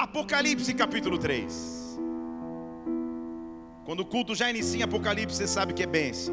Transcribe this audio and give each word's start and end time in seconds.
Apocalipse 0.00 0.72
capítulo 0.74 1.18
3. 1.18 1.98
Quando 3.84 4.00
o 4.00 4.06
culto 4.06 4.32
já 4.32 4.48
inicia 4.48 4.78
em 4.78 4.82
Apocalipse, 4.84 5.36
você 5.36 5.48
sabe 5.48 5.74
que 5.74 5.82
é 5.82 5.86
bênção. 5.86 6.32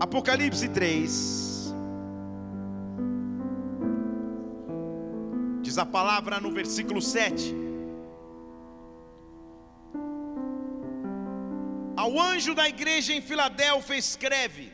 Apocalipse 0.00 0.66
3. 0.66 1.74
Diz 5.60 5.76
a 5.76 5.84
palavra 5.84 6.40
no 6.40 6.50
versículo 6.50 7.02
7. 7.02 7.54
Ao 11.94 12.18
anjo 12.18 12.54
da 12.54 12.66
igreja 12.66 13.12
em 13.12 13.20
Filadélfia 13.20 13.98
escreve: 13.98 14.72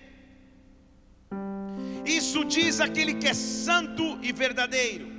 Isso 2.07 2.45
diz 2.45 2.81
aquele 2.81 3.15
que 3.15 3.27
é 3.27 3.35
santo 3.35 4.17
e 4.23 4.33
verdadeiro. 4.33 5.18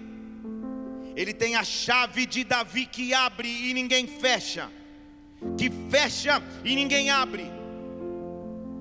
Ele 1.19 1.33
tem 1.33 1.57
a 1.57 1.65
chave 1.65 2.25
de 2.25 2.45
Davi 2.45 2.85
que 2.85 3.13
abre 3.13 3.49
e 3.49 3.73
ninguém 3.73 4.07
fecha, 4.07 4.69
que 5.57 5.69
fecha 5.89 6.41
e 6.63 6.73
ninguém 6.73 7.09
abre. 7.09 7.43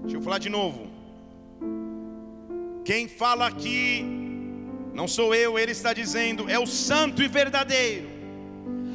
Deixa 0.02 0.18
eu 0.18 0.22
falar 0.22 0.38
de 0.38 0.48
novo. 0.48 0.88
Quem 2.84 3.08
fala 3.08 3.48
aqui 3.48 4.04
não 4.94 5.08
sou 5.08 5.34
eu, 5.34 5.58
ele 5.58 5.72
está 5.72 5.92
dizendo, 5.92 6.48
é 6.48 6.56
o 6.56 6.66
santo 6.66 7.20
e 7.24 7.26
verdadeiro, 7.26 8.08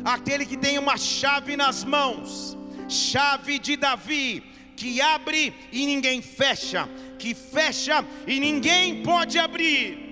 aquele 0.06 0.46
que 0.46 0.56
tem 0.56 0.80
uma 0.80 0.96
chave 0.96 1.58
nas 1.58 1.84
mãos 1.84 2.58
chave 2.88 3.60
de 3.60 3.76
Davi, 3.76 4.42
que 4.74 5.02
abre 5.02 5.54
e 5.70 5.86
ninguém 5.86 6.22
fecha, 6.22 6.88
que 7.20 7.34
fecha 7.34 8.06
e 8.26 8.40
ninguém 8.40 9.04
pode 9.04 9.38
abrir. 9.38 10.03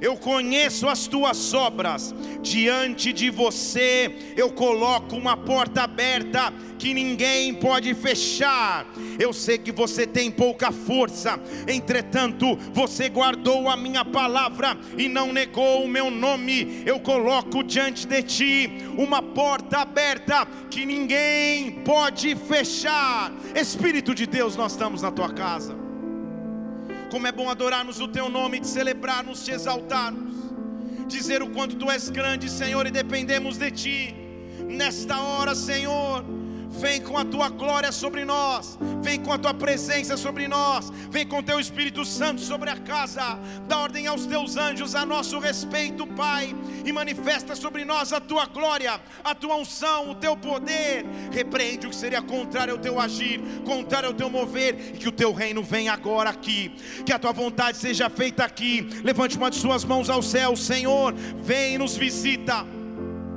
Eu 0.00 0.16
conheço 0.16 0.88
as 0.88 1.06
tuas 1.06 1.54
obras, 1.54 2.14
diante 2.42 3.12
de 3.12 3.30
você 3.30 3.86
eu 4.36 4.50
coloco 4.50 5.16
uma 5.16 5.36
porta 5.36 5.82
aberta 5.82 6.52
que 6.78 6.92
ninguém 6.92 7.54
pode 7.54 7.94
fechar. 7.94 8.86
Eu 9.18 9.32
sei 9.32 9.58
que 9.58 9.72
você 9.72 10.06
tem 10.06 10.30
pouca 10.30 10.70
força, 10.70 11.40
entretanto, 11.66 12.56
você 12.72 13.08
guardou 13.08 13.68
a 13.68 13.76
minha 13.76 14.04
palavra 14.04 14.76
e 14.96 15.08
não 15.08 15.32
negou 15.32 15.84
o 15.84 15.88
meu 15.88 16.10
nome. 16.10 16.82
Eu 16.84 17.00
coloco 17.00 17.62
diante 17.62 18.06
de 18.06 18.22
ti 18.22 18.70
uma 18.96 19.22
porta 19.22 19.78
aberta 19.78 20.46
que 20.70 20.84
ninguém 20.84 21.82
pode 21.84 22.34
fechar. 22.34 23.32
Espírito 23.54 24.14
de 24.14 24.26
Deus, 24.26 24.56
nós 24.56 24.72
estamos 24.72 25.02
na 25.02 25.10
tua 25.10 25.32
casa. 25.32 25.85
Como 27.10 27.26
é 27.26 27.32
bom 27.32 27.48
adorarmos 27.48 28.00
o 28.00 28.08
teu 28.08 28.28
nome, 28.28 28.60
te 28.60 28.66
celebrarmos, 28.66 29.44
te 29.44 29.52
exaltarmos, 29.52 30.34
dizer 31.06 31.42
o 31.42 31.50
quanto 31.50 31.76
tu 31.76 31.90
és 31.90 32.08
grande, 32.08 32.50
Senhor, 32.50 32.86
e 32.86 32.90
dependemos 32.90 33.56
de 33.56 33.70
ti. 33.70 34.14
Nesta 34.68 35.20
hora, 35.20 35.54
Senhor, 35.54 36.24
Vem 36.78 37.00
com 37.00 37.16
a 37.16 37.24
tua 37.24 37.48
glória 37.48 37.90
sobre 37.90 38.24
nós, 38.24 38.78
vem 39.02 39.18
com 39.18 39.32
a 39.32 39.38
tua 39.38 39.54
presença 39.54 40.16
sobre 40.16 40.46
nós, 40.46 40.90
vem 41.10 41.26
com 41.26 41.42
teu 41.42 41.58
Espírito 41.58 42.04
Santo 42.04 42.40
sobre 42.42 42.68
a 42.68 42.76
casa, 42.76 43.38
dá 43.66 43.78
ordem 43.78 44.06
aos 44.06 44.26
teus 44.26 44.56
anjos 44.56 44.94
a 44.94 45.06
nosso 45.06 45.38
respeito, 45.38 46.06
Pai, 46.06 46.54
e 46.84 46.92
manifesta 46.92 47.56
sobre 47.56 47.84
nós 47.84 48.12
a 48.12 48.20
tua 48.20 48.44
glória, 48.44 49.00
a 49.24 49.34
tua 49.34 49.56
unção, 49.56 50.10
o 50.10 50.14
teu 50.14 50.36
poder. 50.36 51.06
Repreende 51.32 51.86
o 51.86 51.90
que 51.90 51.96
seria 51.96 52.20
contrário 52.20 52.74
ao 52.74 52.78
teu 52.78 53.00
agir, 53.00 53.40
contrário 53.64 54.08
ao 54.08 54.14
teu 54.14 54.28
mover, 54.28 54.92
e 54.94 54.98
que 54.98 55.08
o 55.08 55.12
teu 55.12 55.32
reino 55.32 55.62
venha 55.62 55.94
agora 55.94 56.28
aqui, 56.28 56.74
que 57.04 57.12
a 57.12 57.18
tua 57.18 57.32
vontade 57.32 57.78
seja 57.78 58.10
feita 58.10 58.44
aqui. 58.44 58.86
Levante 59.02 59.36
uma 59.36 59.50
de 59.50 59.56
suas 59.56 59.84
mãos 59.84 60.10
ao 60.10 60.22
céu, 60.22 60.54
Senhor, 60.54 61.14
vem 61.14 61.74
e 61.74 61.78
nos 61.78 61.96
visita. 61.96 62.75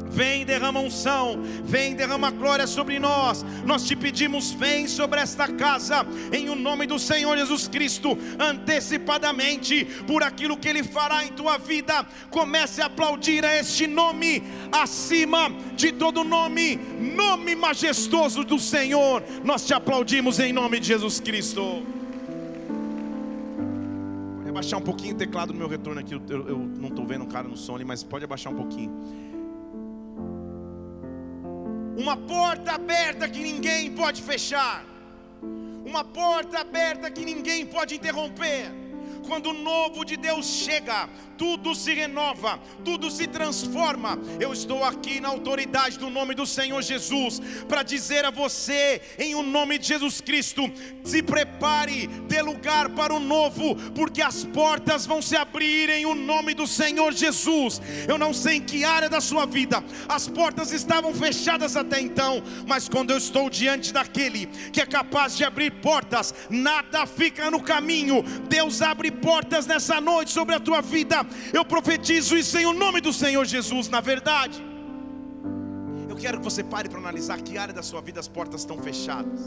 Vem, 0.10 0.44
derrama 0.44 0.80
unção, 0.80 1.40
vem, 1.64 1.94
derrama 1.94 2.32
glória 2.32 2.66
sobre 2.66 2.98
nós. 2.98 3.46
Nós 3.64 3.86
te 3.86 3.96
pedimos, 3.96 4.52
vem 4.52 4.88
sobre 4.88 5.20
esta 5.20 5.48
casa, 5.48 6.06
em 6.34 6.50
o 6.50 6.56
nome 6.56 6.88
do 6.88 6.98
Senhor 6.98 7.38
Jesus 7.38 7.68
Cristo, 7.68 8.18
antecipadamente, 8.40 9.86
por 10.08 10.24
aquilo 10.24 10.58
que 10.58 10.68
Ele 10.68 10.84
fará 10.84 11.24
em 11.24 11.30
tua 11.30 11.60
vida. 11.60 12.06
Comece 12.32 12.82
a 12.82 12.88
aplaudir 12.88 13.46
a 13.46 13.56
este 13.56 13.86
nome, 13.86 14.44
acima 14.72 15.52
de 15.76 15.92
todo 15.92 16.24
nome, 16.24 16.78
nome 17.16 17.56
majestoso 17.56 18.44
do 18.44 18.58
Senhor. 18.58 19.24
Nós 19.44 19.66
te 19.66 19.76
aplaudimos 19.76 20.40
em 20.40 20.52
nome 20.52 20.80
de 20.80 20.88
Jesus 20.88 21.20
Cristo. 21.20 21.84
Pode 24.38 24.50
abaixar 24.50 24.80
um 24.80 24.84
pouquinho 24.84 25.14
o 25.14 25.18
teclado 25.18 25.54
no 25.54 25.60
meu 25.60 25.68
retorno 25.68 26.02
aqui. 26.02 26.16
Eu, 26.16 26.22
eu, 26.30 26.50
eu 26.50 26.58
não 26.58 26.90
estou 26.90 27.06
vendo 27.06 27.26
o 27.26 27.28
cara 27.28 27.48
no 27.48 27.56
som 27.56 27.76
ali, 27.76 27.86
mas 27.86 28.04
pode 28.04 28.26
abaixar 28.26 28.52
um 28.52 28.56
pouquinho 28.56 29.30
uma 32.00 32.16
porta 32.16 32.72
aberta 32.72 33.28
que 33.28 33.40
ninguém 33.40 33.92
pode 33.92 34.22
fechar, 34.22 34.86
uma 35.86 36.02
porta 36.02 36.60
aberta 36.60 37.12
que 37.12 37.26
ninguém 37.26 37.66
pode 37.66 37.94
interromper. 37.94 38.72
Quando 39.30 39.52
o 39.52 39.54
novo 39.54 40.04
de 40.04 40.18
Deus 40.18 40.48
chega, 40.48 41.08
tudo 41.38 41.76
se 41.76 41.94
renova, 41.94 42.60
tudo 42.84 43.12
se 43.12 43.28
transforma. 43.28 44.20
Eu 44.40 44.52
estou 44.52 44.84
aqui 44.84 45.22
na 45.22 45.30
autoridade 45.30 46.00
do 46.00 46.10
nome 46.10 46.34
do 46.34 46.48
Senhor 46.48 46.82
Jesus 46.82 47.40
para 47.68 47.84
dizer 47.84 48.26
a 48.26 48.32
você, 48.32 49.00
em 49.20 49.36
o 49.36 49.44
nome 49.44 49.78
de 49.78 49.88
Jesus 49.88 50.20
Cristo, 50.20 50.64
se 51.04 51.22
prepare, 51.22 52.08
dê 52.28 52.42
lugar 52.42 52.90
para 52.90 53.14
o 53.14 53.20
novo, 53.20 53.76
porque 53.94 54.20
as 54.20 54.44
portas 54.44 55.06
vão 55.06 55.22
se 55.22 55.36
abrir 55.38 55.92
em 55.92 56.08
o 56.08 56.16
nome 56.16 56.56
do 56.56 56.66
Senhor 56.66 57.14
Jesus. 57.14 57.80
Eu 58.08 58.18
não 58.18 58.34
sei 58.34 58.56
em 58.56 58.62
que 58.62 58.84
área 58.84 59.08
da 59.08 59.22
sua 59.22 59.46
vida 59.46 59.84
as 60.08 60.28
portas 60.28 60.72
estavam 60.72 61.14
fechadas 61.14 61.78
até 61.78 62.02
então, 62.02 62.42
mas 62.68 62.90
quando 62.90 63.12
eu 63.12 63.18
estou 63.18 63.48
diante 63.48 63.94
daquele 63.94 64.48
que 64.74 64.82
é 64.82 64.88
capaz 64.88 65.38
de 65.38 65.44
abrir 65.44 65.72
portas, 65.74 66.34
nada 66.50 67.06
fica 67.06 67.52
no 67.52 67.62
caminho. 67.62 68.24
Deus 68.50 68.82
abre 68.82 69.19
portas 69.20 69.66
nessa 69.66 70.00
noite 70.02 70.32
sobre 70.32 70.56
a 70.56 70.60
tua 70.60 70.82
vida. 70.82 71.26
Eu 71.54 71.64
profetizo 71.64 72.38
isso 72.38 72.58
em 72.58 72.66
o 72.66 72.74
nome 72.74 73.02
do 73.02 73.14
Senhor 73.14 73.46
Jesus, 73.46 73.90
na 73.90 74.02
verdade. 74.02 74.64
Eu 76.08 76.16
quero 76.16 76.40
que 76.40 76.44
você 76.44 76.64
pare 76.64 76.90
para 76.90 77.00
analisar 77.00 77.42
que 77.42 77.58
área 77.58 77.74
da 77.74 77.84
sua 77.84 78.02
vida 78.02 78.20
as 78.20 78.28
portas 78.28 78.62
estão 78.62 78.78
fechadas. 78.82 79.40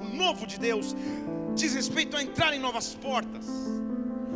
O 0.00 0.16
novo 0.16 0.46
de 0.46 0.58
Deus 0.58 0.94
diz 1.54 1.74
respeito 1.74 2.16
a 2.16 2.22
entrar 2.22 2.54
em 2.54 2.58
novas 2.58 2.94
portas, 2.94 3.46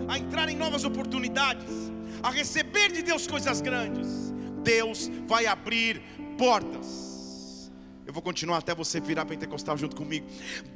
a 0.09 0.19
entrar 0.19 0.49
em 0.49 0.56
novas 0.56 0.84
oportunidades, 0.84 1.93
a 2.22 2.31
receber 2.31 2.93
de 2.93 3.03
Deus 3.03 3.27
coisas 3.27 3.60
grandes. 3.60 4.33
Deus 4.62 5.10
vai 5.27 5.47
abrir 5.47 6.00
portas. 6.39 7.71
Eu 8.06 8.12
vou 8.12 8.22
continuar 8.22 8.59
até 8.59 8.75
você 8.75 9.00
virar 9.00 9.25
pentecostal 9.25 9.77
junto 9.78 9.97
comigo. 9.97 10.27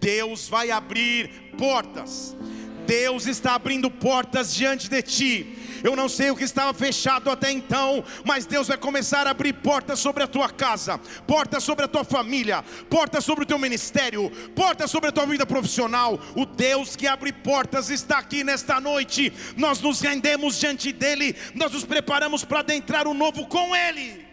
Deus 0.01 0.49
vai 0.49 0.71
abrir 0.71 1.53
portas. 1.59 2.37
Deus 2.87 3.27
está 3.27 3.55
abrindo 3.55 3.91
portas 3.91 4.55
diante 4.55 4.89
de 4.89 5.03
ti. 5.03 5.59
Eu 5.83 5.95
não 5.95 6.09
sei 6.09 6.31
o 6.31 6.37
que 6.37 6.45
estava 6.45 6.73
fechado 6.73 7.31
até 7.31 7.51
então, 7.51 8.03
mas 8.25 8.47
Deus 8.47 8.69
vai 8.69 8.79
começar 8.79 9.27
a 9.27 9.31
abrir 9.31 9.53
portas 9.53 9.99
sobre 9.99 10.23
a 10.23 10.27
tua 10.27 10.49
casa, 10.49 10.99
portas 11.27 11.63
sobre 11.63 11.85
a 11.85 11.89
tua 11.89 12.05
família, 12.05 12.65
portas 12.89 13.25
sobre 13.25 13.45
o 13.45 13.47
teu 13.47 13.59
ministério, 13.59 14.31
portas 14.55 14.91
sobre 14.91 15.11
a 15.11 15.13
tua 15.13 15.27
vida 15.27 15.45
profissional. 15.45 16.19
O 16.35 16.47
Deus 16.47 16.97
que 16.97 17.07
abre 17.07 17.33
portas 17.33 17.91
está 17.91 18.19
aqui 18.19 18.43
nesta 18.43 18.81
noite. 18.81 19.33
Nós 19.57 19.81
nos 19.81 20.01
rendemos 20.01 20.59
diante 20.59 20.93
dele, 20.93 21.37
nós 21.55 21.73
nos 21.73 21.85
preparamos 21.85 22.45
para 22.45 22.61
adentrar 22.61 23.07
o 23.07 23.15
novo 23.15 23.47
com 23.47 23.75
ele. 23.75 24.25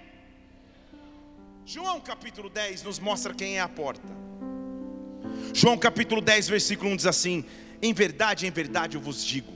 João 1.66 2.00
capítulo 2.02 2.50
10 2.50 2.84
nos 2.84 3.00
mostra 3.00 3.34
quem 3.34 3.58
é 3.58 3.62
a 3.62 3.70
porta. 3.70 4.08
João 5.54 5.78
capítulo 5.78 6.20
10, 6.20 6.50
versículo 6.50 6.92
1 6.92 6.96
diz 6.98 7.06
assim: 7.06 7.46
em 7.84 7.94
verdade, 7.94 8.48
em 8.48 8.52
verdade 8.52 8.96
eu 8.96 9.02
vos 9.02 9.26
digo: 9.26 9.52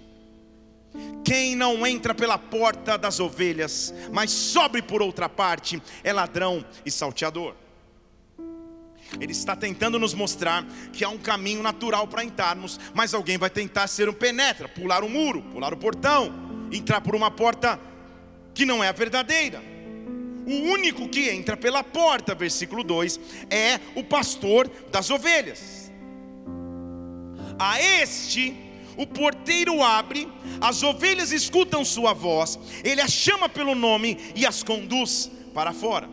quem 1.24 1.56
não 1.56 1.88
entra 1.88 2.14
pela 2.14 2.38
porta 2.38 2.98
das 2.98 3.22
ovelhas, 3.22 3.94
mas 4.12 4.32
sobe 4.32 4.82
por 4.82 5.02
outra 5.02 5.30
parte, 5.30 5.82
é 6.04 6.12
ladrão 6.12 6.64
e 6.86 6.92
salteador. 6.92 7.56
Ele 9.22 9.32
está 9.32 9.56
tentando 9.56 9.98
nos 9.98 10.14
mostrar 10.14 10.66
que 10.92 11.06
há 11.06 11.10
um 11.10 11.18
caminho 11.18 11.64
natural 11.64 12.06
para 12.10 12.26
entrarmos, 12.26 12.78
mas 12.94 13.14
alguém 13.14 13.38
vai 13.38 13.50
tentar 13.50 13.88
ser 13.88 14.10
um 14.10 14.14
penetra, 14.14 14.68
pular 14.68 15.02
o 15.02 15.06
um 15.06 15.10
muro, 15.10 15.42
pular 15.44 15.74
o 15.74 15.78
portão, 15.78 16.68
entrar 16.70 17.00
por 17.00 17.16
uma 17.16 17.32
porta 17.32 17.80
que 18.54 18.66
não 18.66 18.84
é 18.84 18.90
a 18.90 18.92
verdadeira. 18.92 19.64
O 20.46 20.72
único 20.72 21.08
que 21.08 21.30
entra 21.30 21.56
pela 21.56 21.82
porta, 21.82 22.36
versículo 22.36 22.84
2, 22.84 23.18
é 23.50 23.80
o 23.96 24.04
pastor 24.04 24.70
das 24.92 25.10
ovelhas. 25.10 25.77
A 27.60 27.82
este 27.82 28.56
o 28.98 29.06
porteiro 29.06 29.84
abre, 29.84 30.28
as 30.60 30.82
ovelhas 30.82 31.32
escutam 31.32 31.86
sua 31.86 32.14
voz, 32.14 32.58
ele 32.84 33.00
as 33.00 33.12
chama 33.12 33.48
pelo 33.48 33.76
nome 33.76 34.18
e 34.36 34.46
as 34.46 34.64
conduz 34.64 35.32
para 35.54 35.72
fora. 35.72 36.10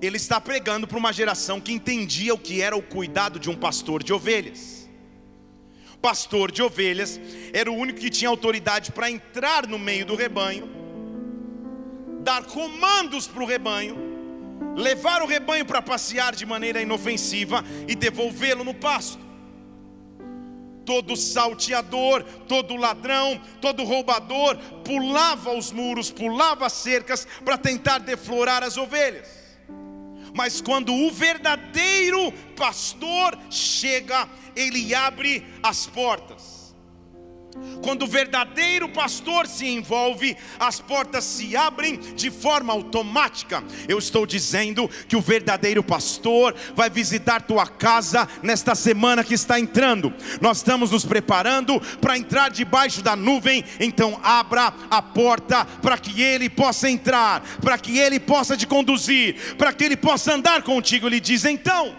Ele 0.00 0.16
está 0.16 0.40
pregando 0.40 0.88
para 0.88 0.96
uma 0.96 1.12
geração 1.12 1.60
que 1.60 1.72
entendia 1.72 2.32
o 2.32 2.38
que 2.38 2.62
era 2.62 2.74
o 2.74 2.82
cuidado 2.82 3.38
de 3.38 3.50
um 3.50 3.54
pastor 3.54 4.02
de 4.02 4.14
ovelhas. 4.14 4.88
Pastor 6.00 6.50
de 6.50 6.62
ovelhas 6.62 7.20
era 7.52 7.70
o 7.70 7.74
único 7.74 8.00
que 8.00 8.08
tinha 8.08 8.30
autoridade 8.30 8.90
para 8.90 9.10
entrar 9.10 9.66
no 9.66 9.78
meio 9.78 10.06
do 10.06 10.14
rebanho, 10.14 10.66
dar 12.22 12.44
comandos 12.44 13.26
para 13.26 13.42
o 13.42 13.46
rebanho, 13.46 13.98
levar 14.74 15.20
o 15.20 15.26
rebanho 15.26 15.66
para 15.66 15.82
passear 15.82 16.34
de 16.34 16.46
maneira 16.46 16.80
inofensiva 16.80 17.62
e 17.86 17.94
devolvê-lo 17.94 18.64
no 18.64 18.72
pasto. 18.72 19.29
Todo 20.84 21.16
salteador, 21.16 22.22
todo 22.48 22.76
ladrão, 22.76 23.40
todo 23.60 23.84
roubador 23.84 24.56
pulava 24.84 25.52
os 25.52 25.70
muros, 25.70 26.10
pulava 26.10 26.66
as 26.66 26.72
cercas 26.72 27.26
para 27.44 27.58
tentar 27.58 27.98
deflorar 27.98 28.62
as 28.62 28.76
ovelhas. 28.76 29.28
Mas 30.34 30.60
quando 30.60 30.94
o 30.94 31.10
verdadeiro 31.10 32.32
pastor 32.56 33.36
chega, 33.50 34.28
ele 34.54 34.94
abre 34.94 35.46
as 35.62 35.86
portas. 35.86 36.59
Quando 37.82 38.02
o 38.02 38.06
verdadeiro 38.06 38.88
pastor 38.88 39.46
se 39.46 39.66
envolve, 39.66 40.36
as 40.58 40.80
portas 40.80 41.24
se 41.24 41.56
abrem 41.56 41.96
de 41.96 42.30
forma 42.30 42.72
automática. 42.72 43.62
Eu 43.88 43.98
estou 43.98 44.24
dizendo 44.24 44.88
que 45.08 45.16
o 45.16 45.20
verdadeiro 45.20 45.82
pastor 45.82 46.54
vai 46.74 46.88
visitar 46.88 47.42
tua 47.42 47.66
casa 47.66 48.28
nesta 48.42 48.74
semana 48.74 49.24
que 49.24 49.34
está 49.34 49.58
entrando. 49.58 50.12
Nós 50.40 50.58
estamos 50.58 50.90
nos 50.90 51.04
preparando 51.04 51.80
para 52.00 52.16
entrar 52.16 52.50
debaixo 52.50 53.02
da 53.02 53.16
nuvem, 53.16 53.64
então 53.80 54.20
abra 54.22 54.72
a 54.90 55.02
porta 55.02 55.64
para 55.64 55.98
que 55.98 56.22
ele 56.22 56.48
possa 56.48 56.88
entrar, 56.88 57.42
para 57.60 57.78
que 57.78 57.98
ele 57.98 58.20
possa 58.20 58.56
te 58.56 58.66
conduzir, 58.66 59.56
para 59.56 59.72
que 59.72 59.84
ele 59.84 59.96
possa 59.96 60.34
andar 60.34 60.62
contigo. 60.62 61.06
Ele 61.06 61.18
diz 61.20 61.44
então, 61.44 61.96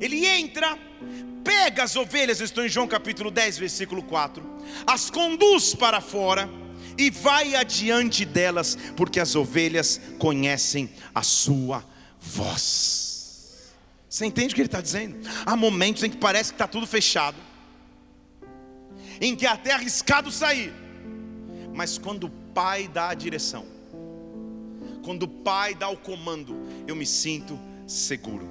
ele 0.00 0.24
entra 0.26 0.87
pega 1.48 1.84
as 1.84 1.96
ovelhas, 1.96 2.42
estou 2.42 2.62
em 2.62 2.68
João 2.68 2.86
capítulo 2.86 3.30
10, 3.30 3.56
versículo 3.56 4.02
4, 4.02 4.44
as 4.86 5.08
conduz 5.08 5.74
para 5.74 5.98
fora 5.98 6.46
e 6.98 7.08
vai 7.08 7.54
adiante 7.54 8.26
delas, 8.26 8.76
porque 8.94 9.18
as 9.18 9.34
ovelhas 9.34 9.98
conhecem 10.18 10.90
a 11.14 11.22
sua 11.22 11.82
voz. 12.20 13.70
Você 14.10 14.26
entende 14.26 14.52
o 14.52 14.54
que 14.54 14.60
ele 14.60 14.68
está 14.68 14.82
dizendo? 14.82 15.26
Há 15.46 15.56
momentos 15.56 16.02
em 16.02 16.10
que 16.10 16.18
parece 16.18 16.50
que 16.50 16.56
está 16.56 16.68
tudo 16.68 16.86
fechado, 16.86 17.38
em 19.18 19.34
que 19.34 19.46
é 19.46 19.48
até 19.48 19.72
arriscado 19.72 20.30
sair, 20.30 20.70
mas 21.72 21.96
quando 21.96 22.24
o 22.24 22.30
Pai 22.52 22.88
dá 22.88 23.08
a 23.08 23.14
direção, 23.14 23.64
quando 25.02 25.22
o 25.22 25.28
Pai 25.28 25.74
dá 25.74 25.88
o 25.88 25.96
comando, 25.96 26.54
eu 26.86 26.94
me 26.94 27.06
sinto 27.06 27.58
seguro. 27.86 28.46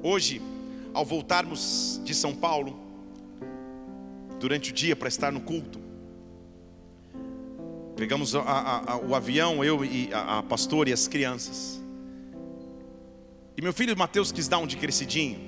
Hoje, 0.00 0.40
ao 0.96 1.04
voltarmos 1.04 2.00
de 2.04 2.14
São 2.14 2.34
Paulo, 2.34 2.74
durante 4.40 4.70
o 4.70 4.72
dia 4.72 4.96
para 4.96 5.08
estar 5.08 5.30
no 5.30 5.42
culto, 5.42 5.78
pegamos 7.94 8.34
a, 8.34 8.40
a, 8.40 8.92
a, 8.92 8.96
o 8.96 9.14
avião, 9.14 9.62
eu 9.62 9.84
e 9.84 10.08
a, 10.10 10.42
pastora 10.42 10.88
e 10.88 10.94
as 10.94 11.06
crianças. 11.06 11.82
E 13.54 13.60
meu 13.60 13.74
filho 13.74 13.94
Mateus 13.94 14.32
quis 14.32 14.48
dar 14.48 14.56
um 14.56 14.66
de 14.66 14.78
crescidinho, 14.78 15.38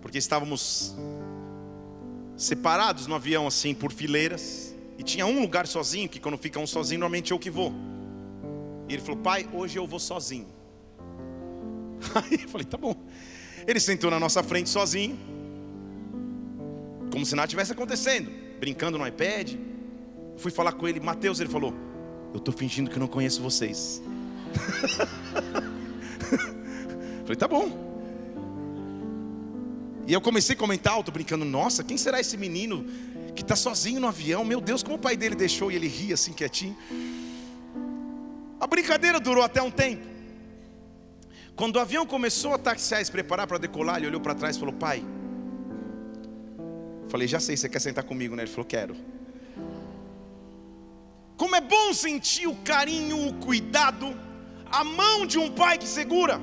porque 0.00 0.18
estávamos 0.18 0.94
separados 2.36 3.08
no 3.08 3.14
avião 3.16 3.44
assim 3.44 3.74
por 3.74 3.90
fileiras, 3.90 4.72
e 4.96 5.02
tinha 5.02 5.26
um 5.26 5.40
lugar 5.40 5.66
sozinho, 5.66 6.08
que 6.08 6.20
quando 6.20 6.38
fica 6.38 6.60
um 6.60 6.66
sozinho, 6.66 7.00
normalmente 7.00 7.32
eu 7.32 7.40
que 7.40 7.50
vou. 7.50 7.74
E 8.88 8.92
ele 8.92 9.02
falou: 9.02 9.20
Pai, 9.20 9.48
hoje 9.52 9.76
eu 9.76 9.86
vou 9.86 9.98
sozinho. 9.98 10.46
Aí 12.14 12.38
eu 12.44 12.48
falei: 12.48 12.64
Tá 12.64 12.78
bom. 12.78 12.94
Ele 13.66 13.80
sentou 13.80 14.10
na 14.10 14.20
nossa 14.20 14.42
frente 14.42 14.70
sozinho, 14.70 15.18
como 17.10 17.26
se 17.26 17.34
nada 17.34 17.48
tivesse 17.48 17.72
acontecendo, 17.72 18.30
brincando 18.60 18.96
no 18.96 19.06
iPad. 19.06 19.54
Fui 20.36 20.52
falar 20.52 20.72
com 20.72 20.86
ele, 20.86 21.00
Mateus, 21.00 21.40
ele 21.40 21.48
falou: 21.48 21.74
Eu 22.32 22.38
estou 22.38 22.54
fingindo 22.54 22.90
que 22.90 22.98
não 22.98 23.08
conheço 23.08 23.42
vocês. 23.42 24.00
Falei, 27.24 27.36
tá 27.36 27.48
bom. 27.48 27.84
E 30.06 30.12
eu 30.12 30.20
comecei 30.20 30.54
a 30.54 30.58
comentar 30.58 30.92
alto, 30.92 31.10
brincando: 31.10 31.44
Nossa, 31.44 31.82
quem 31.82 31.96
será 31.96 32.20
esse 32.20 32.36
menino 32.36 32.86
que 33.34 33.42
está 33.42 33.56
sozinho 33.56 34.00
no 34.00 34.06
avião? 34.06 34.44
Meu 34.44 34.60
Deus, 34.60 34.82
como 34.82 34.96
o 34.96 34.98
pai 34.98 35.16
dele 35.16 35.34
deixou 35.34 35.72
e 35.72 35.74
ele 35.74 35.88
ria 35.88 36.14
assim 36.14 36.32
quietinho. 36.32 36.76
A 38.60 38.66
brincadeira 38.66 39.18
durou 39.18 39.42
até 39.42 39.60
um 39.60 39.70
tempo. 39.70 40.15
Quando 41.56 41.76
o 41.76 41.80
avião 41.80 42.04
começou 42.04 42.52
a 42.52 42.58
taxiar 42.58 43.00
e 43.00 43.04
se 43.04 43.10
preparar 43.10 43.46
para 43.46 43.56
decolar, 43.56 43.96
ele 43.96 44.08
olhou 44.08 44.20
para 44.20 44.34
trás 44.34 44.56
e 44.56 44.60
falou: 44.60 44.74
Pai, 44.74 45.02
falei, 47.08 47.26
já 47.26 47.40
sei, 47.40 47.56
você 47.56 47.66
quer 47.66 47.80
sentar 47.80 48.04
comigo, 48.04 48.36
né? 48.36 48.42
Ele 48.42 48.50
falou: 48.50 48.66
Quero. 48.66 48.94
Como 51.36 51.56
é 51.56 51.60
bom 51.60 51.94
sentir 51.94 52.46
o 52.46 52.54
carinho, 52.56 53.28
o 53.28 53.34
cuidado, 53.34 54.14
a 54.70 54.84
mão 54.84 55.26
de 55.26 55.38
um 55.38 55.50
pai 55.50 55.78
que 55.78 55.86
segura. 55.86 56.40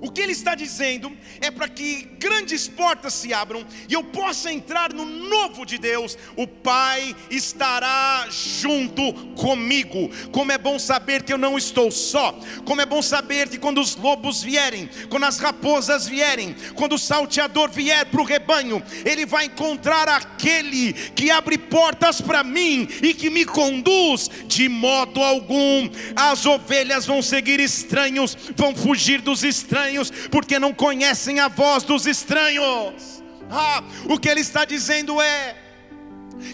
O 0.00 0.10
que 0.10 0.20
ele 0.20 0.32
está 0.32 0.54
dizendo 0.54 1.10
é 1.40 1.50
para 1.50 1.68
que 1.68 2.08
grandes 2.18 2.68
portas 2.68 3.14
se 3.14 3.32
abram 3.32 3.64
e 3.88 3.94
eu 3.94 4.04
possa 4.04 4.52
entrar 4.52 4.92
no 4.92 5.04
novo 5.04 5.64
de 5.64 5.78
Deus. 5.78 6.18
O 6.36 6.46
Pai 6.46 7.14
estará 7.30 8.26
junto 8.30 9.12
comigo. 9.34 10.10
Como 10.32 10.52
é 10.52 10.58
bom 10.58 10.78
saber 10.78 11.22
que 11.22 11.32
eu 11.32 11.38
não 11.38 11.56
estou 11.56 11.90
só. 11.90 12.38
Como 12.64 12.80
é 12.80 12.86
bom 12.86 13.00
saber 13.00 13.48
que 13.48 13.58
quando 13.58 13.80
os 13.80 13.96
lobos 13.96 14.42
vierem, 14.42 14.88
quando 15.08 15.24
as 15.24 15.38
raposas 15.38 16.06
vierem, 16.06 16.54
quando 16.74 16.94
o 16.94 16.98
salteador 16.98 17.70
vier 17.70 18.04
para 18.06 18.20
o 18.20 18.24
rebanho, 18.24 18.82
ele 19.04 19.24
vai 19.24 19.46
encontrar 19.46 20.08
aquele 20.08 20.92
que 20.92 21.30
abre 21.30 21.56
portas 21.56 22.20
para 22.20 22.44
mim 22.44 22.86
e 23.02 23.14
que 23.14 23.30
me 23.30 23.44
conduz 23.44 24.28
de 24.46 24.68
modo 24.68 25.22
algum. 25.22 25.88
As 26.14 26.44
ovelhas 26.44 27.06
vão 27.06 27.22
seguir 27.22 27.60
estranhos, 27.60 28.36
vão 28.54 28.74
fugir 28.74 29.20
dos 29.20 29.42
estranhos 29.42 29.85
estranhos, 29.86 30.10
porque 30.30 30.58
não 30.58 30.72
conhecem 30.72 31.40
a 31.40 31.48
voz 31.48 31.82
dos 31.84 32.06
estranhos. 32.06 33.22
Ah, 33.50 33.82
o 34.08 34.18
que 34.18 34.28
ele 34.28 34.40
está 34.40 34.64
dizendo 34.64 35.20
é: 35.20 35.56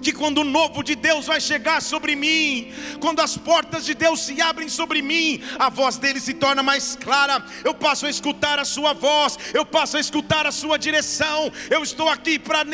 que 0.03 0.13
quando 0.13 0.39
o 0.39 0.45
novo 0.45 0.83
de 0.83 0.95
Deus 0.95 1.27
vai 1.27 1.41
chegar 1.41 1.83
sobre 1.83 2.17
mim, 2.17 2.73
quando 3.01 3.21
as 3.21 3.37
portas 3.37 3.85
de 3.85 3.95
Deus 3.95 4.21
se 4.21 4.41
abrem 4.41 4.69
sobre 4.69 5.03
mim, 5.03 5.43
a 5.59 5.69
voz 5.69 5.97
dele 5.97 6.21
se 6.21 6.35
torna 6.35 6.63
mais 6.63 6.97
clara, 6.97 7.45
eu 7.65 7.75
passo 7.75 8.07
a 8.07 8.11
escutar 8.11 8.59
a 8.59 8.65
sua 8.65 8.93
voz, 8.93 9.39
eu 9.53 9.65
passo 9.65 9.97
a 9.97 10.01
escutar 10.01 10.47
a 10.47 10.53
sua 10.53 10.79
direção. 10.79 11.53
Eu 11.71 11.83
estou 11.83 12.09
aqui 12.09 12.39
para 12.39 12.65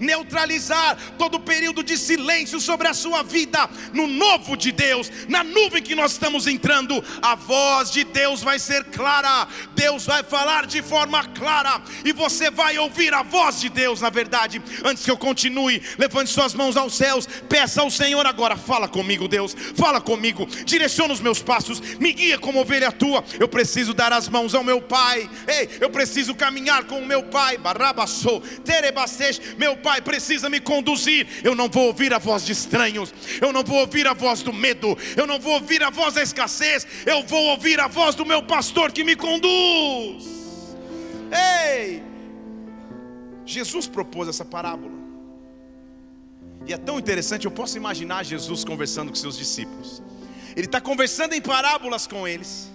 neutralizar 0.00 0.96
todo 1.18 1.36
o 1.36 1.40
período 1.40 1.82
de 1.82 1.96
silêncio 1.96 2.60
sobre 2.60 2.88
a 2.88 2.94
sua 2.94 3.22
vida, 3.22 3.68
no 3.92 4.06
novo 4.06 4.56
de 4.56 4.72
Deus, 4.72 5.10
na 5.28 5.42
nuvem 5.44 5.82
que 5.82 5.94
nós 5.94 6.12
estamos 6.12 6.46
entrando, 6.46 7.02
a 7.22 7.34
voz 7.34 7.90
de 7.90 8.04
Deus 8.04 8.42
vai 8.42 8.58
ser 8.58 8.84
clara, 8.84 9.48
Deus 9.74 10.06
vai 10.06 10.22
falar 10.22 10.66
de 10.66 10.82
forma 10.82 11.24
clara, 11.24 11.80
e 12.04 12.12
você 12.12 12.50
vai 12.50 12.78
ouvir 12.78 13.12
a 13.14 13.22
voz 13.22 13.60
de 13.60 13.68
Deus, 13.68 14.00
na 14.00 14.10
verdade, 14.10 14.62
antes 14.84 15.04
que 15.04 15.10
eu 15.10 15.16
continue 15.16 15.82
levante 15.98 16.30
suas 16.30 16.54
mãos 16.54 16.76
aos 16.76 16.94
céus, 16.94 17.28
peça 17.48 17.80
ao 17.80 17.90
Senhor 17.90 18.26
agora, 18.26 18.56
fala 18.56 18.88
comigo, 18.88 19.28
Deus, 19.28 19.54
fala 19.74 20.00
comigo, 20.00 20.46
direciona 20.64 21.12
os 21.12 21.20
meus 21.20 21.40
passos, 21.40 21.80
me 21.98 22.12
guia 22.12 22.38
como 22.38 22.60
ovelha 22.60 22.90
tua. 22.90 23.24
Eu 23.38 23.48
preciso 23.48 23.94
dar 23.94 24.12
as 24.12 24.28
mãos 24.28 24.54
ao 24.54 24.64
meu 24.64 24.80
Pai, 24.80 25.28
ei, 25.46 25.68
eu 25.80 25.90
preciso 25.90 26.34
caminhar 26.34 26.84
com 26.84 26.98
o 26.98 27.06
meu 27.06 27.22
Pai, 27.22 27.56
Barabassou, 27.58 28.40
Terebassej, 28.64 29.40
meu 29.56 29.76
Pai 29.76 30.00
precisa 30.00 30.48
me 30.48 30.60
conduzir. 30.60 31.26
Eu 31.42 31.54
não 31.54 31.68
vou 31.68 31.86
ouvir 31.86 32.12
a 32.12 32.18
voz 32.18 32.44
de 32.44 32.52
estranhos, 32.52 33.12
eu 33.40 33.52
não 33.52 33.62
vou 33.62 33.78
ouvir 33.78 34.06
a 34.06 34.14
voz 34.14 34.42
do 34.42 34.52
medo, 34.52 34.96
eu 35.16 35.26
não 35.26 35.38
vou 35.38 35.54
ouvir 35.54 35.82
a 35.82 35.90
voz 35.90 36.14
da 36.14 36.22
escassez, 36.22 36.86
eu 37.06 37.22
vou 37.24 37.44
ouvir 37.46 37.80
a 37.80 37.88
voz 37.88 38.14
do 38.14 38.26
meu 38.26 38.42
pastor 38.42 38.92
que 38.92 39.04
me 39.04 39.16
conduz. 39.16 40.24
Ei! 41.30 42.02
Jesus 43.44 43.86
propôs 43.86 44.28
essa 44.28 44.44
parábola. 44.44 45.07
E 46.68 46.72
é 46.74 46.76
tão 46.76 46.98
interessante, 46.98 47.46
eu 47.46 47.50
posso 47.50 47.78
imaginar 47.78 48.22
Jesus 48.22 48.62
conversando 48.62 49.08
com 49.08 49.14
seus 49.14 49.38
discípulos. 49.38 50.02
Ele 50.54 50.66
está 50.66 50.82
conversando 50.82 51.32
em 51.32 51.40
parábolas 51.40 52.06
com 52.06 52.28
eles, 52.28 52.70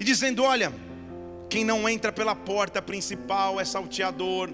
e 0.00 0.04
dizendo: 0.04 0.42
Olha, 0.42 0.72
quem 1.48 1.64
não 1.64 1.88
entra 1.88 2.10
pela 2.10 2.34
porta 2.34 2.82
principal 2.82 3.60
é 3.60 3.64
salteador, 3.64 4.50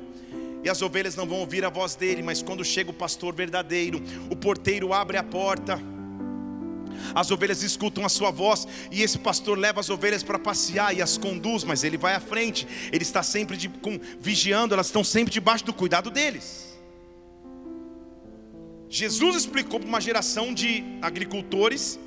e 0.63 0.69
as 0.69 0.83
ovelhas 0.83 1.17
não 1.17 1.27
vão 1.27 1.39
ouvir 1.39 1.65
a 1.65 1.71
voz 1.71 1.95
dele, 1.95 2.23
mas 2.23 2.43
quando 2.43 2.63
chega 2.63 2.91
o 2.91 2.95
pastor 2.95 3.35
verdadeiro, 3.35 4.03
o 4.29 4.37
porteiro 4.37 4.93
abre 4.93 5.17
a 5.17 5.23
porta. 5.23 5.81
As 7.15 7.31
ovelhas 7.31 7.63
escutam 7.63 8.05
a 8.05 8.09
sua 8.09 8.31
voz 8.31 8.67
e 8.91 9.03
esse 9.03 9.19
pastor 9.19 9.57
leva 9.57 9.81
as 9.81 9.91
ovelhas 9.91 10.23
para 10.23 10.39
passear 10.39 10.95
e 10.97 11.01
as 11.01 11.17
conduz, 11.17 11.63
mas 11.63 11.85
ele 11.85 11.97
vai 11.97 12.15
à 12.15 12.21
frente. 12.21 12.67
Ele 12.91 13.03
está 13.03 13.23
sempre 13.23 13.57
de, 13.57 13.69
com, 13.69 13.99
vigiando, 14.19 14.75
elas 14.75 14.87
estão 14.87 15.05
sempre 15.05 15.33
debaixo 15.33 15.65
do 15.65 15.73
cuidado 15.73 16.11
deles. 16.11 16.76
Jesus 18.89 19.37
explicou 19.37 19.81
para 19.81 19.89
uma 19.89 20.01
geração 20.01 20.55
de 20.55 20.85
agricultores 21.03 21.99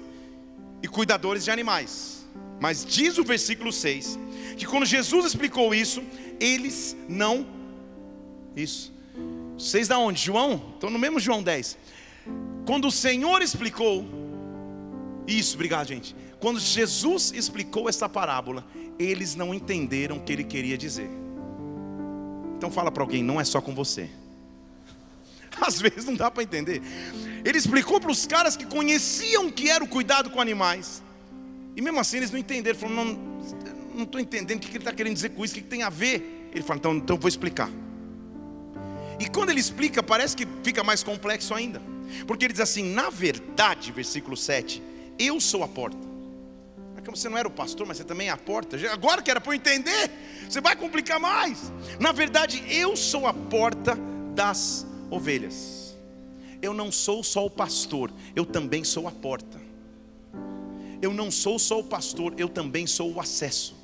e 0.81 0.87
cuidadores 0.87 1.43
de 1.43 1.51
animais. 1.51 2.27
Mas 2.59 2.85
diz 2.85 3.17
o 3.17 3.23
versículo 3.23 3.71
6 3.71 4.17
que 4.57 4.65
quando 4.65 4.85
Jesus 4.85 5.25
explicou 5.25 5.73
isso, 5.73 6.03
eles 6.39 6.95
não. 7.07 7.47
Isso. 8.55 8.93
Vocês 9.57 9.87
da 9.87 9.97
onde? 9.97 10.21
João? 10.21 10.73
Estão 10.73 10.89
no 10.89 10.99
mesmo 10.99 11.19
João 11.19 11.41
10. 11.41 11.77
Quando 12.65 12.87
o 12.87 12.91
Senhor 12.91 13.41
explicou, 13.41 14.05
isso, 15.25 15.55
obrigado, 15.55 15.87
gente. 15.87 16.15
Quando 16.39 16.59
Jesus 16.59 17.31
explicou 17.33 17.87
essa 17.87 18.07
parábola, 18.09 18.65
eles 18.97 19.35
não 19.35 19.53
entenderam 19.53 20.17
o 20.17 20.21
que 20.21 20.33
ele 20.33 20.43
queria 20.43 20.77
dizer. 20.77 21.09
Então 22.57 22.69
fala 22.69 22.91
para 22.91 23.03
alguém, 23.03 23.23
não 23.23 23.39
é 23.39 23.43
só 23.43 23.61
com 23.61 23.73
você. 23.73 24.09
Às 25.65 25.79
vezes 25.79 26.05
não 26.05 26.15
dá 26.15 26.29
para 26.31 26.43
entender. 26.43 26.81
Ele 27.43 27.57
explicou 27.57 27.99
para 27.99 28.11
os 28.11 28.25
caras 28.25 28.55
que 28.55 28.65
conheciam 28.65 29.49
que 29.49 29.69
era 29.69 29.83
o 29.83 29.87
cuidado 29.87 30.29
com 30.29 30.41
animais. 30.41 31.01
E 31.75 31.81
mesmo 31.81 31.99
assim 31.99 32.17
eles 32.17 32.31
não 32.31 32.39
entenderam. 32.39 32.77
Falaram, 32.77 33.17
não 33.93 34.03
estou 34.03 34.19
entendendo 34.19 34.57
o 34.57 34.61
que 34.61 34.69
ele 34.69 34.77
está 34.79 34.93
querendo 34.93 35.13
dizer 35.13 35.29
com 35.29 35.43
isso, 35.43 35.53
o 35.53 35.57
que 35.57 35.63
tem 35.63 35.83
a 35.83 35.89
ver. 35.89 36.49
Ele 36.53 36.63
falou, 36.63 36.77
então, 36.77 36.95
então 36.95 37.17
vou 37.17 37.27
explicar. 37.27 37.69
E 39.19 39.27
quando 39.29 39.49
ele 39.49 39.59
explica, 39.59 40.01
parece 40.01 40.35
que 40.35 40.47
fica 40.63 40.83
mais 40.83 41.03
complexo 41.03 41.53
ainda. 41.53 41.81
Porque 42.25 42.45
ele 42.45 42.53
diz 42.53 42.61
assim: 42.61 42.83
na 42.93 43.09
verdade, 43.09 43.91
versículo 43.91 44.37
7, 44.37 44.81
eu 45.17 45.39
sou 45.39 45.63
a 45.63 45.67
porta. 45.67 46.09
É 46.97 47.11
você 47.11 47.27
não 47.27 47.37
era 47.37 47.47
o 47.47 47.51
pastor, 47.51 47.87
mas 47.87 47.97
você 47.97 48.03
também 48.03 48.27
é 48.27 48.31
a 48.31 48.37
porta. 48.37 48.77
Agora 48.91 49.21
que 49.21 49.31
era 49.31 49.41
para 49.41 49.51
eu 49.51 49.55
entender, 49.55 50.11
você 50.47 50.61
vai 50.61 50.75
complicar 50.75 51.19
mais. 51.19 51.71
Na 51.99 52.11
verdade, 52.11 52.63
eu 52.69 52.95
sou 52.95 53.25
a 53.25 53.33
porta 53.33 53.97
das 54.33 54.85
ovelhas. 55.09 55.97
Eu 56.61 56.73
não 56.73 56.91
sou 56.91 57.23
só 57.23 57.45
o 57.45 57.49
pastor, 57.49 58.11
eu 58.35 58.45
também 58.45 58.83
sou 58.83 59.07
a 59.07 59.11
porta. 59.11 59.59
Eu 61.01 61.13
não 61.13 61.31
sou 61.31 61.57
só 61.57 61.79
o 61.79 61.83
pastor, 61.83 62.33
eu 62.37 62.49
também 62.49 62.85
sou 62.85 63.13
o 63.13 63.19
acesso. 63.19 63.75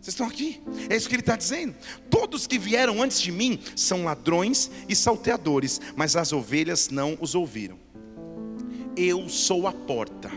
Vocês 0.00 0.14
estão 0.14 0.28
aqui? 0.28 0.60
É 0.88 0.96
isso 0.96 1.08
que 1.08 1.16
ele 1.16 1.22
está 1.22 1.36
dizendo. 1.36 1.74
Todos 2.08 2.46
que 2.46 2.58
vieram 2.58 3.02
antes 3.02 3.20
de 3.20 3.32
mim 3.32 3.58
são 3.74 4.04
ladrões 4.04 4.70
e 4.88 4.94
salteadores, 4.94 5.80
mas 5.96 6.14
as 6.14 6.32
ovelhas 6.32 6.88
não 6.88 7.18
os 7.20 7.34
ouviram. 7.34 7.78
Eu 8.96 9.28
sou 9.28 9.66
a 9.66 9.72
porta. 9.72 10.30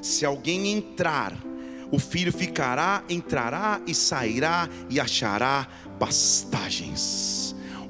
Se 0.00 0.24
alguém 0.24 0.72
entrar, 0.72 1.36
o 1.90 1.98
filho 1.98 2.32
ficará, 2.32 3.02
entrará 3.08 3.80
e 3.86 3.94
sairá 3.94 4.68
e 4.88 5.00
achará 5.00 5.66
pastagens. 5.98 7.39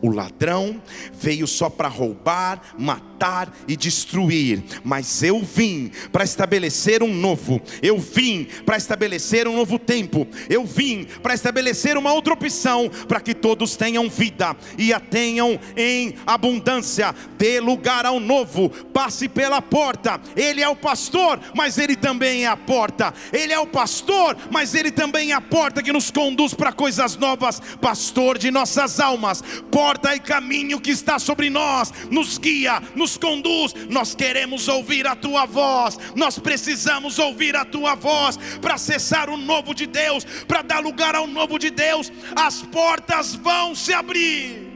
O 0.03 0.11
ladrão 0.11 0.81
veio 1.13 1.47
só 1.47 1.69
para 1.69 1.89
roubar, 1.89 2.61
matar 2.79 3.55
e 3.69 3.77
destruir, 3.77 4.63
mas 4.83 5.23
eu 5.23 5.41
vim 5.43 5.91
para 6.11 6.25
estabelecer 6.25 7.03
um 7.03 7.13
novo. 7.13 7.61
Eu 7.83 7.99
vim 7.99 8.47
para 8.65 8.79
estabelecer 8.79 9.47
um 9.47 9.57
novo 9.57 9.79
tempo. 9.79 10.27
Eu 10.49 10.65
vim 10.65 11.07
para 11.23 11.35
estabelecer 11.35 11.99
uma 11.99 12.13
outra 12.13 12.33
opção 12.33 12.91
para 13.07 13.21
que 13.21 13.35
todos 13.35 13.77
tenham 13.77 14.09
vida 14.09 14.57
e 14.79 14.93
a 14.93 14.99
tenham 14.99 15.61
em 15.77 16.15
abundância. 16.27 17.15
Dê 17.37 17.61
lugar 17.61 18.07
ao 18.07 18.19
novo. 18.19 18.71
Passe 18.71 19.29
pela 19.29 19.61
porta. 19.61 20.19
Ele 20.35 20.63
é 20.63 20.69
o 20.69 20.77
pastor, 20.77 21.39
mas 21.55 21.77
ele 21.77 21.97
também 21.97 22.45
é 22.45 22.49
a 22.49 22.57
porta. 22.57 23.13
Ele 23.33 23.53
é 23.53 23.59
o 23.59 23.67
pastor, 23.67 24.37
mas 24.51 24.75
ele 24.75 24.91
também 24.91 25.33
é 25.33 25.35
a 25.35 25.41
porta 25.41 25.83
que 25.83 25.93
nos 25.93 26.11
conduz 26.11 26.55
para 26.55 26.73
coisas 26.73 27.17
novas. 27.17 27.61
Pastor 27.81 28.39
de 28.39 28.51
nossas 28.51 28.99
almas. 28.99 29.43
Porta 29.71 29.90
porta 29.91 30.15
e 30.15 30.21
caminho 30.21 30.81
que 30.81 30.93
está 30.93 31.19
sobre 31.19 31.51
nós, 31.51 31.93
nos 32.13 32.39
guia, 32.39 32.81
nos 32.95 33.17
conduz. 33.17 33.75
Nós 33.89 34.15
queremos 34.15 34.69
ouvir 34.69 35.05
a 35.05 35.17
tua 35.17 35.47
voz, 35.47 35.99
nós 36.15 36.39
precisamos 36.39 37.19
ouvir 37.19 37.57
a 37.57 37.65
tua 37.65 37.97
voz 37.97 38.37
para 38.61 38.75
acessar 38.75 39.29
o 39.29 39.37
novo 39.37 39.75
de 39.75 39.87
Deus, 39.87 40.25
para 40.47 40.63
dar 40.63 40.79
lugar 40.79 41.17
ao 41.17 41.27
novo 41.27 41.59
de 41.59 41.71
Deus. 41.71 42.13
As 42.37 42.63
portas 42.63 43.35
vão 43.35 43.75
se 43.75 43.93
abrir. 43.93 44.71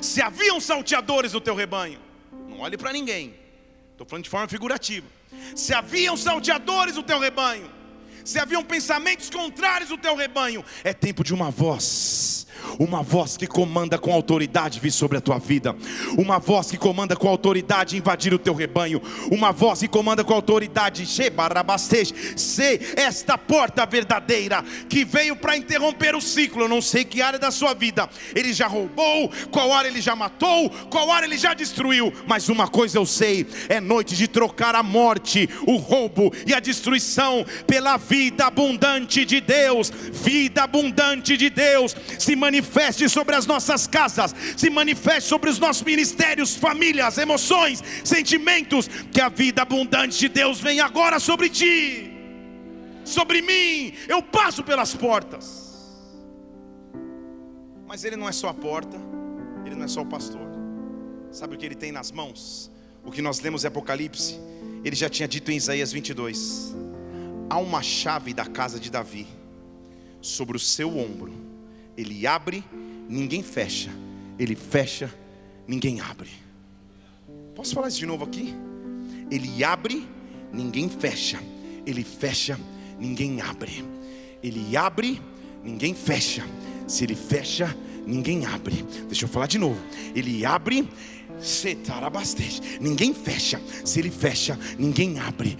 Se 0.00 0.22
haviam 0.22 0.58
salteadores 0.58 1.34
no 1.34 1.40
teu 1.40 1.54
rebanho, 1.54 2.00
não 2.48 2.60
olhe 2.60 2.78
para 2.78 2.94
ninguém, 2.94 3.34
estou 3.92 4.06
falando 4.06 4.24
de 4.24 4.30
forma 4.30 4.48
figurativa. 4.48 5.06
Se 5.54 5.74
haviam 5.74 6.16
salteadores 6.16 6.96
no 6.96 7.02
teu 7.02 7.18
rebanho, 7.18 7.70
se 8.24 8.38
haviam 8.38 8.64
pensamentos 8.64 9.28
contrários 9.28 9.90
no 9.90 9.98
teu 9.98 10.16
rebanho, 10.16 10.64
é 10.82 10.94
tempo 10.94 11.22
de 11.22 11.34
uma 11.34 11.50
voz 11.50 12.39
uma 12.78 13.02
voz 13.02 13.36
que 13.36 13.46
comanda 13.46 13.98
com 13.98 14.12
autoridade 14.12 14.80
vir 14.80 14.90
sobre 14.90 15.18
a 15.18 15.20
tua 15.20 15.38
vida, 15.38 15.74
uma 16.16 16.38
voz 16.38 16.70
que 16.70 16.76
comanda 16.76 17.16
com 17.16 17.28
autoridade 17.28 17.96
invadir 17.96 18.32
o 18.34 18.38
teu 18.38 18.54
rebanho, 18.54 19.00
uma 19.30 19.52
voz 19.52 19.80
que 19.80 19.88
comanda 19.88 20.24
com 20.24 20.34
autoridade, 20.34 21.06
ser 21.06 22.94
esta 22.96 23.36
porta 23.36 23.84
verdadeira 23.86 24.64
que 24.88 25.04
veio 25.04 25.36
para 25.36 25.56
interromper 25.56 26.14
o 26.14 26.20
ciclo. 26.20 26.62
Eu 26.62 26.68
não 26.68 26.82
sei 26.82 27.04
que 27.04 27.22
área 27.22 27.38
da 27.38 27.50
sua 27.50 27.74
vida 27.74 28.08
ele 28.34 28.52
já 28.52 28.66
roubou, 28.66 29.30
qual 29.50 29.72
área 29.72 29.88
ele 29.88 30.00
já 30.00 30.14
matou, 30.14 30.70
qual 30.90 31.10
área 31.10 31.26
ele 31.26 31.38
já 31.38 31.54
destruiu, 31.54 32.12
mas 32.26 32.48
uma 32.48 32.68
coisa 32.68 32.98
eu 32.98 33.06
sei: 33.06 33.46
é 33.68 33.80
noite 33.80 34.16
de 34.16 34.28
trocar 34.28 34.74
a 34.74 34.82
morte, 34.82 35.48
o 35.66 35.76
roubo 35.76 36.32
e 36.46 36.54
a 36.54 36.60
destruição 36.60 37.44
pela 37.66 37.96
vida 37.96 38.46
abundante 38.46 39.24
de 39.24 39.40
Deus, 39.40 39.90
vida 40.12 40.62
abundante 40.62 41.36
de 41.36 41.50
Deus 41.50 41.96
se 42.18 42.36
manifeste 42.60 43.08
sobre 43.08 43.34
as 43.34 43.46
nossas 43.46 43.86
casas, 43.86 44.34
se 44.56 44.68
manifeste 44.68 45.28
sobre 45.28 45.48
os 45.48 45.58
nossos 45.58 45.82
ministérios, 45.82 46.54
famílias, 46.56 47.16
emoções, 47.16 47.82
sentimentos. 48.04 48.86
Que 49.10 49.20
a 49.20 49.28
vida 49.28 49.62
abundante 49.62 50.18
de 50.18 50.28
Deus 50.28 50.60
venha 50.60 50.84
agora 50.84 51.18
sobre 51.18 51.48
ti, 51.48 52.12
sobre 53.04 53.40
mim. 53.40 53.94
Eu 54.06 54.22
passo 54.22 54.62
pelas 54.62 54.94
portas. 54.94 55.70
Mas 57.86 58.04
ele 58.04 58.16
não 58.16 58.28
é 58.28 58.32
só 58.32 58.48
a 58.48 58.54
porta, 58.54 58.96
ele 59.64 59.74
não 59.74 59.84
é 59.84 59.88
só 59.88 60.02
o 60.02 60.06
pastor. 60.06 60.48
Sabe 61.32 61.54
o 61.54 61.58
que 61.58 61.64
ele 61.64 61.74
tem 61.74 61.90
nas 61.90 62.12
mãos? 62.12 62.70
O 63.04 63.10
que 63.10 63.22
nós 63.22 63.40
lemos 63.40 63.64
em 63.64 63.68
Apocalipse, 63.68 64.38
ele 64.84 64.94
já 64.94 65.08
tinha 65.08 65.26
dito 65.26 65.50
em 65.50 65.56
Isaías 65.56 65.90
22: 65.90 66.74
há 67.48 67.58
uma 67.58 67.82
chave 67.82 68.34
da 68.34 68.44
casa 68.44 68.78
de 68.78 68.90
Davi 68.90 69.26
sobre 70.20 70.56
o 70.56 70.60
seu 70.60 70.98
ombro 70.98 71.39
ele 72.00 72.26
abre, 72.26 72.64
ninguém 73.08 73.42
fecha. 73.42 73.90
Ele 74.38 74.56
fecha, 74.56 75.12
ninguém 75.68 76.00
abre. 76.00 76.30
Posso 77.54 77.74
falar 77.74 77.88
isso 77.88 77.98
de 77.98 78.06
novo 78.06 78.24
aqui? 78.24 78.54
Ele 79.30 79.62
abre, 79.62 80.08
ninguém 80.52 80.88
fecha. 80.88 81.38
Ele 81.86 82.02
fecha, 82.02 82.58
ninguém 82.98 83.40
abre. 83.40 83.84
Ele 84.42 84.76
abre, 84.76 85.20
ninguém 85.62 85.94
fecha. 85.94 86.44
Se 86.86 87.04
ele 87.04 87.14
fecha, 87.14 87.76
ninguém 88.06 88.46
abre. 88.46 88.82
Deixa 89.06 89.24
eu 89.24 89.28
falar 89.28 89.46
de 89.46 89.58
novo. 89.58 89.80
Ele 90.14 90.44
abre, 90.44 90.88
Ninguém 92.80 93.14
fecha. 93.14 93.60
Se 93.84 93.98
ele 93.98 94.10
fecha, 94.10 94.58
ninguém 94.78 95.18
abre. 95.18 95.56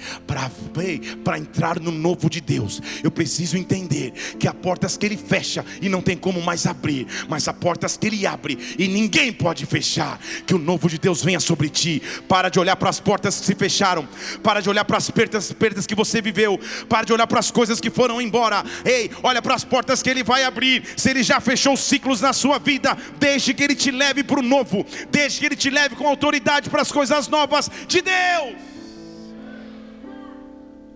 Para 1.25 1.39
entrar 1.39 1.81
no 1.81 1.91
novo 1.91 2.29
de 2.29 2.41
Deus, 2.41 2.81
eu 3.03 3.11
preciso 3.11 3.57
entender 3.57 4.12
que 4.39 4.47
há 4.47 4.55
portas 4.55 4.97
que 4.97 5.07
ele 5.07 5.17
fecha 5.17 5.65
e 5.81 5.89
não 5.89 6.03
tem 6.03 6.17
como 6.17 6.41
mais 6.41 6.67
abrir, 6.67 7.07
mas 7.29 7.49
há 7.49 7.53
portas 7.53 7.97
que 7.97 8.07
ele 8.07 8.27
abre 8.27 8.59
e 8.79 8.89
ninguém 8.89 9.33
pode 9.33 9.67
fechar. 9.67 10.21
Que 10.47 10.55
o 10.55 10.59
novo 10.59 10.89
de 10.89 10.99
Deus 10.99 11.23
venha 11.23 11.41
sobre 11.41 11.69
ti. 11.69 12.03
Para 12.29 12.49
de 12.49 12.59
olhar 12.59 12.77
para 12.77 12.91
as 12.91 13.00
portas 13.00 13.41
que 13.41 13.47
se 13.47 13.55
fecharam. 13.55 14.09
Para 14.43 14.61
de 14.61 14.69
olhar 14.69 14.85
para 14.85 14.99
as 14.99 15.11
perdas, 15.11 15.53
perdas 15.53 15.87
que 15.87 15.95
você 15.95 16.21
viveu. 16.21 16.59
Para 16.89 17.05
de 17.05 17.12
olhar 17.12 17.27
para 17.27 17.41
as 17.41 17.50
coisas 17.50 17.81
que 17.81 17.91
foram 17.91 18.21
embora. 18.21 18.65
Ei, 18.85 19.11
olha 19.23 19.41
para 19.43 19.55
as 19.55 19.65
portas 19.65 20.03
que 20.03 20.11
ele 20.11 20.23
vai 20.23 20.45
abrir. 20.45 20.83
Se 20.97 21.11
ele 21.11 21.23
já 21.23 21.41
fechou 21.41 21.77
ciclos 21.77 22.21
na 22.21 22.33
sua 22.33 22.59
vida, 22.59 22.97
deixe 23.19 23.55
que 23.55 23.62
ele 23.62 23.75
te 23.75 23.91
leve 23.91 24.23
para 24.23 24.41
o 24.41 24.43
novo. 24.43 24.85
Deixe 25.11 25.41
que 25.41 25.47
ele 25.47 25.57
te 25.61 25.71
leve 25.71 25.95
com 25.95 26.07
autoridade 26.09 26.71
para 26.71 26.83
as 26.83 26.90
coisas 26.90 27.29
novas 27.29 27.71
de 27.87 28.00
Deus. 28.00 28.57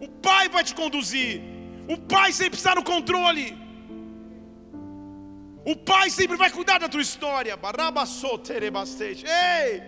O 0.00 0.08
Pai 0.26 0.48
vai 0.48 0.64
te 0.64 0.74
conduzir. 0.74 1.40
O 1.88 1.98
Pai 1.98 2.32
sempre 2.32 2.58
está 2.58 2.74
no 2.74 2.82
controle. 2.82 3.46
O 5.72 5.76
Pai 5.76 6.08
sempre 6.10 6.36
vai 6.36 6.50
cuidar 6.50 6.78
da 6.78 6.88
tua 6.88 7.02
história. 7.02 7.56
Ei! 9.26 9.82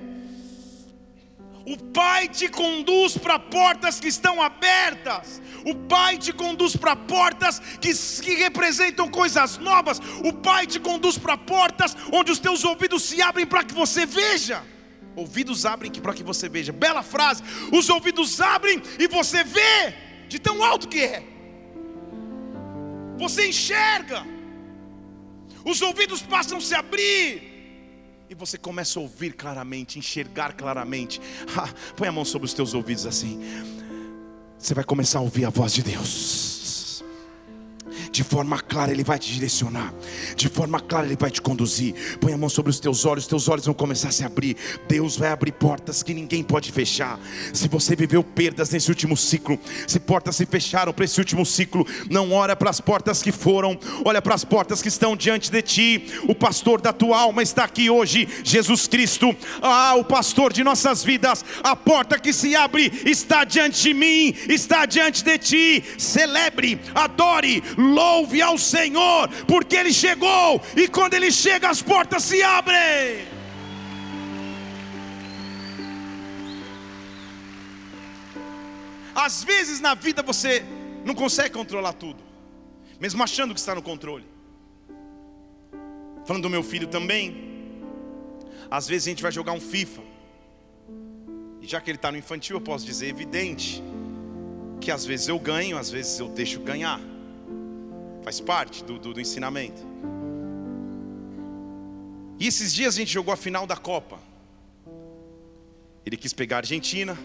O 1.67 1.77
Pai 1.77 2.29
te 2.29 2.49
conduz 2.49 3.19
para 3.19 3.41
portas 3.41 3.99
que 3.99 4.07
estão 4.07 4.41
abertas. 4.41 5.43
O 5.65 5.75
Pai 5.75 6.17
te 6.17 6.33
conduz 6.33 6.77
para 6.77 6.95
portas 6.95 7.59
que, 7.81 7.93
que 8.23 8.35
representam 8.37 9.09
coisas 9.09 9.59
novas. 9.59 10.01
O 10.25 10.33
Pai 10.33 10.65
te 10.65 10.79
conduz 10.79 11.19
para 11.19 11.37
portas 11.37 11.97
onde 12.13 12.31
os 12.31 12.39
teus 12.39 12.63
ouvidos 12.63 13.03
se 13.03 13.21
abrem 13.21 13.45
para 13.45 13.65
que 13.65 13.75
você 13.75 14.07
veja. 14.07 14.63
Ouvidos 15.17 15.67
abrem 15.67 15.91
para 15.91 16.15
que 16.15 16.23
você 16.23 16.49
veja. 16.49 16.73
Bela 16.73 17.03
frase. 17.03 17.43
Os 17.73 17.91
ouvidos 17.91 18.41
abrem 18.41 18.81
e 18.97 19.09
você 19.09 19.43
vê 19.43 19.93
de 20.29 20.39
tão 20.39 20.63
alto 20.63 20.87
que 20.87 21.01
é. 21.01 21.25
Você 23.19 23.49
enxerga. 23.49 24.25
Os 25.65 25.83
ouvidos 25.83 26.23
passam 26.23 26.59
a 26.59 26.61
se 26.61 26.77
abrir. 26.77 27.56
E 28.29 28.35
você 28.35 28.59
começa 28.59 28.99
a 28.99 29.03
ouvir 29.03 29.33
claramente, 29.35 29.99
enxergar 29.99 30.53
claramente. 30.55 31.21
Ah, 31.57 31.69
põe 31.97 32.09
a 32.09 32.13
mão 32.13 32.25
sobre 32.25 32.47
os 32.47 32.55
teus 32.55 32.75
ouvidos 32.75 33.07
assim. 33.07 33.41
Você 34.59 34.75
vai 34.75 34.85
começar 34.85 35.19
a 35.21 35.23
ouvir 35.23 35.45
a 35.45 35.51
voz 35.51 35.73
de 35.73 35.83
Deus 35.83 36.56
de 38.11 38.23
forma 38.25 38.59
clara 38.61 38.93
Ele 38.93 39.05
vai 39.05 39.19
te 39.19 39.33
direcionar, 39.33 39.93
de 40.35 40.49
forma 40.49 40.81
clara 40.81 41.07
Ele 41.07 41.17
vai 41.19 41.31
te 41.31 41.41
conduzir. 41.41 41.95
Põe 42.21 42.33
a 42.33 42.39
mão 42.39 42.49
sobre 42.49 42.71
os 42.71 42.81
teus 42.81 43.05
olhos, 43.05 43.27
teus 43.27 43.49
olhos 43.49 43.65
vão 43.67 43.75
começar 43.75 44.09
a 44.09 44.13
se 44.13 44.25
abrir. 44.25 44.57
Deus 44.89 45.17
vai 45.17 45.31
abrir 45.31 45.53
portas 45.53 46.03
que 46.03 46.15
ninguém 46.15 46.43
pode 46.43 46.73
fechar. 46.73 47.19
Se 47.53 47.69
você 47.69 47.95
viveu 47.97 48.23
perdas 48.23 48.71
nesse 48.71 48.89
último 48.89 49.17
ciclo, 49.17 49.59
se 49.87 49.99
portas 50.01 50.37
se 50.37 50.47
fecharam 50.47 50.93
para 50.93 51.05
esse 51.05 51.19
último 51.19 51.45
ciclo, 51.45 51.87
não 52.11 52.33
olha 52.33 52.57
para 52.57 52.71
as 52.71 52.81
portas 52.81 53.23
que 53.23 53.33
foram, 53.33 53.79
olha 54.05 54.21
para 54.21 54.35
as 54.35 54.45
portas 54.45 54.83
que 54.83 54.89
estão 54.89 55.17
diante 55.17 55.51
de 55.51 55.63
ti. 55.63 56.07
O 56.29 56.35
pastor 56.35 56.81
da 56.81 56.93
tua 56.93 57.19
alma 57.19 57.43
está 57.43 57.65
aqui 57.65 57.91
hoje, 57.91 58.29
Jesus 58.45 58.87
Cristo, 58.87 59.35
ah, 59.63 59.95
o 59.97 60.05
pastor 60.05 60.53
de 60.53 60.63
nossas 60.63 61.03
vidas. 61.03 61.45
A 61.63 61.75
porta 61.75 62.19
que 62.19 62.33
se 62.33 62.55
abre 62.55 62.93
está 63.05 63.45
diante 63.45 63.83
de 63.83 63.95
mim, 63.95 64.35
está 64.49 64.87
diante 64.87 65.23
de 65.23 65.39
ti. 65.39 65.85
Celebre, 65.99 66.81
adore, 66.95 67.63
louve 67.87 68.43
ao 68.43 68.59
Senhor, 68.59 69.29
porque 69.47 69.77
Ele 69.77 69.93
chegou, 69.93 70.61
e 70.77 70.89
quando 70.89 71.15
Ele 71.15 71.31
chega, 71.31 71.69
as 71.69 71.81
portas 71.81 72.23
se 72.25 72.43
abrem. 72.43 73.37
Às 79.15 79.43
vezes 79.43 79.81
na 79.81 79.95
vida 79.95 80.23
você 80.23 80.63
não 81.05 81.15
consegue 81.15 81.51
controlar 81.51 81.95
tudo, 81.95 82.23
mesmo 83.01 83.23
achando 83.23 83.55
que 83.55 83.61
está 83.61 83.75
no 83.75 83.83
controle. 83.83 84.27
Falando 86.27 86.43
do 86.43 86.51
meu 86.51 86.63
filho 86.63 86.89
também, 86.89 87.81
às 88.71 88.87
vezes 88.87 89.07
a 89.07 89.11
gente 89.11 89.23
vai 89.23 89.33
jogar 89.33 89.53
um 89.53 89.61
FIFA, 89.61 90.03
e 91.63 91.67
já 91.67 91.81
que 91.81 91.91
ele 91.91 91.97
está 91.97 92.13
no 92.13 92.19
infantil, 92.19 92.57
eu 92.57 92.61
posso 92.61 92.85
dizer 92.85 93.09
evidente 93.09 93.83
que 94.81 94.91
às 94.91 95.07
vezes 95.07 95.29
eu 95.29 95.39
ganho, 95.39 95.79
às 95.79 95.91
vezes 95.91 96.19
eu 96.19 96.29
deixo 96.29 96.61
ganhar, 96.61 97.01
faz 98.27 98.41
parte 98.41 98.83
do, 98.83 98.99
do, 98.99 99.15
do 99.15 99.21
ensinamento. 99.21 99.81
E 102.41 102.49
esses 102.49 102.75
dias 102.75 102.97
a 102.97 102.99
gente 102.99 103.13
jogou 103.13 103.33
a 103.33 103.37
final 103.37 103.69
da 103.69 103.77
Copa. 103.77 104.19
Ele 106.05 106.17
quis 106.17 106.33
pegar 106.33 106.57
a 106.57 106.59
Argentina, 106.59 107.17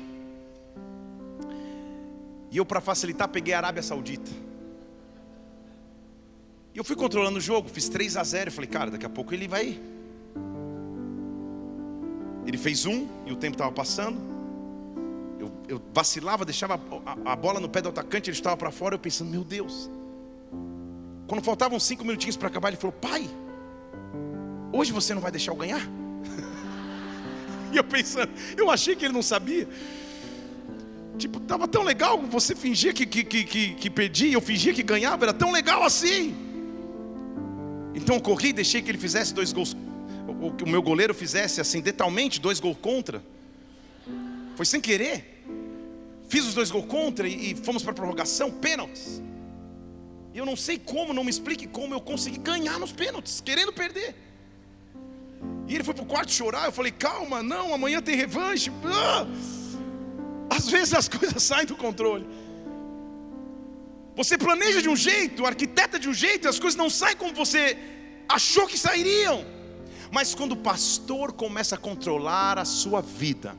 e 2.52 2.58
eu, 2.58 2.64
para 2.64 2.80
facilitar, 2.80 3.30
peguei 3.30 3.56
a 3.56 3.58
Arábia 3.58 3.82
Saudita. 3.82 4.30
E 6.72 6.78
eu 6.78 6.84
fui 6.84 6.96
controlando 6.96 7.40
o 7.40 7.42
jogo, 7.42 7.68
fiz 7.68 7.90
3 7.90 8.18
a 8.18 8.24
0 8.24 8.50
Eu 8.50 8.52
falei, 8.52 8.70
cara, 8.70 8.92
daqui 8.92 9.06
a 9.06 9.10
pouco 9.10 9.34
ele 9.34 9.48
vai. 9.48 9.82
Ele 12.46 12.58
fez 12.60 12.86
um 12.86 13.08
e 13.26 13.32
o 13.32 13.36
tempo 13.36 13.56
estava 13.56 13.72
passando. 13.72 14.22
Eu, 15.40 15.52
eu, 15.68 15.82
vacilava, 15.92 16.46
deixava 16.46 16.80
a, 17.08 17.32
a, 17.32 17.36
bola 17.36 17.60
no 17.60 17.68
pé 17.68 17.82
do 17.82 17.90
atacante, 17.90 18.30
ele 18.30 18.38
estava 18.38 18.56
para 18.56 18.70
fora. 18.70 18.94
Eu 18.94 19.00
pensando, 19.00 19.32
meu 19.32 19.44
Deus. 19.44 19.90
Quando 21.32 21.46
faltavam 21.46 21.80
cinco 21.80 22.04
minutinhos 22.04 22.36
para 22.36 22.50
acabar, 22.50 22.68
ele 22.68 22.76
falou: 22.76 22.92
Pai, 22.92 23.26
hoje 24.74 24.92
você 24.92 25.14
não 25.14 25.22
vai 25.22 25.32
deixar 25.32 25.54
eu 25.54 25.56
ganhar? 25.56 25.80
e 27.72 27.78
eu 27.78 27.86
pensando, 27.86 28.30
eu 28.58 28.70
achei 28.70 28.98
que 28.98 29.06
ele 29.06 29.14
não 29.14 29.22
sabia. 29.22 29.66
Tipo, 31.18 31.40
tava 31.40 31.70
tão 31.70 31.84
legal, 31.84 32.22
você 32.24 32.54
fingia 32.54 32.92
que, 32.92 33.06
que, 33.06 33.24
que, 33.24 33.76
que, 33.76 33.90
perdia, 33.90 34.34
eu 34.34 34.42
fingia 34.42 34.74
que 34.74 34.84
ganhava, 34.84 35.24
era 35.24 35.34
tão 35.34 35.54
legal 35.54 35.84
assim. 35.84 36.36
Então 37.96 38.18
eu 38.18 38.22
corri, 38.22 38.52
deixei 38.52 38.82
que 38.82 38.92
ele 38.92 38.98
fizesse 38.98 39.34
dois 39.34 39.54
gols, 39.54 39.74
o 40.42 40.52
que 40.52 40.66
o 40.66 40.68
meu 40.68 40.82
goleiro 40.82 41.14
fizesse 41.14 41.62
assim, 41.62 41.80
detalmente, 41.80 42.42
dois 42.42 42.60
gols 42.60 42.76
contra. 42.82 43.24
Foi 44.58 44.66
sem 44.66 44.82
querer. 44.82 45.46
Fiz 46.28 46.46
os 46.46 46.54
dois 46.54 46.70
gols 46.70 46.88
contra 46.88 47.26
e, 47.26 47.54
e 47.54 47.56
fomos 47.56 47.84
para 47.84 47.94
a 47.94 47.96
prorrogação, 47.96 48.52
pênaltis. 48.52 49.22
E 50.34 50.38
eu 50.38 50.46
não 50.46 50.56
sei 50.56 50.80
como, 50.80 51.14
não 51.14 51.24
me 51.24 51.30
explique 51.30 51.68
como 51.68 51.94
eu 51.94 52.02
consegui 52.02 52.38
ganhar 52.38 52.80
nos 52.80 52.92
pênaltis, 52.92 53.42
querendo 53.42 53.74
perder. 53.74 54.16
E 55.68 55.76
ele 55.76 55.84
foi 55.84 55.94
para 55.94 56.04
o 56.04 56.08
quarto 56.08 56.32
chorar. 56.32 56.66
Eu 56.66 56.72
falei, 56.72 56.92
calma, 56.92 57.44
não, 57.44 57.74
amanhã 57.74 58.02
tem 58.02 58.16
revanche. 58.16 58.72
Ah! 58.86 59.26
Às 60.50 60.70
vezes 60.70 60.94
as 60.94 61.08
coisas 61.10 61.42
saem 61.42 61.66
do 61.66 61.76
controle. 61.76 62.28
Você 64.16 64.38
planeja 64.38 64.82
de 64.82 64.90
um 64.90 64.96
jeito, 64.96 65.46
arquiteta 65.46 65.98
de 65.98 66.10
um 66.10 66.14
jeito, 66.14 66.46
e 66.46 66.50
as 66.50 66.60
coisas 66.60 66.78
não 66.78 66.90
saem 66.90 67.16
como 67.16 67.34
você 67.34 67.78
achou 68.28 68.68
que 68.68 68.78
sairiam. 68.78 69.46
Mas 70.12 70.36
quando 70.36 70.54
o 70.54 70.58
pastor 70.58 71.32
começa 71.32 71.76
a 71.76 71.78
controlar 71.78 72.60
a 72.60 72.66
sua 72.66 73.02
vida, 73.02 73.56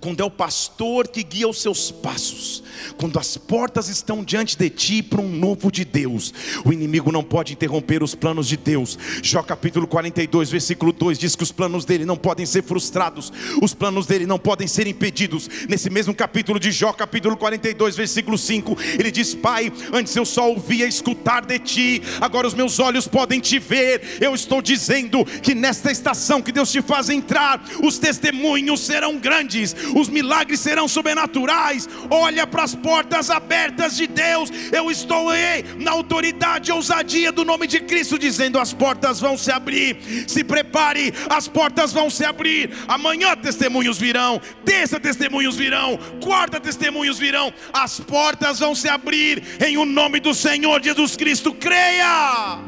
quando 0.00 0.20
é 0.20 0.24
o 0.24 0.30
pastor 0.30 1.08
que 1.08 1.22
guia 1.22 1.48
os 1.48 1.60
seus 1.60 1.90
passos, 1.90 2.62
quando 2.96 3.18
as 3.18 3.36
portas 3.36 3.88
estão 3.88 4.24
diante 4.24 4.56
de 4.56 4.70
ti 4.70 5.02
para 5.02 5.20
um 5.20 5.28
novo 5.28 5.70
de 5.70 5.84
Deus, 5.84 6.32
o 6.64 6.72
inimigo 6.72 7.12
não 7.12 7.22
pode 7.22 7.52
interromper 7.52 8.02
os 8.02 8.14
planos 8.14 8.48
de 8.48 8.56
Deus. 8.56 8.98
Jó 9.22 9.42
capítulo 9.42 9.86
42, 9.86 10.50
versículo 10.50 10.92
2 10.92 11.18
diz 11.18 11.36
que 11.36 11.42
os 11.42 11.52
planos 11.52 11.84
dele 11.84 12.04
não 12.04 12.16
podem 12.16 12.46
ser 12.46 12.62
frustrados, 12.62 13.32
os 13.62 13.74
planos 13.74 14.06
dele 14.06 14.26
não 14.26 14.38
podem 14.38 14.66
ser 14.66 14.86
impedidos. 14.86 15.48
Nesse 15.68 15.90
mesmo 15.90 16.14
capítulo 16.14 16.58
de 16.58 16.70
Jó, 16.70 16.92
capítulo 16.92 17.36
42, 17.36 17.96
versículo 17.96 18.38
5, 18.38 18.76
ele 18.98 19.10
diz: 19.10 19.34
Pai, 19.34 19.72
antes 19.92 20.14
eu 20.16 20.24
só 20.24 20.50
ouvia 20.50 20.86
escutar 20.86 21.44
de 21.44 21.58
ti, 21.58 22.02
agora 22.20 22.46
os 22.46 22.54
meus 22.54 22.78
olhos 22.78 23.08
podem 23.08 23.40
te 23.40 23.58
ver. 23.58 24.18
Eu 24.20 24.34
estou 24.34 24.60
dizendo 24.60 25.24
que 25.24 25.54
nesta 25.54 25.90
estação 25.90 26.42
que 26.42 26.52
Deus 26.52 26.70
te 26.70 26.82
faz 26.82 27.08
entrar, 27.08 27.64
os 27.82 27.98
testemunhos 27.98 28.80
serão 28.80 29.18
grandes 29.18 29.65
os 29.94 30.08
milagres 30.08 30.60
serão 30.60 30.86
sobrenaturais. 30.86 31.88
Olha 32.10 32.46
para 32.46 32.62
as 32.62 32.74
portas 32.74 33.30
abertas 33.30 33.96
de 33.96 34.06
Deus. 34.06 34.50
Eu 34.72 34.90
estou 34.90 35.30
aí 35.30 35.64
na 35.78 35.92
autoridade 35.92 36.70
e 36.70 36.72
ousadia 36.74 37.32
do 37.32 37.44
nome 37.44 37.66
de 37.66 37.80
Cristo, 37.80 38.18
dizendo: 38.18 38.58
as 38.58 38.72
portas 38.72 39.20
vão 39.20 39.36
se 39.36 39.50
abrir. 39.50 39.96
Se 40.26 40.44
prepare, 40.44 41.12
as 41.28 41.48
portas 41.48 41.92
vão 41.92 42.10
se 42.10 42.24
abrir. 42.24 42.70
Amanhã 42.88 43.36
testemunhos 43.36 43.98
virão, 43.98 44.40
terça 44.64 44.98
testemunhos 45.00 45.56
virão, 45.56 45.98
quarta 46.22 46.60
testemunhos 46.60 47.18
virão. 47.18 47.52
As 47.72 48.00
portas 48.00 48.58
vão 48.58 48.74
se 48.74 48.88
abrir 48.88 49.42
em 49.64 49.76
o 49.76 49.84
nome 49.84 50.20
do 50.20 50.34
Senhor 50.34 50.82
Jesus 50.82 51.16
Cristo. 51.16 51.52
Creia, 51.54 52.58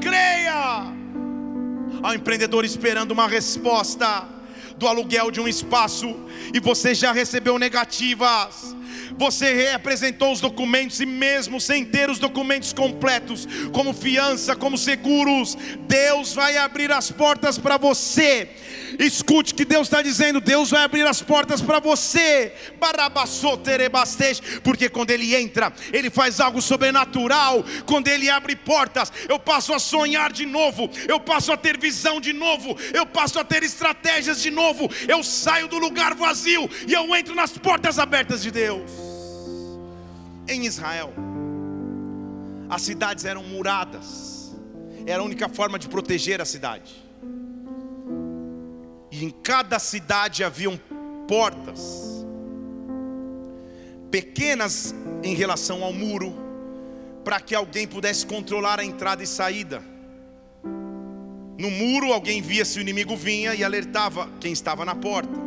creia. 0.00 0.92
Há 2.02 2.14
empreendedor 2.14 2.64
esperando 2.64 3.12
uma 3.12 3.26
resposta 3.26 4.33
do 4.76 4.86
aluguel 4.86 5.30
de 5.30 5.40
um 5.40 5.48
espaço 5.48 6.16
e 6.52 6.60
você 6.60 6.94
já 6.94 7.12
recebeu 7.12 7.58
negativas. 7.58 8.74
Você 9.16 9.52
reapresentou 9.52 10.32
os 10.32 10.40
documentos 10.40 11.00
e 11.00 11.06
mesmo 11.06 11.60
sem 11.60 11.84
ter 11.84 12.10
os 12.10 12.18
documentos 12.18 12.72
completos, 12.72 13.46
como 13.72 13.92
fiança, 13.92 14.56
como 14.56 14.76
seguros, 14.76 15.56
Deus 15.86 16.34
vai 16.34 16.56
abrir 16.56 16.90
as 16.90 17.10
portas 17.10 17.56
para 17.56 17.76
você 17.76 18.48
Escute 18.98 19.54
que 19.54 19.64
Deus 19.64 19.86
está 19.86 20.02
dizendo: 20.02 20.40
Deus 20.40 20.70
vai 20.70 20.82
abrir 20.82 21.06
as 21.06 21.22
portas 21.22 21.60
para 21.60 21.80
você, 21.80 22.52
porque 24.62 24.88
quando 24.88 25.10
Ele 25.10 25.34
entra, 25.34 25.72
Ele 25.92 26.10
faz 26.10 26.40
algo 26.40 26.60
sobrenatural. 26.60 27.64
Quando 27.86 28.08
Ele 28.08 28.30
abre 28.30 28.56
portas, 28.56 29.12
eu 29.28 29.38
passo 29.38 29.72
a 29.72 29.78
sonhar 29.78 30.32
de 30.32 30.46
novo, 30.46 30.90
eu 31.08 31.20
passo 31.20 31.52
a 31.52 31.56
ter 31.56 31.78
visão 31.78 32.20
de 32.20 32.32
novo, 32.32 32.76
eu 32.92 33.06
passo 33.06 33.38
a 33.38 33.44
ter 33.44 33.62
estratégias 33.62 34.40
de 34.40 34.50
novo. 34.50 34.90
Eu 35.08 35.22
saio 35.22 35.68
do 35.68 35.78
lugar 35.78 36.14
vazio 36.14 36.68
e 36.86 36.92
eu 36.92 37.14
entro 37.14 37.34
nas 37.34 37.56
portas 37.56 37.98
abertas 37.98 38.42
de 38.42 38.50
Deus. 38.50 38.90
Em 40.46 40.66
Israel, 40.66 41.12
as 42.68 42.82
cidades 42.82 43.24
eram 43.24 43.42
muradas, 43.42 44.54
era 45.06 45.22
a 45.22 45.24
única 45.24 45.48
forma 45.48 45.78
de 45.78 45.88
proteger 45.88 46.40
a 46.40 46.44
cidade. 46.44 47.03
E 49.14 49.24
em 49.24 49.30
cada 49.30 49.78
cidade 49.78 50.42
haviam 50.42 50.76
portas, 51.28 52.26
pequenas 54.10 54.92
em 55.22 55.36
relação 55.36 55.84
ao 55.84 55.92
muro, 55.92 56.34
para 57.22 57.38
que 57.38 57.54
alguém 57.54 57.86
pudesse 57.86 58.26
controlar 58.26 58.80
a 58.80 58.84
entrada 58.84 59.22
e 59.22 59.26
saída. 59.26 59.80
No 61.56 61.70
muro, 61.70 62.12
alguém 62.12 62.42
via 62.42 62.64
se 62.64 62.80
o 62.80 62.82
inimigo 62.82 63.16
vinha 63.16 63.54
e 63.54 63.62
alertava 63.62 64.28
quem 64.40 64.52
estava 64.52 64.84
na 64.84 64.96
porta. 64.96 65.38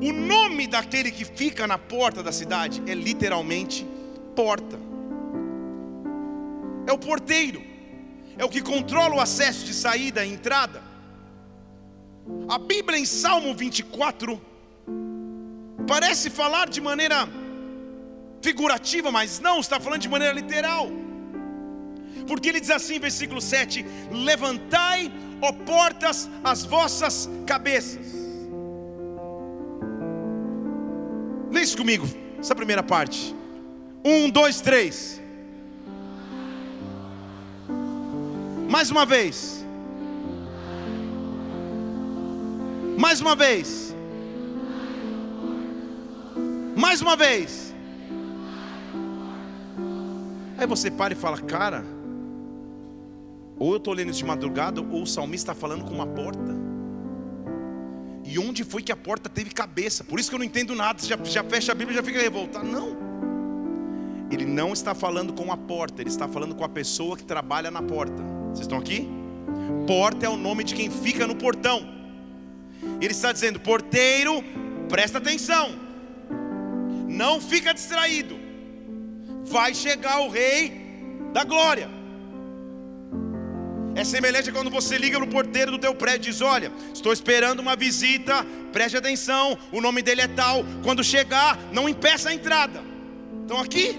O 0.00 0.12
nome 0.12 0.68
daquele 0.68 1.10
que 1.10 1.24
fica 1.24 1.66
na 1.66 1.78
porta 1.78 2.22
da 2.22 2.30
cidade 2.30 2.80
é 2.86 2.94
literalmente 2.94 3.84
porta. 4.36 4.78
É 6.86 6.92
o 6.92 6.98
porteiro, 6.98 7.60
é 8.38 8.44
o 8.44 8.48
que 8.48 8.62
controla 8.62 9.16
o 9.16 9.20
acesso 9.20 9.66
de 9.66 9.74
saída 9.74 10.24
e 10.24 10.32
entrada. 10.32 10.89
A 12.48 12.58
Bíblia 12.58 12.98
em 12.98 13.04
Salmo 13.04 13.54
24 13.54 14.40
parece 15.86 16.30
falar 16.30 16.68
de 16.68 16.80
maneira 16.80 17.28
figurativa, 18.42 19.10
mas 19.10 19.38
não, 19.40 19.60
está 19.60 19.78
falando 19.78 20.00
de 20.00 20.08
maneira 20.08 20.34
literal. 20.34 20.88
Porque 22.26 22.48
ele 22.48 22.60
diz 22.60 22.70
assim, 22.70 22.98
versículo 22.98 23.40
7: 23.40 23.84
Levantai, 24.10 25.12
ó 25.42 25.52
portas, 25.52 26.28
as 26.42 26.64
vossas 26.64 27.28
cabeças. 27.46 28.06
Leia 31.50 31.76
comigo, 31.76 32.08
essa 32.38 32.54
primeira 32.54 32.82
parte. 32.82 33.34
Um, 34.04 34.30
dois, 34.30 34.60
três. 34.60 35.20
Mais 38.68 38.90
uma 38.90 39.04
vez. 39.04 39.59
Mais 43.00 43.18
uma 43.22 43.34
vez. 43.34 43.96
Mais 46.76 47.00
uma 47.00 47.16
vez. 47.16 47.74
Aí 50.58 50.66
você 50.66 50.90
para 50.90 51.14
e 51.14 51.16
fala, 51.16 51.38
cara, 51.38 51.82
ou 53.58 53.70
eu 53.70 53.78
estou 53.78 53.94
lendo 53.94 54.10
isso 54.10 54.18
de 54.18 54.26
madrugada, 54.26 54.82
ou 54.82 55.04
o 55.04 55.06
salmista 55.06 55.52
está 55.52 55.58
falando 55.58 55.82
com 55.86 55.94
uma 55.94 56.06
porta. 56.06 56.54
E 58.22 58.38
onde 58.38 58.64
foi 58.64 58.82
que 58.82 58.92
a 58.92 58.96
porta 58.96 59.30
teve 59.30 59.48
cabeça? 59.48 60.04
Por 60.04 60.20
isso 60.20 60.28
que 60.28 60.34
eu 60.34 60.38
não 60.38 60.44
entendo 60.44 60.74
nada. 60.74 60.98
Você 60.98 61.06
já, 61.06 61.16
já 61.24 61.42
fecha 61.42 61.72
a 61.72 61.74
Bíblia 61.74 61.94
e 61.94 61.96
já 61.96 62.02
fica 62.02 62.20
revoltado. 62.20 62.66
Não. 62.66 62.98
Ele 64.30 64.44
não 64.44 64.74
está 64.74 64.94
falando 64.94 65.32
com 65.32 65.50
a 65.50 65.56
porta, 65.56 66.02
ele 66.02 66.10
está 66.10 66.28
falando 66.28 66.54
com 66.54 66.64
a 66.64 66.68
pessoa 66.68 67.16
que 67.16 67.24
trabalha 67.24 67.70
na 67.70 67.80
porta. 67.80 68.22
Vocês 68.50 68.60
estão 68.60 68.76
aqui? 68.76 69.08
Porta 69.86 70.26
é 70.26 70.28
o 70.28 70.36
nome 70.36 70.64
de 70.64 70.74
quem 70.74 70.90
fica 70.90 71.26
no 71.26 71.34
portão. 71.34 71.99
Ele 73.00 73.12
está 73.12 73.32
dizendo: 73.32 73.58
porteiro, 73.60 74.44
presta 74.88 75.18
atenção, 75.18 75.78
não 77.08 77.40
fica 77.40 77.72
distraído, 77.72 78.38
vai 79.44 79.74
chegar 79.74 80.20
o 80.20 80.28
Rei 80.28 80.80
da 81.32 81.44
Glória. 81.44 81.88
É 83.94 84.04
semelhante 84.04 84.50
a 84.50 84.52
quando 84.52 84.70
você 84.70 84.96
liga 84.96 85.18
no 85.18 85.26
porteiro 85.26 85.72
do 85.72 85.78
teu 85.78 85.94
prédio 85.94 86.28
e 86.28 86.32
diz: 86.32 86.40
Olha, 86.40 86.70
estou 86.94 87.12
esperando 87.12 87.60
uma 87.60 87.74
visita, 87.74 88.46
preste 88.72 88.96
atenção, 88.96 89.58
o 89.72 89.80
nome 89.80 90.00
dele 90.02 90.20
é 90.22 90.28
tal. 90.28 90.64
Quando 90.82 91.02
chegar, 91.02 91.58
não 91.72 91.88
impeça 91.88 92.28
a 92.28 92.34
entrada. 92.34 92.82
Estão 93.42 93.60
aqui? 93.60 93.96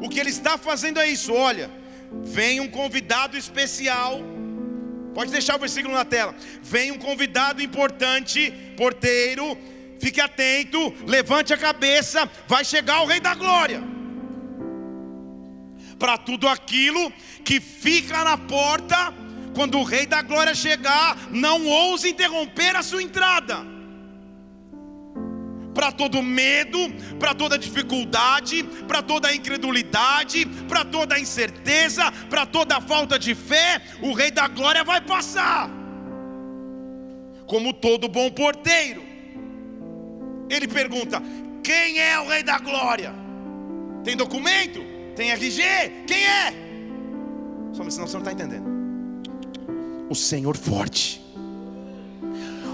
O 0.00 0.08
que 0.08 0.20
ele 0.20 0.30
está 0.30 0.56
fazendo 0.56 1.00
é 1.00 1.08
isso: 1.08 1.32
olha, 1.32 1.70
vem 2.22 2.60
um 2.60 2.68
convidado 2.68 3.36
especial. 3.36 4.20
Pode 5.14 5.30
deixar 5.30 5.56
o 5.56 5.58
versículo 5.58 5.94
na 5.94 6.04
tela. 6.04 6.34
Vem 6.62 6.90
um 6.90 6.98
convidado 6.98 7.62
importante, 7.62 8.52
porteiro, 8.76 9.56
fique 9.98 10.20
atento, 10.20 10.94
levante 11.06 11.52
a 11.52 11.58
cabeça, 11.58 12.30
vai 12.46 12.64
chegar 12.64 13.02
o 13.02 13.06
Rei 13.06 13.20
da 13.20 13.34
Glória 13.34 14.00
para 16.00 16.16
tudo 16.16 16.48
aquilo 16.48 17.12
que 17.44 17.60
fica 17.60 18.24
na 18.24 18.38
porta, 18.38 19.12
quando 19.54 19.78
o 19.78 19.84
Rei 19.84 20.06
da 20.06 20.22
Glória 20.22 20.54
chegar, 20.54 21.14
não 21.30 21.66
ouse 21.66 22.08
interromper 22.08 22.74
a 22.74 22.82
sua 22.82 23.02
entrada. 23.02 23.69
Para 25.80 25.92
todo 25.92 26.22
medo, 26.22 26.78
para 27.18 27.34
toda 27.34 27.56
dificuldade, 27.56 28.62
para 28.86 29.00
toda 29.00 29.34
incredulidade, 29.34 30.44
para 30.68 30.84
toda 30.84 31.18
incerteza, 31.18 32.12
para 32.28 32.44
toda 32.44 32.82
falta 32.82 33.18
de 33.18 33.34
fé, 33.34 33.80
o 34.02 34.12
Rei 34.12 34.30
da 34.30 34.46
Glória 34.46 34.84
vai 34.84 35.00
passar. 35.00 35.70
Como 37.46 37.72
todo 37.72 38.08
bom 38.08 38.30
porteiro, 38.30 39.02
ele 40.50 40.68
pergunta: 40.68 41.22
Quem 41.64 41.98
é 41.98 42.20
o 42.20 42.28
Rei 42.28 42.42
da 42.42 42.58
Glória? 42.58 43.14
Tem 44.04 44.14
documento? 44.14 44.80
Tem 45.16 45.30
RG? 45.30 45.62
Quem 46.06 46.22
é? 46.22 46.52
Só 47.72 47.88
senão 47.88 48.06
você 48.06 48.18
não 48.18 48.20
está 48.20 48.32
entendendo. 48.32 48.68
O 50.10 50.14
Senhor 50.14 50.58
forte, 50.58 51.24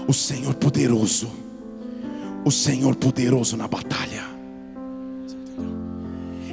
o 0.05 0.13
Senhor 0.13 0.53
poderoso, 0.55 1.46
o 2.45 2.51
Senhor 2.51 2.95
poderoso 2.95 3.57
na 3.57 3.67
batalha. 3.67 4.37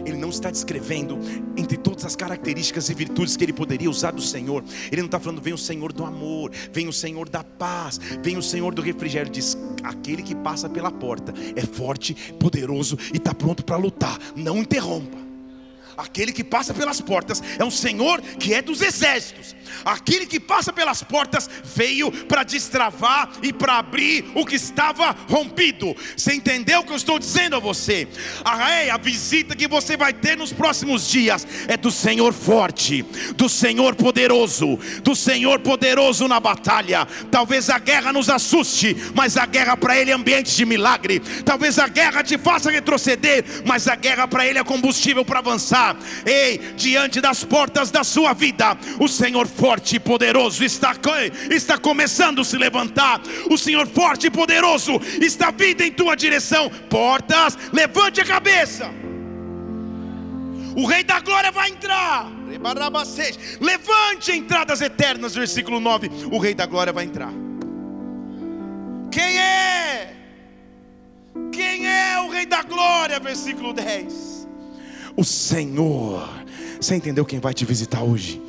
Ele 0.07 0.19
não 0.19 0.29
está 0.29 0.51
descrevendo 0.51 1.19
entre 1.57 1.77
todas 1.77 2.05
as 2.05 2.15
características 2.15 2.91
e 2.91 2.95
virtudes 2.95 3.37
que 3.37 3.45
ele 3.45 3.53
poderia 3.53 3.89
usar 3.89 4.11
do 4.11 4.21
Senhor. 4.21 4.63
Ele 4.93 5.01
não 5.01 5.07
está 5.07 5.19
falando, 5.19 5.41
vem 5.41 5.55
o 5.55 5.59
Senhor 5.59 5.93
do 5.93 6.05
amor, 6.05 6.51
vem 6.73 6.89
o 6.89 6.93
Senhor 6.93 7.29
da 7.29 7.43
paz, 7.43 7.99
vem 8.23 8.37
o 8.37 8.43
Senhor 8.43 8.75
do 8.75 8.83
refrigério. 8.83 9.33
Diz: 9.33 9.57
aquele 9.83 10.23
que 10.23 10.35
passa 10.35 10.69
pela 10.69 10.91
porta 10.91 11.33
é 11.57 11.63
forte, 11.63 12.15
poderoso 12.39 12.99
e 13.13 13.17
está 13.17 13.35
pronto 13.35 13.65
para 13.65 13.77
lutar. 13.77 14.19
Não 14.37 14.59
interrompa. 14.59 15.24
Aquele 15.97 16.33
que 16.33 16.45
passa 16.45 16.75
pelas 16.75 17.01
portas 17.01 17.43
é 17.59 17.65
um 17.65 17.71
Senhor 17.71 18.21
que 18.21 18.55
é 18.55 18.63
dos 18.63 18.81
exércitos. 18.81 19.55
Aquele 19.85 20.27
que 20.27 20.41
passa 20.41 20.73
pelas 20.73 21.03
portas 21.03 21.49
veio 21.75 22.11
para 22.11 22.43
destravar 22.43 23.31
e 23.43 23.53
para 23.53 23.79
abrir 23.79 24.25
o 24.35 24.45
que 24.45 24.57
estava 24.57 25.15
rompido. 25.29 25.95
Você 26.17 26.35
entendeu 26.35 26.81
o 26.81 26.85
que 26.85 26.93
eu 26.93 26.97
estou 26.97 27.19
dizendo 27.19 27.57
a 27.57 27.59
você? 27.59 28.09
A, 28.45 28.95
a 28.95 28.99
visita 28.99 29.57
que 29.57 29.69
você 29.69 29.97
vai 29.97 30.13
ter 30.13 30.37
nos 30.37 30.53
próximos 30.53 31.09
dias 31.09 31.47
é 31.69 31.77
do 31.77 31.91
Senhor 31.91 32.33
forte, 32.33 33.03
do 33.37 33.49
Senhor 33.49 33.95
poderoso, 33.95 34.79
do 35.03 35.15
Senhor 35.15 35.61
poderoso 35.61 36.29
na 36.29 36.41
batalha. 36.41 37.07
Talvez 37.31 37.69
a 37.69 37.79
guerra 37.79 38.13
nos 38.13 38.31
assuste, 38.31 38.97
mas 39.15 39.37
a 39.37 39.47
guerra 39.47 39.77
para 39.77 39.99
Ele 39.99 40.11
é 40.11 40.15
ambiente 40.15 40.55
de 40.55 40.65
milagre. 40.65 41.21
Talvez 41.45 41.79
a 41.79 41.89
guerra 41.89 42.23
te 42.23 42.39
faça 42.39 42.71
retroceder, 42.71 43.45
mas 43.65 43.89
a 43.89 43.97
guerra 43.97 44.27
para 44.27 44.47
Ele 44.47 44.59
é 44.59 44.65
combustível 44.65 45.25
para 45.25 45.41
avançar. 45.41 45.84
Ei, 46.25 46.59
diante 46.77 47.21
das 47.21 47.45
portas 47.45 47.91
da 47.91 48.05
sua 48.05 48.33
vida, 48.33 48.77
o 48.99 49.09
Senhor 49.09 49.47
forte 49.47 49.97
e 49.97 50.01
poderoso 50.01 50.65
está, 50.65 50.95
está 51.51 51.77
começando 51.79 52.41
a 52.41 52.45
se 52.45 52.57
levantar. 52.57 53.21
O 53.51 53.59
Senhor 53.59 53.87
forte 53.87 54.29
e 54.29 54.31
poderoso 54.31 55.01
está 55.21 55.51
vindo 55.51 55.83
em 55.83 55.93
tua 55.93 56.15
direção. 56.15 56.71
Portas, 56.89 57.59
levante 57.73 58.21
a 58.21 58.25
cabeça. 58.25 58.91
O 60.77 60.87
Rei 60.87 61.05
da 61.05 61.21
Glória 61.21 61.53
vai 61.53 61.71
entrar. 61.71 62.31
Levante 63.61 64.33
entradas 64.33 64.81
eternas, 64.81 65.35
versículo 65.35 65.79
9. 65.81 66.11
O 66.33 66.39
Rei 66.39 66.55
da 66.55 66.67
Glória 66.67 66.93
vai 66.93 67.05
entrar. 67.05 67.33
Quem 69.11 69.39
é? 69.39 70.15
Quem 71.53 71.87
é 71.87 72.21
o 72.21 72.31
Rei 72.31 72.47
da 72.47 72.63
Glória? 72.63 73.21
Versículo 73.21 73.73
10 73.73 74.34
o 75.17 75.25
Senhor. 75.25 76.44
Você 76.85 76.97
entendeu 76.97 77.25
quem 77.25 77.41
vai 77.41 77.55
te 77.55 77.65
visitar 77.65 78.03
hoje? 78.03 78.43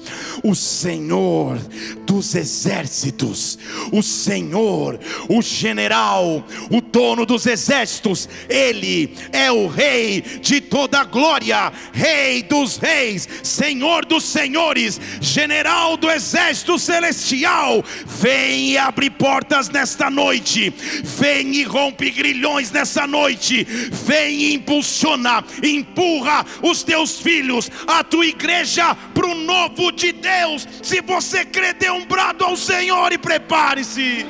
O 0.44 0.54
Senhor 0.54 1.58
dos 2.06 2.36
exércitos, 2.36 3.58
o 3.94 4.04
Senhor, 4.04 5.00
o 5.30 5.42
general, 5.42 6.46
o 6.70 6.82
dono 6.82 7.26
dos 7.26 7.46
exércitos, 7.46 8.28
Ele 8.50 9.16
é 9.32 9.50
o 9.50 9.68
Rei 9.68 10.22
de 10.42 10.60
toda 10.60 11.06
glória, 11.06 11.72
Rei 11.94 12.44
dos 12.44 12.76
reis, 12.76 13.26
Senhor 13.42 14.04
dos 14.04 14.26
senhores, 14.26 15.00
general 15.22 15.96
do 15.96 16.12
exército 16.12 16.78
celestial. 16.78 17.82
Vem 18.06 18.72
e 18.72 18.78
abre 18.78 19.10
portas 19.10 19.70
nesta 19.70 20.10
noite, 20.10 20.74
vem 21.04 21.56
e 21.56 21.64
rompe 21.64 22.12
grilhões 22.12 22.70
nessa 22.70 23.08
noite, 23.08 23.64
vem 23.64 24.42
e 24.42 24.54
impulsiona, 24.56 25.42
empurra 25.64 26.46
os 26.62 26.84
teus 26.84 27.22
filhos, 27.22 27.72
a 27.88 28.04
tua 28.04 28.25
igreja 28.26 28.96
para 29.14 29.28
o 29.28 29.36
novo 29.36 29.92
de 29.92 30.12
Deus. 30.12 30.68
Se 30.82 31.02
você 31.02 31.46
crê, 31.46 31.74
dê 31.74 31.90
um 31.90 32.06
brado 32.06 32.44
ao 32.44 32.58
Senhor 32.58 33.12
e 33.12 33.18
prepare-se. 33.18 34.26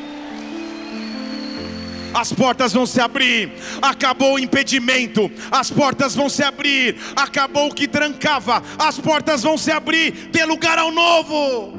As 2.15 2.31
portas 2.31 2.71
vão 2.71 2.85
se 2.85 3.01
abrir, 3.01 3.51
acabou 3.81 4.35
o 4.35 4.39
impedimento, 4.39 5.29
as 5.51 5.69
portas 5.69 6.15
vão 6.15 6.29
se 6.29 6.41
abrir, 6.41 6.95
acabou 7.13 7.67
o 7.67 7.73
que 7.73 7.89
trancava, 7.89 8.63
as 8.79 8.97
portas 8.97 9.43
vão 9.43 9.57
se 9.57 9.69
abrir, 9.69 10.29
dê 10.31 10.45
lugar 10.45 10.79
ao 10.79 10.91
novo. 10.91 11.73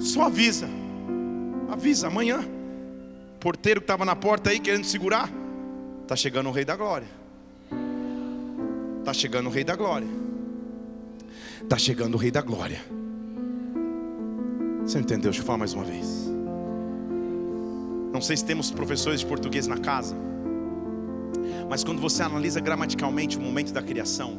Só 0.00 0.22
avisa, 0.22 0.66
avisa 1.70 2.06
amanhã. 2.06 2.42
Porteiro 3.38 3.80
que 3.80 3.84
estava 3.84 4.06
na 4.06 4.16
porta 4.16 4.48
aí 4.48 4.58
querendo 4.58 4.84
segurar, 4.84 5.30
está 6.02 6.16
chegando 6.16 6.48
o 6.48 6.52
Rei 6.52 6.64
da 6.64 6.74
Glória. 6.74 7.08
Está 9.00 9.12
chegando 9.12 9.48
o 9.48 9.50
Rei 9.50 9.64
da 9.64 9.76
Glória. 9.76 10.19
Está 11.62 11.76
chegando 11.76 12.14
o 12.14 12.16
Rei 12.16 12.30
da 12.30 12.40
Glória. 12.40 12.80
Você 14.82 14.98
entendeu? 14.98 15.30
Deixa 15.30 15.40
eu 15.40 15.44
falar 15.44 15.58
mais 15.58 15.74
uma 15.74 15.84
vez. 15.84 16.06
Não 18.12 18.20
sei 18.20 18.36
se 18.36 18.44
temos 18.44 18.70
professores 18.70 19.20
de 19.20 19.26
português 19.26 19.66
na 19.66 19.78
casa, 19.78 20.16
mas 21.68 21.84
quando 21.84 22.00
você 22.00 22.22
analisa 22.22 22.60
gramaticalmente 22.60 23.36
o 23.36 23.40
momento 23.40 23.72
da 23.72 23.82
criação, 23.82 24.36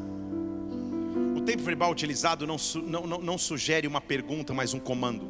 o 1.37 1.41
tempo 1.41 1.63
verbal 1.63 1.91
utilizado 1.91 2.45
não, 2.45 2.57
não, 2.83 3.07
não, 3.07 3.21
não 3.21 3.37
sugere 3.37 3.87
uma 3.87 4.01
pergunta, 4.01 4.53
mas 4.53 4.73
um 4.73 4.79
comando. 4.79 5.25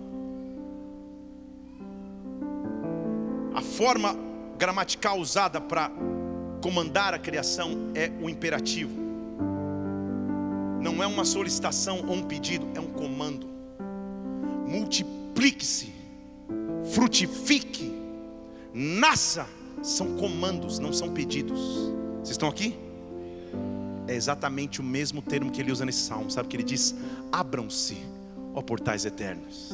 A 3.54 3.62
forma 3.62 4.18
gramatical 4.58 5.20
usada 5.20 5.62
para 5.62 5.92
comandar 6.64 7.14
a 7.14 7.20
criação 7.20 7.92
é 7.94 8.10
o 8.22 8.30
imperativo 8.30 9.01
não 10.82 11.02
é 11.02 11.08
uma 11.08 11.24
solicitação 11.24 12.04
ou 12.08 12.16
um 12.16 12.24
pedido, 12.24 12.68
é 12.76 12.80
um 12.80 12.88
comando. 12.88 13.48
Multiplique-se, 14.68 15.94
frutifique, 16.94 17.94
nasça. 18.74 19.48
São 19.84 20.16
comandos, 20.16 20.78
não 20.78 20.94
são 20.94 21.10
pedidos. 21.10 21.60
Vocês 22.18 22.32
estão 22.32 22.48
aqui? 22.48 22.78
É 24.08 24.14
exatamente 24.14 24.80
o 24.80 24.84
mesmo 24.84 25.22
termo 25.22 25.50
que 25.50 25.60
ele 25.60 25.72
usa 25.72 25.84
nesse 25.84 26.02
salmo. 26.02 26.30
Sabe 26.30 26.48
que 26.48 26.56
ele 26.56 26.64
diz: 26.64 26.94
abram-se 27.32 27.98
ó 28.54 28.62
portais 28.62 29.06
eternos. 29.06 29.72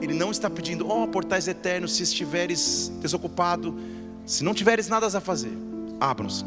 Ele 0.00 0.14
não 0.14 0.30
está 0.30 0.48
pedindo, 0.48 0.88
ó 0.88 1.06
portais 1.06 1.48
eternos, 1.48 1.96
se 1.96 2.04
estiveres 2.04 2.92
desocupado, 3.00 3.74
se 4.24 4.44
não 4.44 4.54
tiveres 4.54 4.88
nada 4.88 5.06
a 5.06 5.20
fazer, 5.20 5.52
abram-se. 6.00 6.44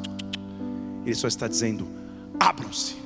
Ele 1.06 1.16
só 1.16 1.28
está 1.28 1.48
dizendo, 1.48 1.88
abram-se 2.41 3.01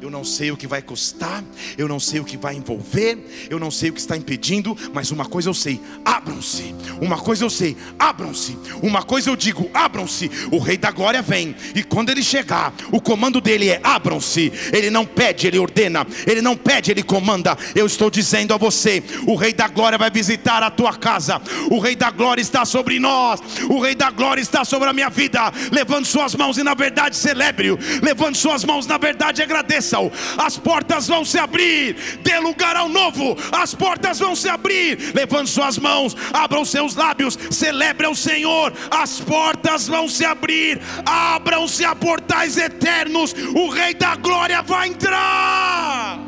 eu 0.00 0.10
não 0.10 0.24
sei 0.24 0.50
o 0.50 0.56
que 0.56 0.66
vai 0.66 0.80
custar, 0.80 1.44
eu 1.76 1.86
não 1.86 2.00
sei 2.00 2.20
o 2.20 2.24
que 2.24 2.36
vai 2.36 2.54
envolver, 2.54 3.18
eu 3.50 3.58
não 3.58 3.70
sei 3.70 3.90
o 3.90 3.92
que 3.92 4.00
está 4.00 4.16
impedindo, 4.16 4.76
mas 4.94 5.10
uma 5.10 5.26
coisa 5.26 5.48
eu 5.48 5.54
sei: 5.54 5.80
abram-se. 6.04 6.74
Uma 7.00 7.18
coisa 7.18 7.44
eu 7.44 7.50
sei: 7.50 7.76
abram-se. 7.98 8.56
Uma 8.82 9.02
coisa 9.02 9.28
eu 9.28 9.36
digo: 9.36 9.70
abram-se. 9.74 10.30
O 10.50 10.58
Rei 10.58 10.78
da 10.78 10.90
Glória 10.90 11.20
vem, 11.20 11.54
e 11.74 11.82
quando 11.82 12.10
ele 12.10 12.22
chegar, 12.22 12.72
o 12.90 13.00
comando 13.00 13.40
dele 13.40 13.68
é: 13.68 13.80
abram-se. 13.82 14.50
Ele 14.72 14.88
não 14.88 15.04
pede, 15.04 15.46
ele 15.46 15.58
ordena, 15.58 16.06
ele 16.26 16.40
não 16.40 16.56
pede, 16.56 16.90
ele 16.90 17.02
comanda. 17.02 17.56
Eu 17.74 17.86
estou 17.86 18.10
dizendo 18.10 18.54
a 18.54 18.56
você: 18.56 19.02
o 19.26 19.34
Rei 19.34 19.52
da 19.52 19.68
Glória 19.68 19.98
vai 19.98 20.10
visitar 20.10 20.62
a 20.62 20.70
tua 20.70 20.94
casa, 20.94 21.40
o 21.70 21.78
Rei 21.78 21.94
da 21.94 22.10
Glória 22.10 22.40
está 22.40 22.64
sobre 22.64 22.98
nós, 22.98 23.40
o 23.68 23.80
Rei 23.80 23.94
da 23.94 24.10
Glória 24.10 24.40
está 24.40 24.64
sobre 24.64 24.88
a 24.88 24.92
minha 24.94 25.10
vida. 25.10 25.52
Levante 25.70 26.08
suas 26.08 26.34
mãos 26.34 26.56
e 26.56 26.62
na 26.62 26.74
verdade 26.74 27.16
celebre-o, 27.16 27.78
levante 28.02 28.38
suas 28.38 28.64
mãos, 28.64 28.86
na 28.86 28.96
verdade 28.96 29.42
agradeça 29.42 29.89
bênção, 29.90 30.10
as 30.38 30.56
portas 30.56 31.08
vão 31.08 31.24
se 31.24 31.38
abrir, 31.38 31.96
dê 32.22 32.38
lugar 32.38 32.76
ao 32.76 32.88
novo, 32.88 33.36
as 33.52 33.74
portas 33.74 34.18
vão 34.18 34.36
se 34.36 34.48
abrir. 34.48 35.12
Levante 35.14 35.50
suas 35.50 35.78
mãos, 35.78 36.16
abram 36.32 36.64
seus 36.64 36.94
lábios, 36.94 37.38
celebre 37.50 38.06
ao 38.06 38.14
Senhor, 38.14 38.72
as 38.90 39.20
portas 39.20 39.88
vão 39.88 40.08
se 40.08 40.24
abrir, 40.24 40.80
abram-se 41.04 41.84
a 41.84 41.94
portais 41.94 42.56
eternos, 42.56 43.34
o 43.54 43.68
Rei 43.68 43.94
da 43.94 44.14
Glória 44.16 44.62
vai 44.62 44.88
entrar. 44.88 46.18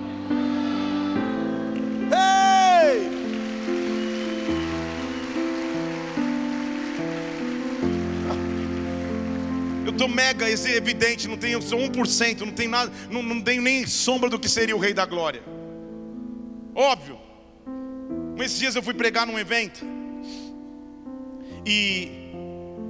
Ei! 2.13 3.12
Eu 9.93 9.97
estou 9.97 10.09
mega 10.09 10.49
evidente, 10.51 11.29
não 11.29 11.37
tenho, 11.37 11.61
sou 11.61 11.79
1%, 11.79 12.41
não 12.41 12.53
tenho 12.53 12.71
nada, 12.71 12.91
não, 13.11 13.23
não 13.23 13.43
tenho 13.43 13.61
nem 13.61 13.87
sombra 13.87 14.31
do 14.31 14.39
que 14.39 14.49
seria 14.49 14.75
o 14.75 14.79
Rei 14.79 14.95
da 14.95 15.05
Glória. 15.05 15.43
Óbvio. 16.75 17.19
Esses 18.39 18.59
dias 18.59 18.75
eu 18.75 18.83
fui 18.83 18.95
pregar 18.95 19.27
num 19.27 19.39
evento. 19.39 19.85
E 21.67 22.11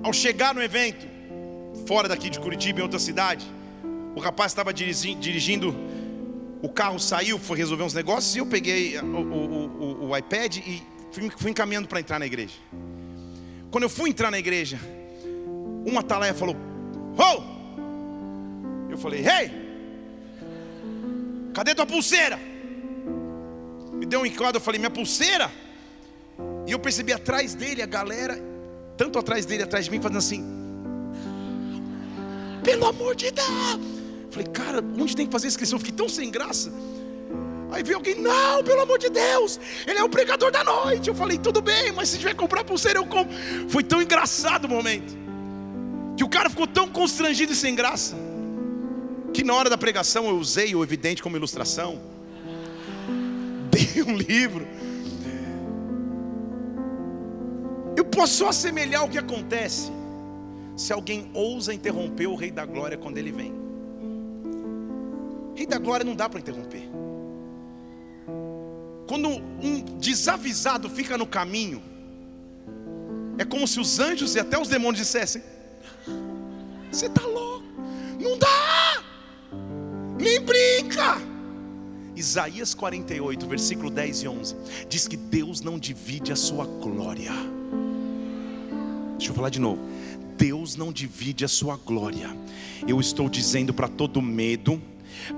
ao 0.03 0.13
chegar 0.13 0.55
no 0.55 0.63
evento, 0.63 1.05
fora 1.89 2.09
daqui 2.09 2.31
de 2.31 2.39
Curitiba, 2.39 2.79
em 2.79 2.83
outra 2.83 3.01
cidade, 3.01 3.45
o 4.15 4.21
rapaz 4.21 4.53
estava 4.53 4.73
dirigindo, 4.73 5.75
o 6.63 6.69
carro 6.69 7.01
saiu, 7.01 7.37
foi 7.37 7.59
resolver 7.59 7.83
uns 7.83 7.95
negócios, 7.95 8.37
e 8.37 8.39
eu 8.39 8.47
peguei 8.47 8.97
o, 8.99 9.05
o, 9.05 10.05
o, 10.07 10.09
o 10.09 10.17
iPad 10.17 10.57
e 10.59 10.83
fui, 11.11 11.31
fui 11.37 11.51
encaminhando 11.51 11.89
para 11.89 11.99
entrar 11.99 12.21
na 12.21 12.27
igreja. 12.27 12.55
Quando 13.73 13.83
eu 13.83 13.91
fui 13.91 14.09
entrar 14.09 14.31
na 14.31 14.39
igreja, 14.39 14.79
uma 15.85 16.01
atalaia 16.01 16.33
falou: 16.33 16.57
Oh! 17.19 18.91
Eu 18.91 18.99
falei, 18.99 19.21
hey! 19.27 19.51
Cadê 21.55 21.75
tua 21.75 21.87
pulseira? 21.87 22.39
Me 23.93 24.07
deu 24.07 24.21
um 24.21 24.27
enquadro, 24.27 24.57
eu 24.57 24.61
falei, 24.61 24.79
minha 24.79 24.91
pulseira? 24.91 25.51
E 26.67 26.73
eu 26.73 26.79
percebi 26.79 27.13
atrás 27.13 27.55
dele 27.55 27.83
a 27.83 27.87
galera, 27.87 28.39
tanto 28.97 29.19
atrás 29.19 29.45
dele, 29.45 29.63
atrás 29.63 29.85
de 29.85 29.91
mim, 29.91 30.01
fazendo 30.01 30.19
assim. 30.19 30.45
Pelo 32.63 32.87
amor 32.87 33.15
de 33.15 33.31
Deus! 33.31 34.03
falei, 34.31 34.49
cara, 34.49 34.79
onde 34.99 35.15
tem 35.15 35.27
que 35.27 35.33
fazer 35.33 35.47
inscrição? 35.47 35.77
Eu 35.77 35.81
fiquei 35.81 35.95
tão 35.95 36.09
sem 36.09 36.31
graça. 36.31 36.73
Aí 37.71 37.83
veio 37.83 37.99
alguém, 37.99 38.15
não, 38.15 38.63
pelo 38.65 38.81
amor 38.81 38.99
de 38.99 39.11
Deus, 39.11 39.61
ele 39.87 39.99
é 39.99 40.05
o 40.05 40.09
pregador 40.09 40.51
da 40.51 40.65
noite. 40.65 41.09
Eu 41.09 41.15
falei, 41.15 41.39
tudo 41.39 41.61
bem, 41.61 41.93
mas 41.93 42.09
se 42.09 42.19
tiver 42.19 42.31
que 42.31 42.37
comprar 42.37 42.65
pulseira, 42.65 42.99
eu 42.99 43.07
compro. 43.07 43.35
Foi 43.69 43.83
tão 43.83 44.01
engraçado 44.01 44.65
o 44.65 44.69
momento 44.69 45.22
que 46.17 46.25
o 46.25 46.29
cara 46.29 46.51
ficou 46.51 46.67
tão 46.67 46.89
constrangido 46.89 47.53
e 47.53 47.57
sem 47.57 47.75
graça, 47.75 48.17
que 49.33 49.43
na 49.43 49.55
hora 49.55 49.71
da 49.71 49.79
pregação 49.79 50.27
eu 50.27 50.37
usei 50.37 50.75
o 50.75 50.83
evidente 50.83 51.23
como 51.23 51.37
ilustração, 51.37 52.01
dei 53.71 54.03
um 54.03 54.17
livro. 54.17 54.67
Eu 57.97 58.05
posso 58.05 58.47
assemelhar 58.47 59.05
o 59.05 59.09
que 59.09 59.19
acontece 59.19 59.91
se 60.77 60.93
alguém 60.93 61.31
ousa 61.35 61.73
interromper 61.73 62.27
o 62.27 62.35
Rei 62.35 62.51
da 62.51 62.65
Glória 62.65 62.97
quando 62.97 63.19
ele 63.19 63.31
vem. 63.31 63.53
Rei 65.55 65.67
da 65.67 65.79
Glória 65.79 66.05
não 66.05 66.15
dá 66.15 66.29
para 66.29 66.41
interromper. 66.41 66.89
Quando 69.07 69.29
um 69.29 69.81
desavisado 69.99 70.89
fica 70.89 71.19
no 71.19 71.27
caminho, 71.27 71.83
é 73.39 73.45
como 73.45 73.67
se 73.67 73.79
os 73.79 73.99
anjos 73.99 74.35
e 74.35 74.41
até 74.41 74.59
os 74.59 74.69
demônios 74.69 75.05
dissessem: 75.05 75.43
você 76.93 77.07
está 77.07 77.27
louco? 77.27 77.65
Não 78.21 78.39
dá! 78.39 79.03
Nem 80.21 80.41
brinca! 80.41 81.21
Isaías 82.15 82.75
48, 82.75 83.47
versículo 83.47 83.91
10 83.91 84.23
e 84.23 84.29
11 84.29 84.57
diz 84.89 85.09
que 85.09 85.17
Deus 85.17 85.63
não 85.63 85.79
divide 85.79 86.31
a 86.31 86.37
sua 86.37 86.67
glória. 86.67 87.33
Deixa 89.17 89.31
eu 89.31 89.35
falar 89.35 89.49
de 89.49 89.59
novo. 89.59 89.81
Deus 90.37 90.77
não 90.77 90.93
divide 90.93 91.45
a 91.45 91.49
sua 91.49 91.77
glória. 91.77 92.29
Eu 92.87 93.01
estou 93.01 93.29
dizendo 93.29 93.73
para 93.73 93.89
todo 93.89 94.21
medo, 94.21 94.81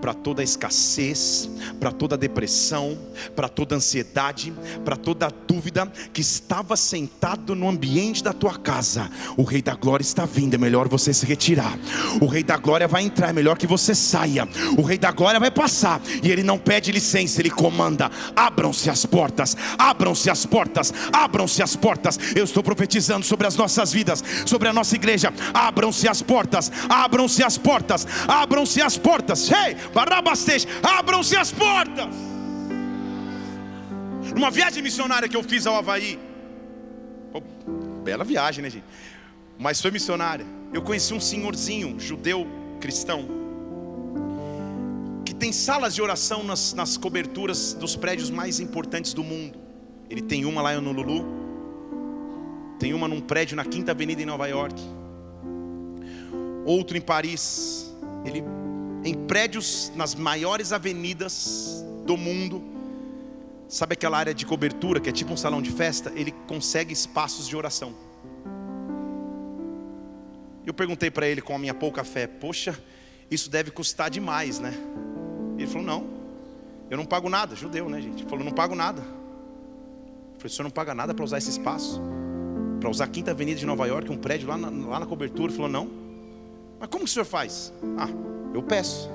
para 0.00 0.14
toda 0.14 0.42
escassez, 0.42 1.48
para 1.78 1.92
toda 1.92 2.16
depressão, 2.16 2.98
para 3.34 3.48
toda 3.48 3.76
ansiedade, 3.76 4.52
para 4.84 4.96
toda 4.96 5.32
dúvida 5.46 5.90
que 6.12 6.20
estava 6.20 6.76
sentado 6.76 7.54
no 7.54 7.68
ambiente 7.68 8.22
da 8.22 8.32
tua 8.32 8.58
casa. 8.58 9.10
O 9.36 9.42
Rei 9.42 9.62
da 9.62 9.74
Glória 9.74 10.02
está 10.02 10.24
vindo, 10.24 10.54
é 10.54 10.58
melhor 10.58 10.88
você 10.88 11.12
se 11.12 11.26
retirar. 11.26 11.78
O 12.20 12.26
Rei 12.26 12.42
da 12.42 12.56
Glória 12.56 12.88
vai 12.88 13.02
entrar, 13.02 13.30
é 13.30 13.32
melhor 13.32 13.58
que 13.58 13.66
você 13.66 13.94
saia. 13.94 14.48
O 14.76 14.82
Rei 14.82 14.98
da 14.98 15.10
Glória 15.10 15.40
vai 15.40 15.50
passar 15.50 16.00
e 16.22 16.30
ele 16.30 16.42
não 16.42 16.58
pede 16.58 16.92
licença, 16.92 17.40
ele 17.40 17.50
comanda. 17.50 18.10
Abram-se 18.34 18.90
as 18.90 19.04
portas, 19.06 19.56
abram-se 19.78 20.30
as 20.30 20.46
portas, 20.46 20.92
abram-se 21.12 21.62
as 21.62 21.76
portas. 21.76 22.18
Eu 22.34 22.44
estou 22.44 22.62
profetizando 22.62 23.24
sobre 23.24 23.46
as 23.46 23.56
nossas 23.56 23.92
vidas, 23.92 24.22
sobre 24.46 24.68
a 24.68 24.72
nossa 24.72 24.94
igreja. 24.94 25.32
Abram-se 25.52 26.08
as 26.08 26.22
portas, 26.22 26.70
abram-se 26.88 27.42
as 27.42 27.58
portas, 27.58 28.06
abram-se 28.26 28.80
as 28.80 28.96
portas. 28.96 29.50
Hey! 29.50 29.73
Barabastej, 29.92 30.66
abram-se 30.82 31.36
as 31.36 31.52
portas. 31.52 32.06
Numa 34.34 34.50
viagem 34.50 34.82
missionária 34.82 35.28
que 35.28 35.36
eu 35.36 35.42
fiz 35.42 35.66
ao 35.66 35.76
Havaí, 35.76 36.18
oh, 37.32 37.40
bela 38.02 38.24
viagem, 38.24 38.62
né, 38.62 38.70
gente? 38.70 38.84
Mas 39.58 39.80
foi 39.80 39.90
missionária. 39.90 40.46
Eu 40.72 40.82
conheci 40.82 41.14
um 41.14 41.20
senhorzinho, 41.20 42.00
judeu 42.00 42.46
cristão, 42.80 43.26
que 45.24 45.34
tem 45.34 45.52
salas 45.52 45.94
de 45.94 46.02
oração 46.02 46.42
nas, 46.42 46.74
nas 46.74 46.96
coberturas 46.96 47.72
dos 47.72 47.96
prédios 47.96 48.30
mais 48.30 48.60
importantes 48.60 49.14
do 49.14 49.22
mundo. 49.22 49.58
Ele 50.10 50.20
tem 50.20 50.44
uma 50.44 50.60
lá 50.60 50.74
em 50.74 50.78
Honolulu, 50.78 51.24
tem 52.78 52.92
uma 52.92 53.06
num 53.06 53.20
prédio 53.20 53.56
na 53.56 53.64
Quinta 53.64 53.92
Avenida 53.92 54.20
em 54.20 54.26
Nova 54.26 54.46
York, 54.46 54.82
outro 56.64 56.96
em 56.96 57.00
Paris. 57.00 57.94
Ele 58.24 58.42
em 59.04 59.14
prédios 59.14 59.92
nas 59.94 60.14
maiores 60.14 60.72
avenidas 60.72 61.84
do 62.06 62.16
mundo. 62.16 62.64
Sabe 63.68 63.92
aquela 63.92 64.16
área 64.16 64.34
de 64.34 64.46
cobertura 64.46 64.98
que 64.98 65.08
é 65.08 65.12
tipo 65.12 65.32
um 65.32 65.36
salão 65.36 65.60
de 65.60 65.70
festa? 65.70 66.10
Ele 66.16 66.32
consegue 66.46 66.92
espaços 66.92 67.46
de 67.46 67.56
oração. 67.56 67.94
Eu 70.66 70.72
perguntei 70.72 71.10
para 71.10 71.28
ele 71.28 71.42
com 71.42 71.54
a 71.54 71.58
minha 71.58 71.74
pouca 71.74 72.02
fé: 72.02 72.26
Poxa, 72.26 72.78
isso 73.30 73.50
deve 73.50 73.70
custar 73.70 74.08
demais, 74.08 74.58
né? 74.58 74.72
Ele 75.58 75.66
falou: 75.66 75.82
Não, 75.82 76.06
eu 76.90 76.96
não 76.96 77.04
pago 77.04 77.28
nada. 77.28 77.54
Judeu, 77.54 77.88
né, 77.88 78.00
gente? 78.00 78.22
Ele 78.22 78.30
falou: 78.30 78.44
Não 78.44 78.52
pago 78.52 78.74
nada. 78.74 79.02
Eu 79.02 80.38
falei: 80.38 80.46
O 80.46 80.50
senhor 80.50 80.64
não 80.64 80.70
paga 80.70 80.94
nada 80.94 81.12
para 81.12 81.24
usar 81.24 81.38
esse 81.38 81.50
espaço? 81.50 82.00
Para 82.80 82.88
usar 82.88 83.04
a 83.04 83.08
Quinta 83.08 83.32
Avenida 83.32 83.58
de 83.58 83.66
Nova 83.66 83.86
York, 83.86 84.10
um 84.10 84.16
prédio 84.16 84.48
lá 84.48 84.56
na, 84.56 84.70
lá 84.70 85.00
na 85.00 85.06
cobertura? 85.06 85.48
Ele 85.48 85.56
falou: 85.56 85.70
Não. 85.70 86.03
Mas 86.84 86.90
como 86.90 87.04
que 87.04 87.10
o 87.10 87.12
senhor 87.14 87.24
faz? 87.24 87.72
Ah, 87.96 88.10
eu 88.52 88.62
peço. 88.62 89.08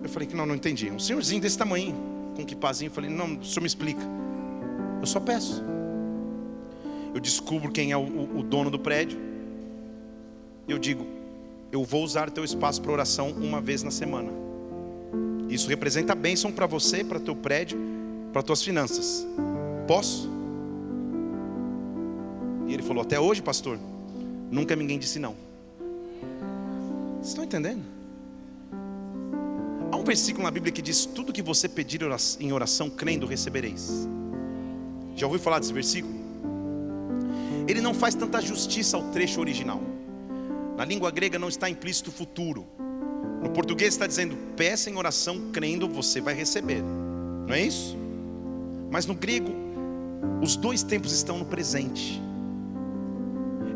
Eu 0.00 0.08
falei 0.08 0.28
que 0.28 0.36
não, 0.36 0.46
não 0.46 0.54
entendi. 0.54 0.88
Um 0.92 0.98
senhorzinho 1.00 1.40
desse 1.40 1.58
tamanho, 1.58 1.96
com 2.36 2.46
que 2.46 2.54
pazinho, 2.54 2.88
eu 2.88 2.94
falei, 2.94 3.10
não, 3.10 3.34
o 3.34 3.44
senhor 3.44 3.62
me 3.62 3.66
explica. 3.66 4.00
Eu 5.00 5.06
só 5.08 5.18
peço. 5.18 5.60
Eu 7.12 7.20
descubro 7.20 7.72
quem 7.72 7.90
é 7.90 7.96
o, 7.96 8.02
o, 8.02 8.38
o 8.38 8.42
dono 8.44 8.70
do 8.70 8.78
prédio. 8.78 9.18
Eu 10.68 10.78
digo, 10.78 11.04
eu 11.72 11.82
vou 11.82 12.04
usar 12.04 12.30
teu 12.30 12.44
espaço 12.44 12.80
para 12.80 12.92
oração 12.92 13.30
uma 13.30 13.60
vez 13.60 13.82
na 13.82 13.90
semana. 13.90 14.30
Isso 15.48 15.68
representa 15.68 16.14
bênção 16.14 16.52
para 16.52 16.66
você, 16.66 17.02
para 17.02 17.18
teu 17.18 17.34
prédio, 17.34 17.76
para 18.32 18.40
tuas 18.40 18.62
finanças. 18.62 19.26
Posso? 19.86 20.30
E 22.66 22.74
ele 22.74 22.82
falou: 22.82 23.02
Até 23.02 23.18
hoje, 23.18 23.42
pastor, 23.42 23.78
nunca 24.50 24.76
ninguém 24.76 24.98
disse 24.98 25.18
não. 25.18 25.34
Vocês 27.16 27.28
estão 27.28 27.44
entendendo? 27.44 27.82
Há 29.90 29.96
um 29.96 30.04
versículo 30.04 30.44
na 30.44 30.50
Bíblia 30.50 30.72
que 30.72 30.82
diz: 30.82 31.04
Tudo 31.04 31.32
que 31.32 31.42
você 31.42 31.68
pedir 31.68 32.00
em 32.40 32.52
oração, 32.52 32.88
crendo, 32.88 33.26
recebereis. 33.26 34.08
Já 35.14 35.26
ouviu 35.26 35.40
falar 35.40 35.58
desse 35.58 35.72
versículo? 35.72 36.14
Ele 37.68 37.80
não 37.80 37.94
faz 37.94 38.14
tanta 38.14 38.40
justiça 38.40 38.96
ao 38.96 39.04
trecho 39.10 39.40
original. 39.40 39.80
Na 40.76 40.84
língua 40.84 41.10
grega 41.10 41.38
não 41.38 41.48
está 41.48 41.68
implícito 41.68 42.10
futuro. 42.10 42.66
No 43.42 43.50
português 43.50 43.94
está 43.94 44.06
dizendo: 44.06 44.36
peça 44.56 44.88
em 44.88 44.96
oração, 44.96 45.50
crendo, 45.52 45.88
você 45.88 46.20
vai 46.20 46.34
receber. 46.34 46.82
Não 47.46 47.54
é 47.54 47.60
isso? 47.60 47.96
Mas 48.90 49.06
no 49.06 49.14
grego, 49.14 49.61
os 50.40 50.56
dois 50.56 50.82
tempos 50.82 51.12
estão 51.12 51.38
no 51.38 51.44
presente. 51.44 52.20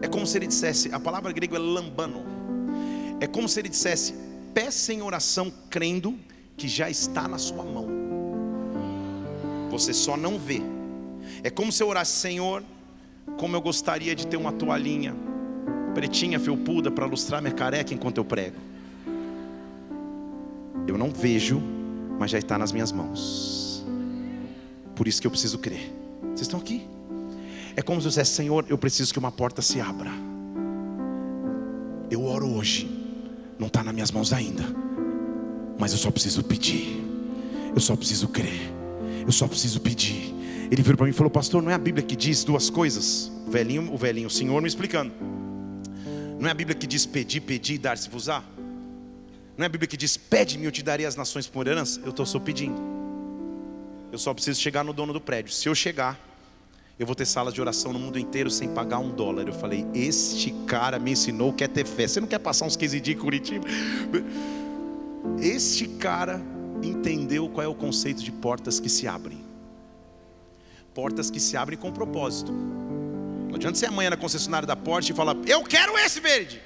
É 0.03 0.09
como 0.09 0.27
se 0.27 0.39
ele 0.39 0.47
dissesse: 0.47 0.93
a 0.93 1.01
palavra 1.01 1.33
grega 1.33 1.57
é 1.57 1.59
lambano. 1.59 2.23
É 3.21 3.27
como 3.27 3.49
se 3.49 3.61
ele 3.61 3.69
dissesse: 3.69 4.15
peça 4.53 4.93
em 4.93 5.03
oração, 5.03 5.53
crendo 5.71 6.19
que 6.57 6.69
já 6.69 6.89
está 6.89 7.29
na 7.29 7.39
sua 7.39 7.65
mão. 7.65 7.89
Você 9.71 9.93
só 9.93 10.17
não 10.17 10.39
vê. 10.39 10.63
É 11.43 11.51
como 11.51 11.73
se 11.73 11.83
eu 11.83 11.89
orasse, 11.89 12.13
Senhor, 12.13 12.63
como 13.39 13.57
eu 13.57 13.61
gostaria 13.61 14.15
de 14.15 14.27
ter 14.27 14.37
uma 14.37 14.53
toalhinha 14.53 15.15
pretinha, 15.97 16.39
felpuda, 16.39 16.91
para 16.91 17.07
lustrar 17.07 17.41
minha 17.41 17.55
careca 17.55 17.95
enquanto 17.95 18.19
eu 18.19 18.25
prego. 18.25 18.57
Eu 20.87 20.99
não 20.99 21.11
vejo, 21.11 21.59
mas 22.19 22.31
já 22.31 22.39
está 22.39 22.59
nas 22.59 22.71
minhas 22.71 22.93
mãos. 22.93 23.83
Por 24.95 25.09
isso 25.09 25.23
que 25.23 25.27
eu 25.27 25.31
preciso 25.31 25.59
crer. 25.59 25.91
Vocês 26.37 26.49
estão 26.49 26.61
aqui? 26.61 26.87
É 27.75 27.81
como 27.81 27.99
se 27.99 28.07
eu 28.07 28.11
dissesse, 28.11 28.33
Senhor, 28.33 28.67
eu 28.69 28.77
preciso 28.77 29.11
que 29.11 29.19
uma 29.19 29.33
porta 29.33 29.63
se 29.63 29.81
abra. 29.81 30.11
Eu 32.11 32.25
oro 32.25 32.47
hoje, 32.55 32.87
não 33.59 33.69
está 33.69 33.83
nas 33.83 33.95
minhas 33.95 34.11
mãos 34.11 34.35
ainda, 34.35 34.63
mas 35.79 35.93
eu 35.93 35.99
só 35.99 36.11
preciso 36.11 36.45
pedir. 36.45 37.03
Eu 37.75 37.81
só 37.81 37.97
preciso 37.97 38.29
crer. 38.29 38.71
Eu 39.27 39.33
só 39.33 39.49
preciso 39.49 39.81
pedir. 39.81 40.35
Ele 40.71 40.83
virou 40.83 40.99
para 40.99 41.07
mim 41.07 41.11
e 41.11 41.15
falou: 41.15 41.31
Pastor, 41.31 41.63
não 41.63 41.71
é 41.71 41.75
a 41.75 41.79
Bíblia 41.79 42.05
que 42.05 42.15
diz 42.15 42.45
duas 42.45 42.69
coisas? 42.69 43.33
O 43.47 43.51
velhinho, 43.51 43.91
o 43.93 43.97
velhinho, 43.97 44.27
o 44.27 44.31
Senhor 44.31 44.61
me 44.61 44.69
explicando. 44.69 45.13
Não 46.39 46.49
é 46.49 46.51
a 46.51 46.55
Bíblia 46.55 46.77
que 46.77 46.87
diz 46.87 47.07
pedir, 47.07 47.41
pedir 47.41 47.75
e 47.75 47.79
dar-se-vos-á? 47.79 48.45
Não 49.57 49.63
é 49.63 49.67
a 49.67 49.71
Bíblia 49.71 49.89
que 49.89 49.97
diz 49.97 50.19
pede-me, 50.19 50.67
eu 50.67 50.73
te 50.73 50.83
darei 50.83 51.07
as 51.07 51.17
nações 51.17 51.47
por 51.47 51.67
herança? 51.67 51.99
Eu 52.05 52.11
estou 52.11 52.27
só 52.27 52.39
pedindo. 52.39 52.79
Eu 54.13 54.19
só 54.19 54.35
preciso 54.35 54.61
chegar 54.61 54.85
no 54.85 54.93
dono 54.93 55.15
do 55.15 55.21
prédio. 55.21 55.53
Se 55.53 55.69
eu 55.69 55.75
chegar, 55.75 56.26
eu 56.99 57.05
vou 57.05 57.15
ter 57.15 57.27
salas 57.27 57.53
de 57.53 57.61
oração 57.61 57.93
no 57.93 57.99
mundo 57.99 58.19
inteiro 58.19 58.51
sem 58.51 58.69
pagar 58.69 58.99
um 58.99 59.11
dólar. 59.11 59.47
Eu 59.47 59.53
falei, 59.53 59.87
este 59.93 60.51
cara 60.67 60.99
me 60.99 61.11
ensinou 61.13 61.53
que 61.53 61.63
é 61.63 61.69
ter 61.69 61.87
fé. 61.87 62.09
Você 62.09 62.21
não 62.21 62.29
quer 62.29 62.39
passar 62.39 62.65
uns 62.65 62.75
15 62.75 63.01
dias 63.01 63.17
em 63.17 63.21
Curitiba? 63.21 63.67
Este 65.39 65.87
cara 65.87 66.41
entendeu 66.83 67.51
qual 67.51 67.65
é 67.65 67.69
o 67.69 67.75
conceito 67.75 68.23
de 68.23 68.33
portas 68.33 68.81
que 68.81 68.89
se 68.89 69.07
abrem. 69.07 69.45
Portas 70.95 71.31
que 71.31 71.39
se 71.39 71.55
abrem 71.55 71.79
com 71.79 71.93
propósito. 71.93 72.51
Não 72.51 73.57
adianta 73.57 73.77
você 73.77 73.87
amanhã 73.87 74.11
na 74.11 74.17
concessionária 74.17 74.67
da 74.67 74.75
Porsche 74.75 75.13
e 75.13 75.15
falar, 75.15 75.37
eu 75.47 75.63
quero 75.65 75.99
esse 75.99 76.19
verde. 76.19 76.63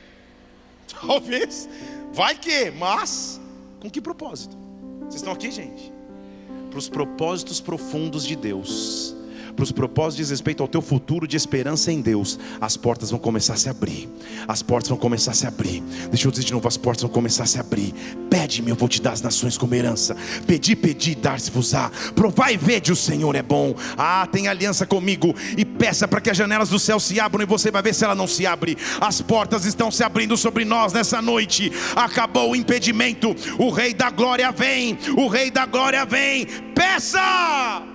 Talvez, 1.01 1.69
vai 2.12 2.37
que, 2.37 2.71
mas 2.71 3.40
com 3.81 3.90
que 3.90 4.01
propósito? 4.01 4.57
Vocês 5.01 5.16
estão 5.16 5.33
aqui, 5.33 5.51
gente? 5.51 5.93
Para 6.71 6.79
os 6.79 6.88
propósitos 6.88 7.61
profundos 7.61 8.25
de 8.25 8.37
Deus 8.37 9.16
para 9.61 9.64
os 9.64 9.73
propósitos 9.73 10.16
diz 10.16 10.31
respeito 10.31 10.62
ao 10.62 10.68
teu 10.68 10.81
futuro 10.81 11.29
de 11.29 11.37
esperança 11.37 11.92
em 11.92 12.01
Deus, 12.01 12.38
as 12.59 12.79
portas 12.79 13.11
vão 13.11 13.20
começar 13.20 13.53
a 13.53 13.57
se 13.59 13.68
abrir. 13.68 14.09
As 14.49 14.62
portas 14.62 14.88
vão 14.88 14.96
começar 14.96 15.33
a 15.33 15.35
se 15.35 15.46
abrir. 15.46 15.83
Deixa 16.09 16.27
eu 16.27 16.31
dizer 16.31 16.44
de 16.44 16.53
novo, 16.55 16.66
as 16.66 16.79
portas 16.79 17.03
vão 17.03 17.11
começar 17.11 17.42
a 17.42 17.46
se 17.46 17.61
abrir. 17.61 17.92
Pede-me, 18.31 18.70
eu 18.70 18.75
vou 18.75 18.88
te 18.88 19.03
dar 19.03 19.12
as 19.12 19.20
nações 19.20 19.59
como 19.59 19.75
herança. 19.75 20.16
Pedi, 20.46 20.75
pedi, 20.75 21.14
dar-se-vos-á. 21.14 21.90
Provai 22.14 22.55
e 22.55 22.57
vede, 22.57 22.90
o 22.90 22.96
Senhor 22.96 23.35
é 23.37 23.42
bom. 23.42 23.75
Ah, 23.99 24.27
tem 24.33 24.49
aliança 24.49 24.87
comigo 24.87 25.35
e 25.59 25.62
peça 25.62 26.09
para 26.09 26.23
que 26.23 26.31
as 26.31 26.38
janelas 26.38 26.70
do 26.70 26.79
céu 26.79 26.99
se 26.99 27.20
abram 27.20 27.42
e 27.42 27.46
você 27.46 27.70
vai 27.70 27.83
ver 27.83 27.94
se 27.94 28.03
ela 28.03 28.14
não 28.14 28.27
se 28.27 28.46
abre. 28.46 28.79
As 28.99 29.20
portas 29.20 29.66
estão 29.66 29.90
se 29.90 30.03
abrindo 30.03 30.38
sobre 30.38 30.64
nós 30.64 30.94
nessa 30.94 31.20
noite. 31.20 31.70
Acabou 31.94 32.53
o 32.53 32.57
impedimento. 32.57 33.37
O 33.59 33.68
Rei 33.68 33.92
da 33.92 34.09
Glória 34.09 34.51
vem. 34.53 34.99
O 35.18 35.29
Rei 35.29 35.51
da 35.51 35.66
Glória 35.66 36.07
vem. 36.07 36.46
Peça! 36.75 37.89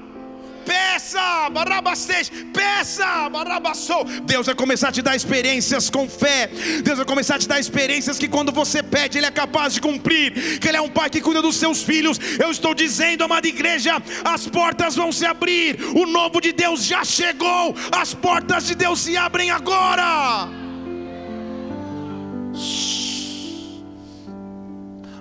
Peça, 0.66 1.50
barabastej, 1.52 2.30
peça, 2.54 3.30
barabassou. 3.30 4.04
Deus 4.24 4.46
vai 4.48 4.56
começar 4.56 4.90
a 4.90 4.92
te 4.92 5.02
dar 5.02 5.16
experiências 5.16 5.90
com 5.90 6.10
fé. 6.10 6.48
Deus 6.84 6.98
vai 6.98 7.06
começar 7.06 7.36
a 7.36 7.40
te 7.40 7.48
dar 7.48 7.60
experiências 7.60 8.18
que 8.18 8.28
quando 8.28 8.52
você 8.52 8.82
pede, 8.82 9.18
Ele 9.18 9.28
é 9.28 9.32
capaz 9.32 9.74
de 9.76 9.82
cumprir. 9.82 10.60
Que 10.60 10.68
Ele 10.68 10.78
é 10.78 10.82
um 10.82 10.90
pai 10.90 11.10
que 11.10 11.22
cuida 11.22 11.42
dos 11.42 11.56
seus 11.56 11.84
filhos. 11.84 12.20
Eu 12.40 12.52
estou 12.52 12.74
dizendo, 12.74 13.24
amada 13.24 13.48
igreja, 13.48 14.02
as 14.24 14.48
portas 14.48 14.96
vão 14.96 15.12
se 15.12 15.26
abrir. 15.26 15.80
O 15.96 16.06
novo 16.06 16.42
de 16.42 16.52
Deus 16.52 16.84
já 16.84 17.04
chegou. 17.04 17.76
As 17.92 18.14
portas 18.14 18.66
de 18.66 18.76
Deus 18.76 19.00
se 19.00 19.16
abrem 19.16 19.52
agora. 19.52 20.50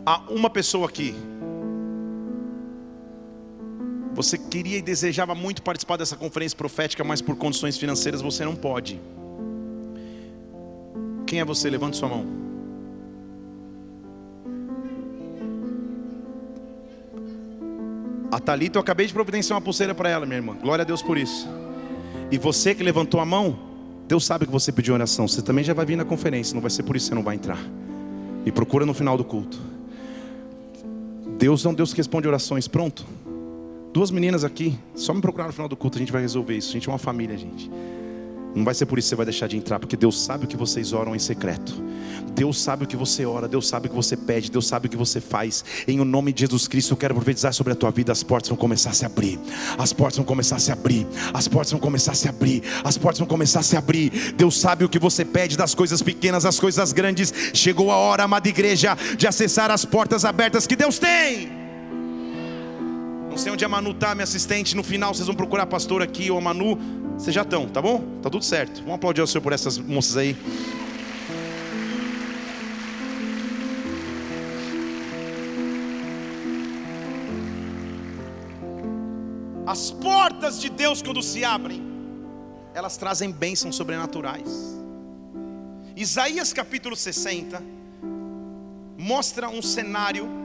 Há 0.06 0.20
uma 0.28 0.50
pessoa 0.50 0.86
aqui 0.86 1.14
você 4.14 4.38
queria 4.38 4.78
e 4.78 4.82
desejava 4.82 5.34
muito 5.34 5.62
participar 5.62 5.96
dessa 5.96 6.16
conferência 6.16 6.56
profética, 6.56 7.02
mas 7.02 7.20
por 7.20 7.36
condições 7.36 7.76
financeiras 7.76 8.22
você 8.22 8.44
não 8.44 8.54
pode. 8.54 9.00
Quem 11.26 11.40
é 11.40 11.44
você? 11.44 11.68
Levante 11.68 11.96
sua 11.96 12.08
mão. 12.08 12.44
A 18.30 18.38
Thalita, 18.38 18.78
eu 18.78 18.80
acabei 18.80 19.06
de 19.06 19.12
providenciar 19.12 19.56
uma 19.56 19.64
pulseira 19.64 19.94
para 19.94 20.08
ela, 20.08 20.26
minha 20.26 20.38
irmã. 20.38 20.56
Glória 20.60 20.82
a 20.82 20.84
Deus 20.84 21.02
por 21.02 21.18
isso. 21.18 21.48
E 22.30 22.38
você 22.38 22.74
que 22.74 22.82
levantou 22.82 23.20
a 23.20 23.24
mão, 23.24 23.58
Deus 24.06 24.24
sabe 24.24 24.46
que 24.46 24.52
você 24.52 24.70
pediu 24.72 24.94
oração. 24.94 25.26
Você 25.26 25.42
também 25.42 25.64
já 25.64 25.72
vai 25.72 25.86
vir 25.86 25.96
na 25.96 26.04
conferência, 26.04 26.54
não 26.54 26.60
vai 26.60 26.70
ser 26.70 26.82
por 26.82 26.96
isso 26.96 27.06
que 27.06 27.08
você 27.10 27.14
não 27.14 27.22
vai 27.22 27.36
entrar. 27.36 27.58
E 28.44 28.52
procura 28.52 28.84
no 28.84 28.92
final 28.92 29.16
do 29.16 29.24
culto. 29.24 29.58
Deus 31.38 31.64
é 31.64 31.68
um 31.68 31.74
Deus 31.74 31.92
que 31.92 31.98
responde 31.98 32.28
orações. 32.28 32.68
Pronto. 32.68 33.04
Duas 33.94 34.10
meninas 34.10 34.42
aqui, 34.42 34.76
só 34.96 35.14
me 35.14 35.20
procurar 35.20 35.46
no 35.46 35.52
final 35.52 35.68
do 35.68 35.76
culto, 35.76 35.98
a 35.98 36.00
gente 36.00 36.10
vai 36.10 36.20
resolver 36.20 36.56
isso. 36.56 36.70
A 36.70 36.72
gente 36.72 36.88
é 36.88 36.92
uma 36.92 36.98
família, 36.98 37.38
gente. 37.38 37.70
Não 38.52 38.64
vai 38.64 38.74
ser 38.74 38.86
por 38.86 38.98
isso 38.98 39.06
que 39.06 39.10
você 39.10 39.14
vai 39.14 39.26
deixar 39.26 39.46
de 39.46 39.56
entrar, 39.56 39.78
porque 39.78 39.96
Deus 39.96 40.20
sabe 40.20 40.46
o 40.46 40.48
que 40.48 40.56
vocês 40.56 40.92
oram 40.92 41.14
em 41.14 41.18
secreto. 41.20 41.80
Deus 42.34 42.60
sabe 42.60 42.82
o 42.82 42.88
que 42.88 42.96
você 42.96 43.24
ora, 43.24 43.46
Deus 43.46 43.68
sabe 43.68 43.86
o 43.86 43.90
que 43.90 43.94
você 43.94 44.16
pede, 44.16 44.50
Deus 44.50 44.66
sabe 44.66 44.88
o 44.88 44.90
que 44.90 44.96
você 44.96 45.20
faz. 45.20 45.64
Em 45.86 46.00
o 46.00 46.04
nome 46.04 46.32
de 46.32 46.40
Jesus 46.40 46.66
Cristo, 46.66 46.90
eu 46.90 46.96
quero 46.96 47.14
profetizar 47.14 47.52
sobre 47.52 47.72
a 47.72 47.76
tua 47.76 47.92
vida. 47.92 48.10
As 48.10 48.24
portas 48.24 48.48
vão 48.48 48.58
começar 48.58 48.90
a 48.90 48.94
se 48.94 49.06
abrir. 49.06 49.38
As 49.78 49.92
portas 49.92 50.16
vão 50.16 50.26
começar 50.26 50.56
a 50.56 50.58
se 50.58 50.72
abrir. 50.72 51.06
As 51.32 51.46
portas 51.46 51.70
vão 51.70 51.78
começar 51.78 52.10
a 52.10 52.14
se 52.14 52.28
abrir. 52.28 52.64
As 52.82 52.98
portas 52.98 53.20
vão 53.20 53.28
começar 53.28 53.60
a 53.60 53.62
se 53.62 53.76
abrir. 53.76 54.34
Deus 54.36 54.58
sabe 54.58 54.84
o 54.84 54.88
que 54.88 54.98
você 54.98 55.24
pede 55.24 55.56
das 55.56 55.72
coisas 55.72 56.02
pequenas 56.02 56.44
às 56.44 56.58
coisas 56.58 56.92
grandes. 56.92 57.32
Chegou 57.54 57.92
a 57.92 57.96
hora, 57.96 58.24
amada 58.24 58.48
igreja, 58.48 58.98
de 59.16 59.28
acessar 59.28 59.70
as 59.70 59.84
portas 59.84 60.24
abertas 60.24 60.66
que 60.66 60.74
Deus 60.74 60.98
tem. 60.98 61.63
Não 63.34 63.38
sei 63.38 63.50
onde 63.50 63.64
a 63.64 63.68
Manu 63.68 63.90
está, 63.90 64.14
minha 64.14 64.22
assistente. 64.22 64.76
No 64.76 64.84
final 64.84 65.12
vocês 65.12 65.26
vão 65.26 65.34
procurar 65.34 65.64
a 65.64 66.04
aqui 66.04 66.30
ou 66.30 66.38
a 66.38 66.40
Manu. 66.40 66.78
Vocês 67.18 67.34
já 67.34 67.42
estão, 67.42 67.68
tá 67.68 67.82
bom? 67.82 68.20
Tá 68.22 68.30
tudo 68.30 68.44
certo. 68.44 68.80
Vamos 68.82 68.94
aplaudir 68.94 69.22
o 69.22 69.26
Senhor 69.26 69.42
por 69.42 69.52
essas 69.52 69.76
moças 69.76 70.16
aí. 70.16 70.36
As 79.66 79.90
portas 79.90 80.60
de 80.60 80.70
Deus, 80.70 81.02
quando 81.02 81.20
se 81.20 81.44
abrem, 81.44 81.82
elas 82.72 82.96
trazem 82.96 83.32
bênçãos 83.32 83.74
sobrenaturais. 83.74 84.78
Isaías 85.96 86.52
capítulo 86.52 86.94
60 86.94 87.60
mostra 88.96 89.48
um 89.48 89.60
cenário 89.60 90.43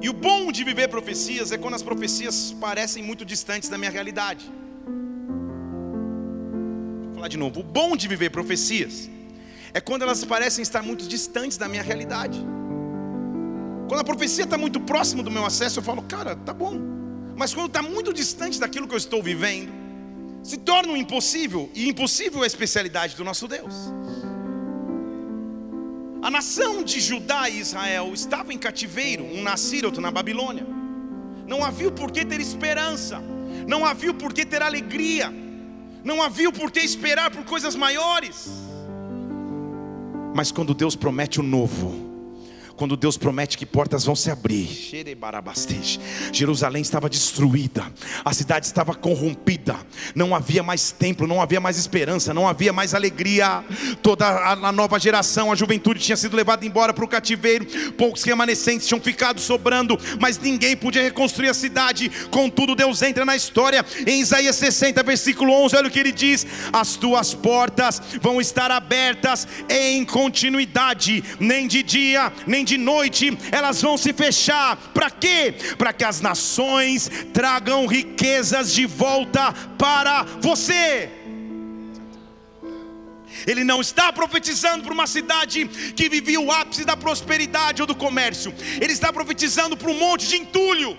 e 0.00 0.08
o 0.08 0.12
bom 0.12 0.52
de 0.52 0.62
viver 0.62 0.88
profecias 0.88 1.50
é 1.50 1.58
quando 1.58 1.74
as 1.74 1.82
profecias 1.82 2.54
parecem 2.60 3.02
muito 3.02 3.24
distantes 3.24 3.68
da 3.68 3.76
minha 3.76 3.90
realidade. 3.90 4.50
Vou 7.04 7.14
falar 7.14 7.28
de 7.28 7.36
novo. 7.36 7.60
O 7.60 7.62
bom 7.64 7.96
de 7.96 8.06
viver 8.06 8.30
profecias 8.30 9.10
é 9.74 9.80
quando 9.80 10.02
elas 10.02 10.24
parecem 10.24 10.62
estar 10.62 10.82
muito 10.82 11.08
distantes 11.08 11.58
da 11.58 11.68
minha 11.68 11.82
realidade. 11.82 12.38
Quando 13.88 14.00
a 14.00 14.04
profecia 14.04 14.44
está 14.44 14.56
muito 14.56 14.78
próximo 14.80 15.22
do 15.22 15.30
meu 15.30 15.44
acesso, 15.44 15.80
eu 15.80 15.82
falo, 15.82 16.02
cara, 16.02 16.36
tá 16.36 16.54
bom. 16.54 16.78
Mas 17.36 17.52
quando 17.52 17.66
está 17.66 17.82
muito 17.82 18.12
distante 18.12 18.60
daquilo 18.60 18.86
que 18.86 18.94
eu 18.94 18.98
estou 18.98 19.22
vivendo, 19.22 19.72
se 20.42 20.58
torna 20.58 20.92
um 20.92 20.96
impossível. 20.96 21.70
E 21.74 21.88
impossível 21.88 22.40
é 22.40 22.44
a 22.44 22.46
especialidade 22.46 23.16
do 23.16 23.24
nosso 23.24 23.48
Deus. 23.48 23.74
A 26.20 26.30
nação 26.30 26.82
de 26.82 27.00
Judá 27.00 27.48
e 27.48 27.60
Israel 27.60 28.12
estava 28.12 28.52
em 28.52 28.58
cativeiro, 28.58 29.24
um 29.24 29.42
nascíroto 29.42 30.00
na 30.00 30.10
Babilônia. 30.10 30.66
Não 31.46 31.64
havia 31.64 31.90
por 31.90 32.10
que 32.10 32.24
ter 32.24 32.40
esperança, 32.40 33.22
não 33.66 33.86
havia 33.86 34.12
por 34.12 34.32
que 34.32 34.44
ter 34.44 34.62
alegria, 34.62 35.32
não 36.02 36.22
havia 36.22 36.50
por 36.50 36.70
que 36.70 36.80
esperar 36.80 37.30
por 37.30 37.44
coisas 37.44 37.76
maiores. 37.76 38.48
Mas 40.34 40.50
quando 40.50 40.74
Deus 40.74 40.94
promete 40.94 41.40
o 41.40 41.42
novo, 41.42 42.07
quando 42.78 42.96
Deus 42.96 43.18
promete 43.18 43.58
que 43.58 43.66
portas 43.66 44.04
vão 44.04 44.14
se 44.14 44.30
abrir. 44.30 44.68
Jerusalém 46.32 46.80
estava 46.80 47.08
destruída, 47.08 47.92
a 48.24 48.32
cidade 48.32 48.66
estava 48.66 48.94
corrompida, 48.94 49.76
não 50.14 50.34
havia 50.34 50.62
mais 50.62 50.92
templo, 50.92 51.26
não 51.26 51.42
havia 51.42 51.60
mais 51.60 51.76
esperança, 51.76 52.32
não 52.32 52.46
havia 52.46 52.72
mais 52.72 52.94
alegria. 52.94 53.64
Toda 54.00 54.26
a 54.26 54.70
nova 54.70 54.98
geração, 54.98 55.50
a 55.50 55.56
juventude 55.56 55.98
tinha 55.98 56.16
sido 56.16 56.36
levada 56.36 56.64
embora 56.64 56.94
para 56.94 57.04
o 57.04 57.08
cativeiro, 57.08 57.66
poucos 57.96 58.22
remanescentes 58.22 58.86
tinham 58.86 59.00
ficado 59.00 59.40
sobrando, 59.40 59.98
mas 60.20 60.38
ninguém 60.38 60.76
podia 60.76 61.02
reconstruir 61.02 61.48
a 61.48 61.54
cidade. 61.54 62.08
Contudo, 62.30 62.76
Deus 62.76 63.02
entra 63.02 63.24
na 63.24 63.34
história 63.34 63.84
em 64.06 64.20
Isaías 64.20 64.54
60, 64.54 65.02
versículo 65.02 65.52
11. 65.64 65.76
Olha 65.76 65.88
o 65.88 65.90
que 65.90 65.98
ele 65.98 66.12
diz: 66.12 66.46
As 66.72 66.94
tuas 66.94 67.34
portas 67.34 68.00
vão 68.22 68.40
estar 68.40 68.70
abertas 68.70 69.48
em 69.68 70.04
continuidade, 70.04 71.24
nem 71.40 71.66
de 71.66 71.82
dia, 71.82 72.32
nem 72.46 72.64
de 72.64 72.67
noite 72.76 73.36
elas 73.50 73.80
vão 73.80 73.96
se 73.96 74.12
fechar. 74.12 74.76
Para 74.92 75.10
quê? 75.10 75.54
Para 75.76 75.92
que 75.92 76.04
as 76.04 76.20
nações 76.20 77.10
tragam 77.32 77.86
riquezas 77.86 78.74
de 78.74 78.84
volta 78.84 79.52
para 79.78 80.24
você. 80.40 81.10
Ele 83.46 83.64
não 83.64 83.80
está 83.80 84.12
profetizando 84.12 84.84
para 84.84 84.92
uma 84.92 85.06
cidade 85.06 85.66
que 85.94 86.08
vivia 86.08 86.40
o 86.40 86.50
ápice 86.50 86.84
da 86.84 86.96
prosperidade 86.96 87.80
ou 87.80 87.86
do 87.86 87.94
comércio. 87.94 88.52
Ele 88.80 88.92
está 88.92 89.12
profetizando 89.12 89.76
para 89.76 89.90
um 89.90 89.98
monte 89.98 90.26
de 90.26 90.36
entulho 90.36 90.98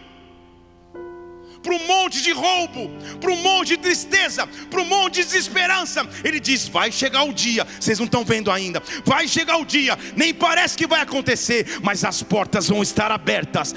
para 1.62 1.74
um 1.74 1.88
monte 1.88 2.22
de 2.22 2.32
roubo, 2.32 2.90
para 3.20 3.32
um 3.32 3.36
monte 3.38 3.70
de 3.70 3.78
tristeza, 3.78 4.48
para 4.70 4.82
um 4.82 4.86
monte 4.86 5.16
de 5.16 5.26
desesperança. 5.26 6.08
Ele 6.24 6.40
diz: 6.40 6.68
vai 6.68 6.92
chegar 6.92 7.24
o 7.24 7.34
dia, 7.34 7.66
vocês 7.80 8.00
não 8.00 8.06
estão 8.06 8.24
vendo 8.24 8.52
ainda, 8.52 8.82
vai 9.06 9.28
chegar 9.28 9.58
o 9.58 9.66
dia, 9.66 9.98
nem 10.16 10.34
parece 10.34 10.78
que 10.78 10.88
vai 10.88 11.02
acontecer, 11.02 11.80
mas 11.82 12.04
as 12.04 12.24
portas 12.24 12.68
vão 12.68 12.82
estar 12.82 13.12
abertas, 13.12 13.74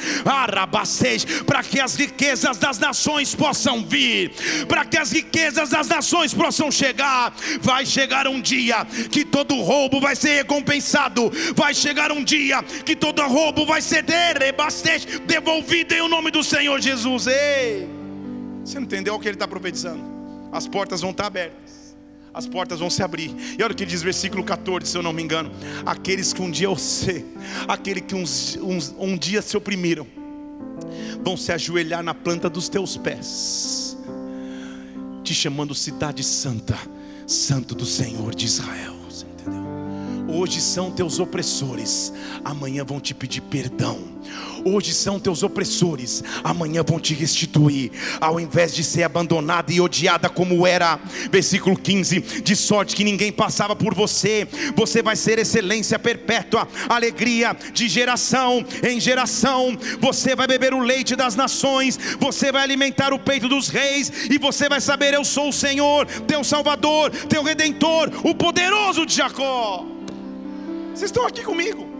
para 1.46 1.62
que 1.62 1.80
as 1.80 1.94
riquezas 1.94 2.58
das 2.58 2.78
nações 2.78 3.34
possam 3.34 3.84
vir, 3.84 4.30
para 4.68 4.84
que 4.84 4.98
as 4.98 5.12
riquezas 5.12 5.70
das 5.70 5.88
nações 5.88 6.32
possam 6.32 6.70
chegar. 6.70 7.34
Vai 7.60 7.84
chegar 7.86 8.26
um 8.26 8.40
dia 8.40 8.84
que 9.10 9.24
todo 9.24 9.60
roubo 9.60 10.00
vai 10.00 10.16
ser 10.16 10.36
recompensado, 10.36 11.30
vai 11.54 11.74
chegar 11.74 12.12
um 12.12 12.22
dia 12.22 12.62
que 12.84 12.94
todo 12.94 13.22
roubo 13.22 13.66
vai 13.66 13.80
ser 13.80 14.04
devolvido 15.26 15.94
em 15.94 16.00
o 16.00 16.08
nome 16.08 16.30
do 16.30 16.42
Senhor 16.42 16.80
Jesus. 16.80 17.26
Ei! 17.26 17.81
Você 18.64 18.78
não 18.78 18.84
entendeu 18.84 19.14
o 19.14 19.20
que 19.20 19.28
ele 19.28 19.36
está 19.36 19.48
profetizando? 19.48 20.02
As 20.52 20.66
portas 20.66 21.00
vão 21.00 21.10
estar 21.10 21.26
abertas, 21.26 21.96
as 22.32 22.46
portas 22.46 22.78
vão 22.78 22.90
se 22.90 23.02
abrir. 23.02 23.34
E 23.58 23.62
olha 23.62 23.72
o 23.72 23.76
que 23.76 23.86
diz 23.86 24.02
versículo 24.02 24.44
14, 24.44 24.90
se 24.90 24.96
eu 24.96 25.02
não 25.02 25.12
me 25.12 25.22
engano: 25.22 25.50
aqueles 25.84 26.32
que 26.32 26.42
um 26.42 26.50
dia 26.50 26.68
você, 26.68 27.24
aquele 27.66 28.00
que 28.00 28.14
uns, 28.14 28.56
uns, 28.56 28.94
um 28.98 29.16
dia 29.16 29.42
se 29.42 29.56
oprimiram, 29.56 30.06
vão 31.24 31.36
se 31.36 31.52
ajoelhar 31.52 32.02
na 32.02 32.14
planta 32.14 32.48
dos 32.48 32.68
teus 32.68 32.96
pés, 32.96 33.96
te 35.24 35.34
chamando 35.34 35.74
cidade 35.74 36.22
santa, 36.22 36.78
santo 37.26 37.74
do 37.74 37.86
Senhor 37.86 38.34
de 38.34 38.46
Israel. 38.46 39.01
Hoje 40.32 40.60
são 40.60 40.90
teus 40.90 41.18
opressores, 41.18 42.12
amanhã 42.44 42.84
vão 42.84 42.98
te 42.98 43.14
pedir 43.14 43.42
perdão 43.42 44.12
Hoje 44.64 44.94
são 44.94 45.18
teus 45.18 45.42
opressores, 45.42 46.22
amanhã 46.44 46.84
vão 46.86 47.00
te 47.00 47.14
restituir, 47.14 47.90
ao 48.20 48.38
invés 48.38 48.74
de 48.74 48.84
ser 48.84 49.02
abandonada 49.02 49.72
e 49.72 49.80
odiada 49.80 50.28
como 50.28 50.66
era. 50.66 51.00
Versículo 51.30 51.76
15: 51.76 52.20
De 52.42 52.54
sorte 52.54 52.94
que 52.94 53.02
ninguém 53.02 53.32
passava 53.32 53.74
por 53.74 53.94
você, 53.94 54.46
você 54.76 55.02
vai 55.02 55.16
ser 55.16 55.38
excelência 55.38 55.98
perpétua, 55.98 56.68
alegria 56.88 57.56
de 57.72 57.88
geração 57.88 58.64
em 58.82 59.00
geração. 59.00 59.76
Você 60.00 60.36
vai 60.36 60.46
beber 60.46 60.74
o 60.74 60.80
leite 60.80 61.16
das 61.16 61.34
nações, 61.34 61.98
você 62.20 62.52
vai 62.52 62.62
alimentar 62.62 63.12
o 63.12 63.18
peito 63.18 63.48
dos 63.48 63.68
reis, 63.68 64.30
e 64.30 64.38
você 64.38 64.68
vai 64.68 64.80
saber: 64.80 65.12
Eu 65.12 65.24
sou 65.24 65.48
o 65.48 65.52
Senhor, 65.52 66.06
teu 66.26 66.44
Salvador, 66.44 67.10
teu 67.10 67.42
Redentor, 67.42 68.10
o 68.22 68.34
poderoso 68.34 69.04
de 69.04 69.16
Jacó. 69.16 69.91
Vocês 70.94 71.10
estão 71.10 71.26
aqui 71.26 71.42
comigo? 71.42 71.91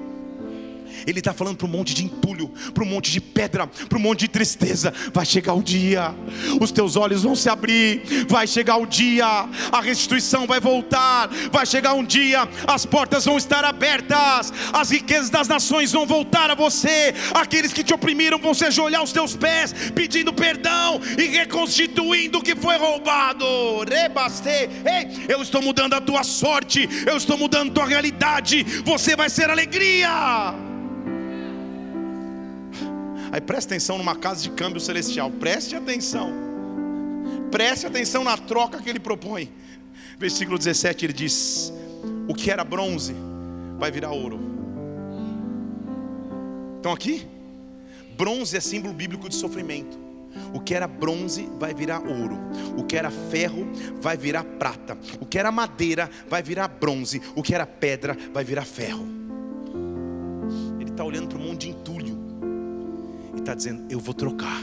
Ele 1.07 1.19
está 1.19 1.33
falando 1.33 1.57
para 1.57 1.67
um 1.67 1.71
monte 1.71 1.95
de 1.95 2.05
entulho, 2.05 2.49
para 2.73 2.83
um 2.83 2.87
monte 2.87 3.11
de 3.11 3.21
pedra, 3.21 3.67
para 3.67 3.99
um 3.99 4.01
monte 4.01 4.21
de 4.21 4.29
tristeza. 4.29 4.93
Vai 5.13 5.27
chegar 5.27 5.55
o 5.55 5.63
dia, 5.63 6.15
os 6.61 6.71
teus 6.71 6.97
olhos 6.97 7.23
vão 7.23 7.35
se 7.35 7.49
abrir. 7.49 8.03
Vai 8.29 8.47
chegar 8.47 8.77
o 8.77 8.87
dia, 8.87 9.27
a 9.27 9.81
restituição 9.81 10.47
vai 10.47 10.61
voltar. 10.61 11.29
Vai 11.51 11.67
chegar 11.67 11.95
um 11.95 12.05
dia, 12.05 12.49
as 12.67 12.87
portas 12.87 13.25
vão 13.25 13.37
estar 13.37 13.65
abertas, 13.65 14.53
as 14.73 14.91
riquezas 14.91 15.31
das 15.31 15.49
nações 15.49 15.93
vão 15.93 16.07
voltar 16.07 16.51
a 16.51 16.55
você. 16.55 17.15
Aqueles 17.35 17.73
que 17.73 17.85
te 17.85 17.95
oprimiram 17.95 18.39
vão 18.39 18.55
se 18.55 18.65
ajoelhar 18.65 19.01
aos 19.01 19.13
teus 19.13 19.37
pés, 19.37 19.73
pedindo 19.95 20.33
perdão 20.33 21.01
e 21.19 21.29
reconstituindo 21.29 22.39
o 22.39 22.43
que 22.43 22.55
foi 22.57 22.77
roubado. 22.77 23.45
Rebastei, 23.89 24.69
ei, 24.85 25.27
eu 25.29 25.43
estou 25.43 25.63
mudando 25.63 25.95
a 25.95 26.01
tua 26.01 26.25
sorte, 26.25 26.89
eu 27.07 27.17
estou 27.17 27.37
mudando 27.37 27.71
a 27.71 27.75
tua 27.75 27.87
realidade. 27.87 28.63
Você 28.85 29.17
vai 29.17 29.29
ser 29.29 29.51
alegria. 29.51 30.72
Aí 33.33 33.41
preste 33.41 33.69
atenção 33.69 33.97
numa 33.97 34.15
casa 34.15 34.43
de 34.43 34.51
câmbio 34.51 34.79
celestial. 34.79 35.31
Preste 35.31 35.75
atenção. 35.75 36.31
Preste 37.51 37.87
atenção 37.87 38.23
na 38.23 38.37
troca 38.37 38.83
que 38.83 38.91
ele 38.91 39.01
propõe. 39.01 39.51
Versículo 40.19 40.59
17 40.59 41.07
ele 41.07 41.15
diz: 41.15 41.73
O 42.29 42.35
que 42.35 42.51
era 42.51 42.63
bronze 42.63 43.15
vai 43.79 43.91
virar 43.91 44.11
ouro. 44.11 44.39
Estão 46.77 46.93
aqui? 46.93 47.27
Bronze 48.19 48.55
é 48.55 48.61
símbolo 48.61 48.93
bíblico 48.93 49.31
de 49.31 49.35
sofrimento. 49.35 49.99
O 50.53 50.61
que 50.61 50.75
era 50.75 50.87
bronze 50.87 51.49
vai 51.59 51.73
virar 51.73 52.01
ouro. 52.01 52.39
O 52.77 52.85
que 52.85 52.97
era 52.97 53.11
ferro 53.11 53.67
vai 53.99 54.15
virar 54.15 54.45
prata. 54.45 54.99
O 55.21 55.25
que 55.25 55.39
era 55.39 55.51
madeira 55.51 56.11
vai 56.29 56.43
virar 56.43 56.69
bronze. 56.69 57.23
O 57.35 57.43
que 57.43 57.55
era 57.55 57.65
pedra 57.65 58.15
vai 58.33 58.45
virar 58.45 58.67
ferro. 58.67 59.07
Ele 60.79 60.91
está 60.91 61.03
olhando 61.03 61.29
para 61.29 61.39
um 61.39 61.49
monte 61.49 61.63
de 61.63 61.71
entulho 61.71 62.02
está 63.43 63.55
dizendo: 63.55 63.85
Eu 63.91 64.01
vou 64.01 64.15
trocar. 64.15 64.63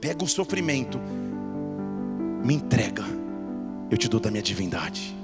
Pega 0.00 0.22
o 0.24 0.28
sofrimento, 0.28 0.98
me 2.44 2.54
entrega, 2.54 3.04
eu 3.90 3.96
te 3.96 4.08
dou 4.08 4.18
da 4.18 4.30
minha 4.30 4.42
divindade. 4.42 5.16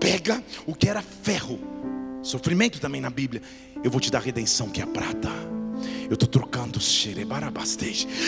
Pega 0.00 0.42
o 0.66 0.74
que 0.74 0.88
era 0.88 1.00
ferro, 1.00 1.58
sofrimento 2.20 2.80
também 2.80 3.00
na 3.00 3.10
Bíblia, 3.10 3.40
eu 3.84 3.90
vou 3.90 4.00
te 4.00 4.10
dar 4.10 4.20
redenção 4.20 4.68
que 4.68 4.82
é 4.82 4.86
prata. 4.86 5.30
Eu 6.12 6.14
estou 6.14 6.28
trocando 6.28 6.78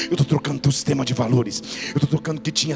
Eu 0.06 0.12
estou 0.12 0.24
trocando 0.24 0.58
teu 0.58 0.72
sistema 0.72 1.04
de 1.04 1.12
valores. 1.12 1.62
Eu 1.88 1.96
estou 1.96 2.08
trocando 2.08 2.40
que 2.40 2.50
tinha 2.50 2.74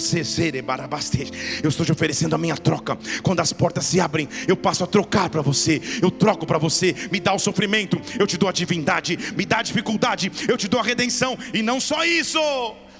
Eu 1.62 1.70
estou 1.70 1.86
te 1.86 1.90
oferecendo 1.90 2.34
a 2.34 2.38
minha 2.38 2.54
troca. 2.54 2.98
Quando 3.22 3.40
as 3.40 3.50
portas 3.50 3.86
se 3.86 3.98
abrem, 4.00 4.28
eu 4.46 4.54
passo 4.54 4.84
a 4.84 4.86
trocar 4.86 5.30
para 5.30 5.40
você. 5.40 5.80
Eu 6.02 6.10
troco 6.10 6.44
para 6.44 6.58
você. 6.58 6.94
Me 7.10 7.18
dá 7.20 7.32
o 7.32 7.38
sofrimento, 7.38 7.98
eu 8.18 8.26
te 8.26 8.36
dou 8.36 8.50
a 8.50 8.52
divindade. 8.52 9.18
Me 9.34 9.46
dá 9.46 9.60
a 9.60 9.62
dificuldade, 9.62 10.30
eu 10.46 10.58
te 10.58 10.68
dou 10.68 10.78
a 10.78 10.82
redenção. 10.82 11.38
E 11.54 11.62
não 11.62 11.80
só 11.80 12.04
isso, 12.04 12.38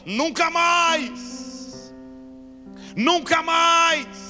nunca 0.07 0.51
mais. 0.51 1.93
Nunca 2.97 3.43
mais 3.43 4.28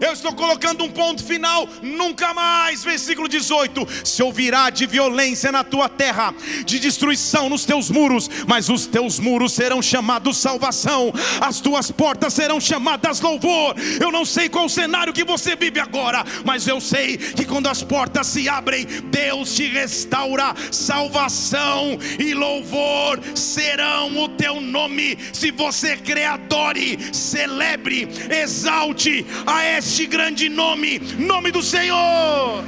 eu 0.00 0.12
estou 0.12 0.32
colocando 0.32 0.84
um 0.84 0.90
ponto 0.90 1.24
final, 1.24 1.68
nunca 1.82 2.32
mais. 2.32 2.84
Versículo 2.84 3.28
18: 3.28 3.86
Se 4.04 4.22
ouvirá 4.22 4.70
de 4.70 4.86
violência 4.86 5.50
na 5.50 5.64
tua 5.64 5.88
terra, 5.88 6.34
de 6.64 6.78
destruição 6.78 7.48
nos 7.48 7.64
teus 7.64 7.90
muros, 7.90 8.28
mas 8.46 8.68
os 8.68 8.86
teus 8.86 9.18
muros 9.18 9.52
serão 9.52 9.82
chamados 9.82 10.38
salvação, 10.38 11.12
as 11.40 11.60
tuas 11.60 11.90
portas 11.90 12.34
serão 12.34 12.60
chamadas 12.60 13.20
louvor. 13.20 13.74
Eu 14.00 14.12
não 14.12 14.24
sei 14.24 14.48
qual 14.48 14.68
cenário 14.68 15.12
que 15.12 15.24
você 15.24 15.56
vive 15.56 15.80
agora, 15.80 16.24
mas 16.44 16.66
eu 16.66 16.80
sei 16.80 17.16
que 17.16 17.44
quando 17.44 17.68
as 17.68 17.82
portas 17.82 18.26
se 18.26 18.48
abrem, 18.48 18.86
Deus 19.04 19.54
te 19.54 19.66
restaura, 19.66 20.54
salvação 20.70 21.98
e 22.18 22.34
louvor 22.34 23.20
serão 23.34 24.16
o 24.18 24.28
teu 24.28 24.60
nome. 24.60 25.18
Se 25.32 25.50
você 25.50 25.96
crê, 25.96 26.24
adore, 26.24 26.98
celebre, 27.12 28.08
exalte 28.30 29.26
a 29.46 29.64
esse 29.64 29.87
este 29.88 30.06
grande 30.06 30.50
nome, 30.50 30.98
nome 31.18 31.50
do 31.50 31.62
Senhor. 31.62 32.62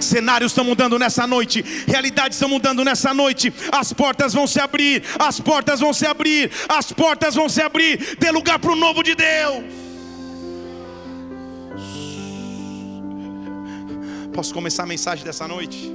Cenários 0.00 0.50
estão 0.50 0.64
mudando 0.64 0.98
nessa 0.98 1.26
noite, 1.28 1.64
realidades 1.86 2.36
estão 2.36 2.48
mudando 2.48 2.84
nessa 2.84 3.14
noite. 3.14 3.52
As 3.70 3.92
portas 3.92 4.34
vão 4.34 4.48
se 4.48 4.58
abrir, 4.60 5.02
as 5.18 5.38
portas 5.38 5.78
vão 5.78 5.92
se 5.92 6.04
abrir, 6.04 6.50
as 6.68 6.90
portas 6.92 7.36
vão 7.36 7.48
se 7.48 7.62
abrir. 7.62 8.16
Dê 8.18 8.32
lugar 8.32 8.58
para 8.58 8.72
o 8.72 8.76
novo 8.76 9.02
de 9.02 9.14
Deus. 9.14 9.64
Posso 14.34 14.52
começar 14.52 14.82
a 14.82 14.86
mensagem 14.86 15.24
dessa 15.24 15.46
noite? 15.46 15.92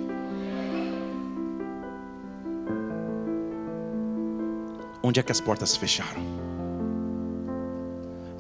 Onde 5.03 5.19
é 5.19 5.23
que 5.23 5.31
as 5.33 5.41
portas 5.41 5.71
se 5.71 5.79
fecharam? 5.79 6.40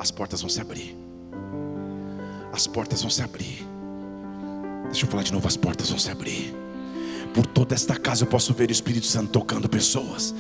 As 0.01 0.09
portas 0.09 0.41
vão 0.41 0.49
se 0.49 0.59
abrir. 0.59 0.97
As 2.51 2.65
portas 2.65 3.01
vão 3.01 3.11
se 3.11 3.21
abrir. 3.21 3.63
Deixa 4.85 5.05
eu 5.05 5.09
falar 5.09 5.21
de 5.21 5.31
novo: 5.31 5.47
as 5.47 5.55
portas 5.55 5.89
vão 5.91 5.99
se 5.99 6.09
abrir. 6.09 6.60
Por 7.33 7.45
toda 7.45 7.73
esta 7.73 7.95
casa 7.95 8.23
eu 8.23 8.27
posso 8.27 8.53
ver 8.53 8.69
o 8.69 8.71
Espírito 8.71 9.05
Santo 9.05 9.29
tocando 9.29 9.69
pessoas. 9.69 10.35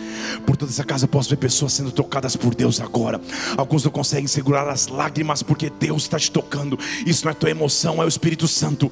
Por 0.45 0.57
toda 0.57 0.71
essa 0.71 0.83
casa 0.83 1.05
eu 1.05 1.09
posso 1.09 1.29
ver 1.29 1.37
pessoas 1.37 1.73
sendo 1.73 1.91
tocadas 1.91 2.35
por 2.35 2.53
Deus 2.53 2.81
agora. 2.81 3.21
Alguns 3.55 3.83
não 3.85 3.91
conseguem 3.91 4.27
segurar 4.27 4.67
as 4.67 4.87
lágrimas 4.87 5.41
porque 5.41 5.69
Deus 5.69 6.03
está 6.03 6.19
te 6.19 6.29
tocando. 6.29 6.77
Isso 7.05 7.23
não 7.23 7.31
é 7.31 7.33
tua 7.33 7.49
emoção, 7.49 8.01
é 8.01 8.05
o 8.05 8.07
Espírito 8.07 8.47
Santo. 8.47 8.91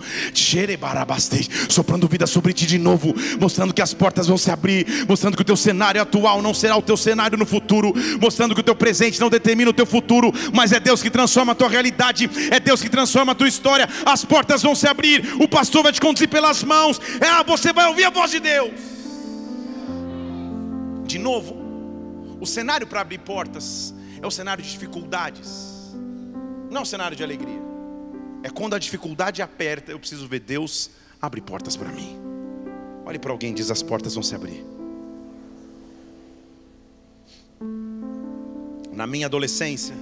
Soprando 1.70 2.08
vida 2.08 2.26
sobre 2.26 2.54
ti 2.54 2.66
de 2.66 2.78
novo, 2.78 3.14
mostrando 3.39 3.74
que 3.74 3.82
as 3.82 3.93
portas 3.93 4.28
vão 4.28 4.38
se 4.38 4.50
abrir, 4.50 5.06
mostrando 5.08 5.36
que 5.36 5.41
o 5.41 5.45
teu 5.45 5.58
cenário 5.58 6.02
atual 6.02 6.41
não 6.41 6.54
será 6.54 6.78
o 6.78 6.82
teu 6.82 6.95
cenário 6.95 7.38
no 7.38 7.45
futuro, 7.45 7.93
mostrando 8.22 8.56
que 8.56 8.62
o 8.62 8.64
teu 8.64 8.76
presente 8.76 9.20
não 9.20 9.30
determina 9.30 9.70
o 9.70 9.74
teu 9.74 9.86
futuro, 9.86 10.34
mas 10.54 10.72
é 10.72 10.80
Deus 10.80 11.02
que 11.02 11.10
transforma 11.10 11.52
a 11.52 11.56
tua 11.56 11.68
realidade, 11.68 12.30
é 12.50 12.60
Deus 12.60 12.82
que 12.82 12.89
transforma 12.89 13.34
a 13.34 13.36
tua 13.36 13.47
história. 13.47 13.89
As 14.06 14.24
portas 14.24 14.62
vão 14.62 14.74
se 14.74 14.88
abrir, 14.88 15.36
o 15.39 15.47
pastor 15.47 15.84
vai 15.84 15.91
te 15.91 16.00
conduzir 16.00 16.30
pelas 16.30 16.64
mãos. 16.64 17.00
É, 17.20 17.28
ah, 17.28 17.43
você 17.43 17.74
vai 17.74 17.89
ouvir 17.90 18.06
a 18.06 18.10
voz 18.10 18.32
de 18.32 18.40
Deus. 18.40 18.80
De 21.06 21.18
novo, 21.18 21.56
o 22.40 22.46
cenário 22.46 22.88
para 22.88 23.02
abrir 23.02 23.20
portas 23.20 23.94
é 24.22 24.28
o 24.28 24.32
cenário 24.32 24.64
de 24.64 24.72
dificuldades, 24.72 25.94
não 26.70 26.84
o 26.84 26.86
cenário 26.86 27.18
de 27.18 27.24
alegria. 27.24 27.62
É 28.44 28.50
quando 28.50 28.76
a 28.76 28.80
dificuldade 28.80 29.42
aperta, 29.42 29.92
eu 29.92 30.00
preciso 30.00 30.28
ver 30.28 30.40
Deus 30.40 30.92
abrir 31.22 31.42
portas 31.42 31.76
para 31.76 31.90
mim. 31.90 32.18
Olhe 33.06 33.20
para 33.20 33.32
alguém 33.32 33.54
diz: 33.54 33.70
as 33.70 33.82
portas 33.82 34.14
vão 34.14 34.24
se 34.24 34.36
abrir. 34.36 34.64
Na 38.94 39.08
minha 39.08 39.26
adolescência, 39.26 39.96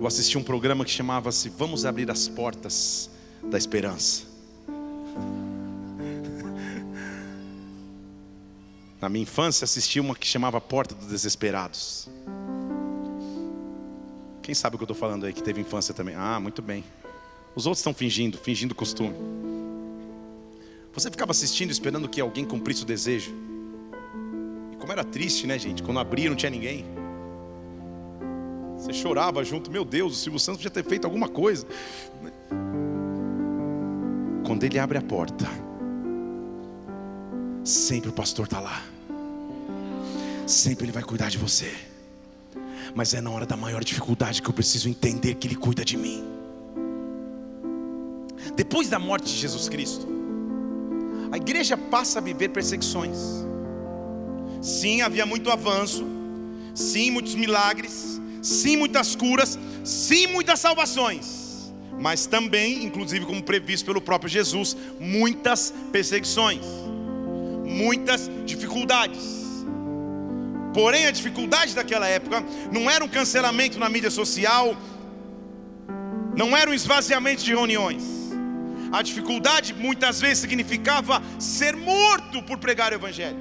eu 0.00 0.06
assisti 0.06 0.36
um 0.36 0.42
programa 0.42 0.84
que 0.84 0.90
chamava-se 0.90 1.48
Vamos 1.50 1.84
Abrir 1.84 2.10
as 2.10 2.26
Portas 2.26 3.10
da 3.42 3.58
Esperança. 3.58 4.24
Na 9.00 9.08
minha 9.08 9.22
infância 9.22 9.64
assisti 9.64 9.98
uma 9.98 10.14
que 10.14 10.26
chamava 10.26 10.60
Porta 10.60 10.94
dos 10.94 11.06
Desesperados. 11.06 12.08
Quem 14.42 14.54
sabe 14.54 14.76
o 14.76 14.78
que 14.78 14.82
eu 14.82 14.86
estou 14.86 14.96
falando 14.96 15.24
aí 15.24 15.32
que 15.32 15.42
teve 15.42 15.60
infância 15.60 15.94
também? 15.94 16.14
Ah, 16.14 16.38
muito 16.38 16.60
bem. 16.60 16.84
Os 17.54 17.66
outros 17.66 17.80
estão 17.80 17.94
fingindo, 17.94 18.36
fingindo 18.36 18.74
costume. 18.74 19.14
Você 20.92 21.10
ficava 21.10 21.30
assistindo 21.30 21.70
esperando 21.70 22.08
que 22.08 22.20
alguém 22.20 22.44
cumprisse 22.44 22.82
o 22.82 22.86
desejo. 22.86 23.32
E 24.72 24.76
como 24.76 24.92
era 24.92 25.04
triste, 25.04 25.46
né, 25.46 25.58
gente? 25.58 25.82
Quando 25.82 26.00
abria 26.00 26.28
não 26.28 26.36
tinha 26.36 26.50
ninguém. 26.50 26.84
Você 28.76 28.92
chorava 28.92 29.44
junto, 29.44 29.70
meu 29.70 29.84
Deus, 29.84 30.14
o 30.14 30.16
Silvio 30.16 30.40
Santos 30.40 30.62
podia 30.62 30.70
ter 30.70 30.88
feito 30.88 31.04
alguma 31.04 31.28
coisa. 31.28 31.66
Quando 34.46 34.64
ele 34.64 34.78
abre 34.78 34.98
a 34.98 35.02
porta, 35.02 35.46
sempre 37.64 38.10
o 38.10 38.12
pastor 38.12 38.46
está 38.46 38.58
lá. 38.58 38.82
Sempre 40.50 40.86
ele 40.86 40.92
vai 40.92 41.04
cuidar 41.04 41.30
de 41.30 41.38
você. 41.38 41.72
Mas 42.92 43.14
é 43.14 43.20
na 43.20 43.30
hora 43.30 43.46
da 43.46 43.56
maior 43.56 43.84
dificuldade 43.84 44.42
que 44.42 44.48
eu 44.48 44.52
preciso 44.52 44.88
entender 44.88 45.36
que 45.36 45.46
ele 45.46 45.54
cuida 45.54 45.84
de 45.84 45.96
mim. 45.96 46.24
Depois 48.56 48.88
da 48.88 48.98
morte 48.98 49.32
de 49.32 49.38
Jesus 49.38 49.68
Cristo, 49.68 50.08
a 51.30 51.36
igreja 51.36 51.76
passa 51.76 52.18
a 52.18 52.22
viver 52.22 52.48
perseguições. 52.48 53.16
Sim, 54.60 55.02
havia 55.02 55.24
muito 55.24 55.50
avanço. 55.52 56.04
Sim, 56.74 57.12
muitos 57.12 57.36
milagres. 57.36 58.20
Sim, 58.42 58.76
muitas 58.76 59.14
curas. 59.14 59.56
Sim, 59.84 60.26
muitas 60.28 60.58
salvações 60.60 61.38
mas 62.02 62.24
também, 62.24 62.82
inclusive 62.82 63.26
como 63.26 63.42
previsto 63.42 63.84
pelo 63.84 64.00
próprio 64.00 64.26
Jesus, 64.26 64.74
muitas 64.98 65.70
perseguições 65.92 66.64
muitas 67.70 68.28
dificuldades. 68.44 69.39
Porém, 70.72 71.06
a 71.06 71.10
dificuldade 71.10 71.74
daquela 71.74 72.06
época 72.06 72.42
não 72.70 72.90
era 72.90 73.04
um 73.04 73.08
cancelamento 73.08 73.78
na 73.78 73.88
mídia 73.88 74.10
social, 74.10 74.76
não 76.36 76.56
era 76.56 76.70
um 76.70 76.74
esvaziamento 76.74 77.42
de 77.42 77.50
reuniões. 77.50 78.04
A 78.92 79.02
dificuldade 79.02 79.74
muitas 79.74 80.20
vezes 80.20 80.38
significava 80.38 81.22
ser 81.38 81.76
morto 81.76 82.42
por 82.42 82.58
pregar 82.58 82.92
o 82.92 82.96
Evangelho. 82.96 83.38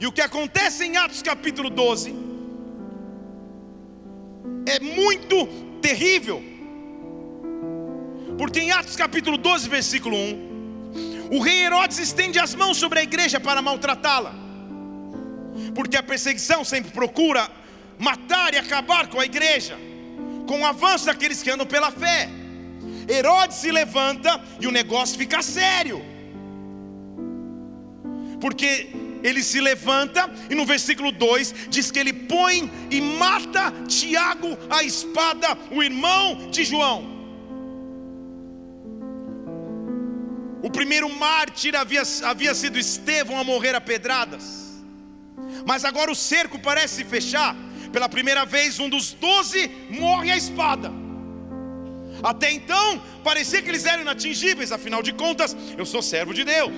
E 0.00 0.06
o 0.06 0.12
que 0.12 0.20
acontece 0.20 0.84
em 0.84 0.96
Atos 0.96 1.22
capítulo 1.22 1.68
12 1.68 2.14
é 4.66 4.80
muito 4.80 5.46
terrível, 5.82 6.42
porque 8.38 8.60
em 8.60 8.70
Atos 8.70 8.96
capítulo 8.96 9.36
12, 9.36 9.68
versículo 9.68 10.16
1, 10.16 11.30
o 11.32 11.40
rei 11.40 11.64
Herodes 11.64 11.98
estende 11.98 12.38
as 12.38 12.54
mãos 12.54 12.78
sobre 12.78 13.00
a 13.00 13.02
igreja 13.02 13.38
para 13.38 13.60
maltratá-la, 13.60 14.34
porque 15.74 15.96
a 15.96 16.02
perseguição 16.02 16.64
sempre 16.64 16.90
procura 16.90 17.50
matar 17.98 18.54
e 18.54 18.58
acabar 18.58 19.08
com 19.08 19.20
a 19.20 19.24
igreja, 19.24 19.76
com 20.46 20.60
o 20.60 20.66
avanço 20.66 21.06
daqueles 21.06 21.42
que 21.42 21.50
andam 21.50 21.66
pela 21.66 21.90
fé. 21.90 22.28
Herodes 23.08 23.58
se 23.58 23.70
levanta 23.70 24.40
e 24.60 24.66
o 24.66 24.70
negócio 24.70 25.18
fica 25.18 25.42
sério, 25.42 26.02
porque 28.40 28.90
ele 29.22 29.42
se 29.42 29.60
levanta 29.60 30.30
e 30.48 30.54
no 30.54 30.64
versículo 30.64 31.12
2 31.12 31.54
diz 31.68 31.90
que 31.90 31.98
ele 31.98 32.12
põe 32.12 32.70
e 32.90 33.00
mata 33.00 33.72
Tiago 33.86 34.56
a 34.70 34.82
espada, 34.82 35.56
o 35.70 35.82
irmão 35.82 36.50
de 36.50 36.64
João. 36.64 37.20
O 40.62 40.70
primeiro 40.70 41.08
mártir 41.08 41.74
havia, 41.74 42.02
havia 42.24 42.54
sido 42.54 42.78
Estevão 42.78 43.38
a 43.38 43.44
morrer 43.44 43.74
a 43.74 43.80
pedradas. 43.80 44.69
Mas 45.66 45.84
agora 45.84 46.10
o 46.10 46.14
cerco 46.14 46.58
parece 46.58 46.96
se 46.96 47.04
fechar. 47.04 47.54
Pela 47.92 48.08
primeira 48.08 48.44
vez, 48.44 48.78
um 48.78 48.88
dos 48.88 49.12
doze 49.12 49.70
morre 49.90 50.30
à 50.30 50.36
espada. 50.36 50.92
Até 52.22 52.52
então, 52.52 53.02
parecia 53.24 53.62
que 53.62 53.68
eles 53.68 53.84
eram 53.84 54.02
inatingíveis, 54.02 54.72
afinal 54.72 55.02
de 55.02 55.12
contas, 55.12 55.56
eu 55.76 55.86
sou 55.86 56.02
servo 56.02 56.34
de 56.34 56.44
Deus. 56.44 56.70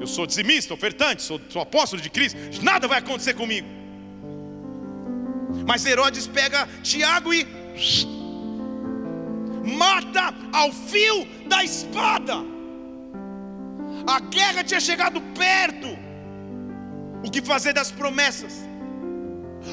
Eu 0.00 0.06
sou 0.06 0.26
dizimista, 0.26 0.74
ofertante, 0.74 1.22
sou, 1.22 1.40
sou 1.48 1.62
apóstolo 1.62 2.02
de 2.02 2.10
Cristo. 2.10 2.38
Nada 2.62 2.88
vai 2.88 2.98
acontecer 2.98 3.34
comigo. 3.34 3.68
Mas 5.66 5.86
Herodes 5.86 6.26
pega 6.26 6.68
Tiago 6.82 7.32
e 7.32 7.46
mata 9.76 10.34
ao 10.52 10.72
fio 10.72 11.26
da 11.46 11.62
espada. 11.62 12.34
A 14.06 14.18
guerra 14.20 14.64
tinha 14.64 14.80
chegado 14.80 15.20
perto. 15.20 16.01
O 17.24 17.30
que 17.30 17.40
fazer 17.40 17.72
das 17.72 17.90
promessas? 17.90 18.52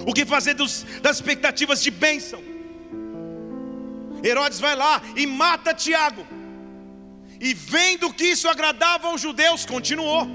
O 0.05 0.13
que 0.13 0.25
fazer 0.25 0.53
dos, 0.53 0.85
das 1.01 1.17
expectativas 1.17 1.81
de 1.81 1.89
bênção? 1.89 2.41
Herodes 4.23 4.59
vai 4.59 4.75
lá 4.75 5.01
e 5.15 5.25
mata 5.25 5.73
Tiago. 5.73 6.25
E 7.39 7.53
vendo 7.53 8.13
que 8.13 8.25
isso 8.25 8.47
agradava 8.49 9.07
aos 9.07 9.21
judeus, 9.21 9.65
continuou. 9.65 10.27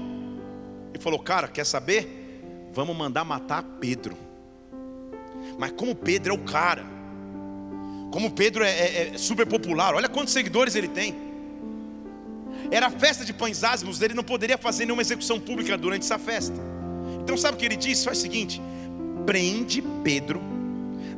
E 0.93 0.99
falou: 0.99 1.19
Cara, 1.19 1.47
quer 1.47 1.65
saber? 1.65 2.69
Vamos 2.73 2.95
mandar 2.95 3.23
matar 3.23 3.63
Pedro. 3.79 4.17
Mas 5.57 5.71
como 5.71 5.95
Pedro 5.95 6.33
é 6.33 6.35
o 6.35 6.43
cara, 6.43 6.83
como 8.11 8.31
Pedro 8.31 8.63
é, 8.63 8.69
é, 8.69 9.11
é 9.13 9.17
super 9.17 9.45
popular, 9.45 9.93
olha 9.93 10.09
quantos 10.09 10.33
seguidores 10.33 10.75
ele 10.75 10.87
tem. 10.87 11.15
Era 12.71 12.87
a 12.87 12.89
festa 12.89 13.23
de 13.23 13.31
pães 13.31 13.63
ázimos, 13.63 14.01
ele 14.01 14.13
não 14.13 14.23
poderia 14.23 14.57
fazer 14.57 14.85
nenhuma 14.85 15.01
execução 15.01 15.39
pública 15.39 15.77
durante 15.77 16.03
essa 16.03 16.17
festa. 16.17 16.74
Então 17.25 17.35
sabe 17.35 17.57
o 17.57 17.59
que 17.59 17.65
ele 17.65 17.75
disse? 17.75 18.05
Faz 18.05 18.19
o 18.19 18.21
seguinte: 18.21 18.61
prende 19.25 19.83
Pedro, 20.03 20.39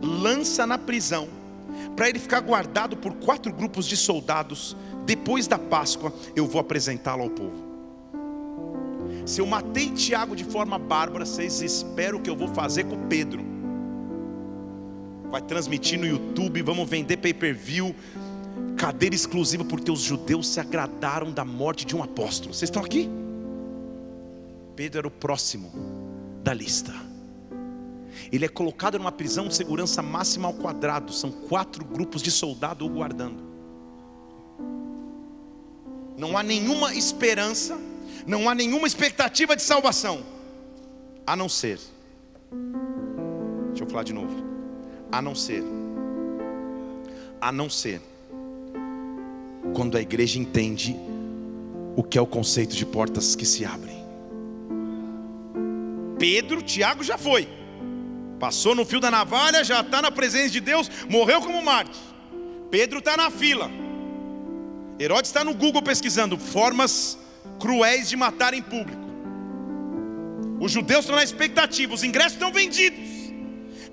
lança 0.02 0.66
na 0.66 0.80
prisão, 0.80 1.28
para 1.96 2.10
ele 2.10 2.18
ficar 2.18 2.40
guardado 2.40 2.98
por 2.98 3.14
quatro 3.14 3.54
grupos 3.54 3.86
de 3.86 3.96
soldados. 3.96 4.76
Depois 5.06 5.46
da 5.46 5.60
Páscoa, 5.60 6.12
eu 6.36 6.48
vou 6.48 6.60
apresentá-lo 6.60 7.22
ao 7.22 7.30
povo. 7.30 7.68
Se 9.26 9.40
eu 9.40 9.46
matei 9.46 9.92
Tiago 9.92 10.36
de 10.36 10.44
forma 10.44 10.80
bárbara, 10.80 11.26
vocês 11.26 11.62
esperam 11.62 12.18
o 12.18 12.22
que 12.22 12.30
eu 12.30 12.36
vou 12.36 12.48
fazer 12.48 12.86
com 12.86 13.08
Pedro 13.08 13.58
vai 15.30 15.42
transmitir 15.42 16.00
no 16.00 16.06
YouTube, 16.06 16.62
vamos 16.62 16.90
vender 16.90 17.18
pay-per-view, 17.18 17.96
cadeira 18.78 19.14
exclusiva, 19.14 19.64
porque 19.66 19.92
os 19.92 20.02
judeus 20.02 20.48
se 20.48 20.60
agradaram 20.60 21.32
da 21.32 21.44
morte 21.44 21.86
de 21.86 21.96
um 21.96 22.04
apóstolo. 22.04 22.54
Vocês 22.54 22.70
estão 22.70 22.84
aqui? 22.84 23.10
Pedro 24.78 25.00
era 25.00 25.08
o 25.08 25.12
próximo 25.12 25.70
da 26.42 26.54
lista. 26.54 26.94
Ele 28.32 28.46
é 28.46 28.48
colocado 28.48 28.98
numa 28.98 29.12
prisão 29.12 29.50
de 29.50 29.56
segurança 29.56 30.02
máxima 30.02 30.48
ao 30.48 30.54
quadrado. 30.54 31.12
São 31.12 31.30
quatro 31.32 31.84
grupos 31.84 32.22
de 32.22 32.32
soldado 32.32 32.86
o 32.86 32.90
guardando. 32.90 33.44
Não 36.18 36.38
há 36.38 36.44
nenhuma 36.44 36.96
esperança, 36.96 37.78
não 38.26 38.48
há 38.48 38.56
nenhuma 38.56 38.88
expectativa 38.88 39.54
de 39.54 39.62
salvação, 39.62 40.24
a 41.26 41.36
não 41.36 41.50
ser 41.50 41.80
Deixa 43.70 43.84
eu 43.84 43.90
falar 43.90 44.04
de 44.04 44.14
novo. 44.14 44.36
A 45.12 45.22
não 45.22 45.36
ser, 45.36 45.64
a 47.40 47.52
não 47.52 47.70
ser, 47.70 48.02
quando 49.74 49.96
a 49.96 50.02
igreja 50.02 50.40
entende 50.40 50.96
o 51.96 52.04
que 52.04 52.18
é 52.18 52.22
o 52.22 52.28
conceito 52.28 52.76
de 52.76 52.86
portas 52.86 53.36
que 53.36 53.46
se 53.46 53.64
abrem. 53.64 53.97
Pedro, 56.20 56.62
Tiago 56.62 57.04
já 57.04 57.18
foi, 57.18 57.48
passou 58.40 58.74
no 58.74 58.86
fio 58.86 59.00
da 59.00 59.12
navalha, 59.12 59.64
já 59.64 59.82
está 59.82 60.02
na 60.02 60.12
presença 60.12 60.50
de 60.50 60.60
Deus, 60.60 60.90
morreu 61.10 61.42
como 61.42 61.62
Marte. 61.62 61.98
Pedro 62.70 63.00
está 63.00 63.16
na 63.16 63.30
fila. 63.30 63.70
Herodes 65.00 65.30
está 65.30 65.44
no 65.44 65.54
Google 65.54 65.82
pesquisando 65.82 66.38
formas 66.38 67.18
cruéis 67.60 68.10
de 68.10 68.16
matar 68.16 68.54
em 68.54 68.62
público. 68.62 69.08
Os 70.60 70.72
judeus 70.72 71.02
estão 71.02 71.16
na 71.16 71.24
expectativa, 71.24 71.94
os 71.94 72.04
ingressos 72.04 72.34
estão 72.34 72.52
vendidos. 72.52 73.08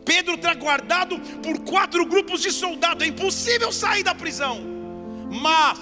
Pedro 0.05 0.35
está 0.35 0.55
guardado 0.55 1.19
por 1.43 1.61
quatro 1.61 2.05
grupos 2.07 2.43
de 2.43 2.53
soldados, 2.53 3.05
é 3.05 3.09
impossível 3.09 3.73
sair 3.73 4.03
da 4.03 4.15
prisão. 4.15 4.61
Mas, 5.31 5.79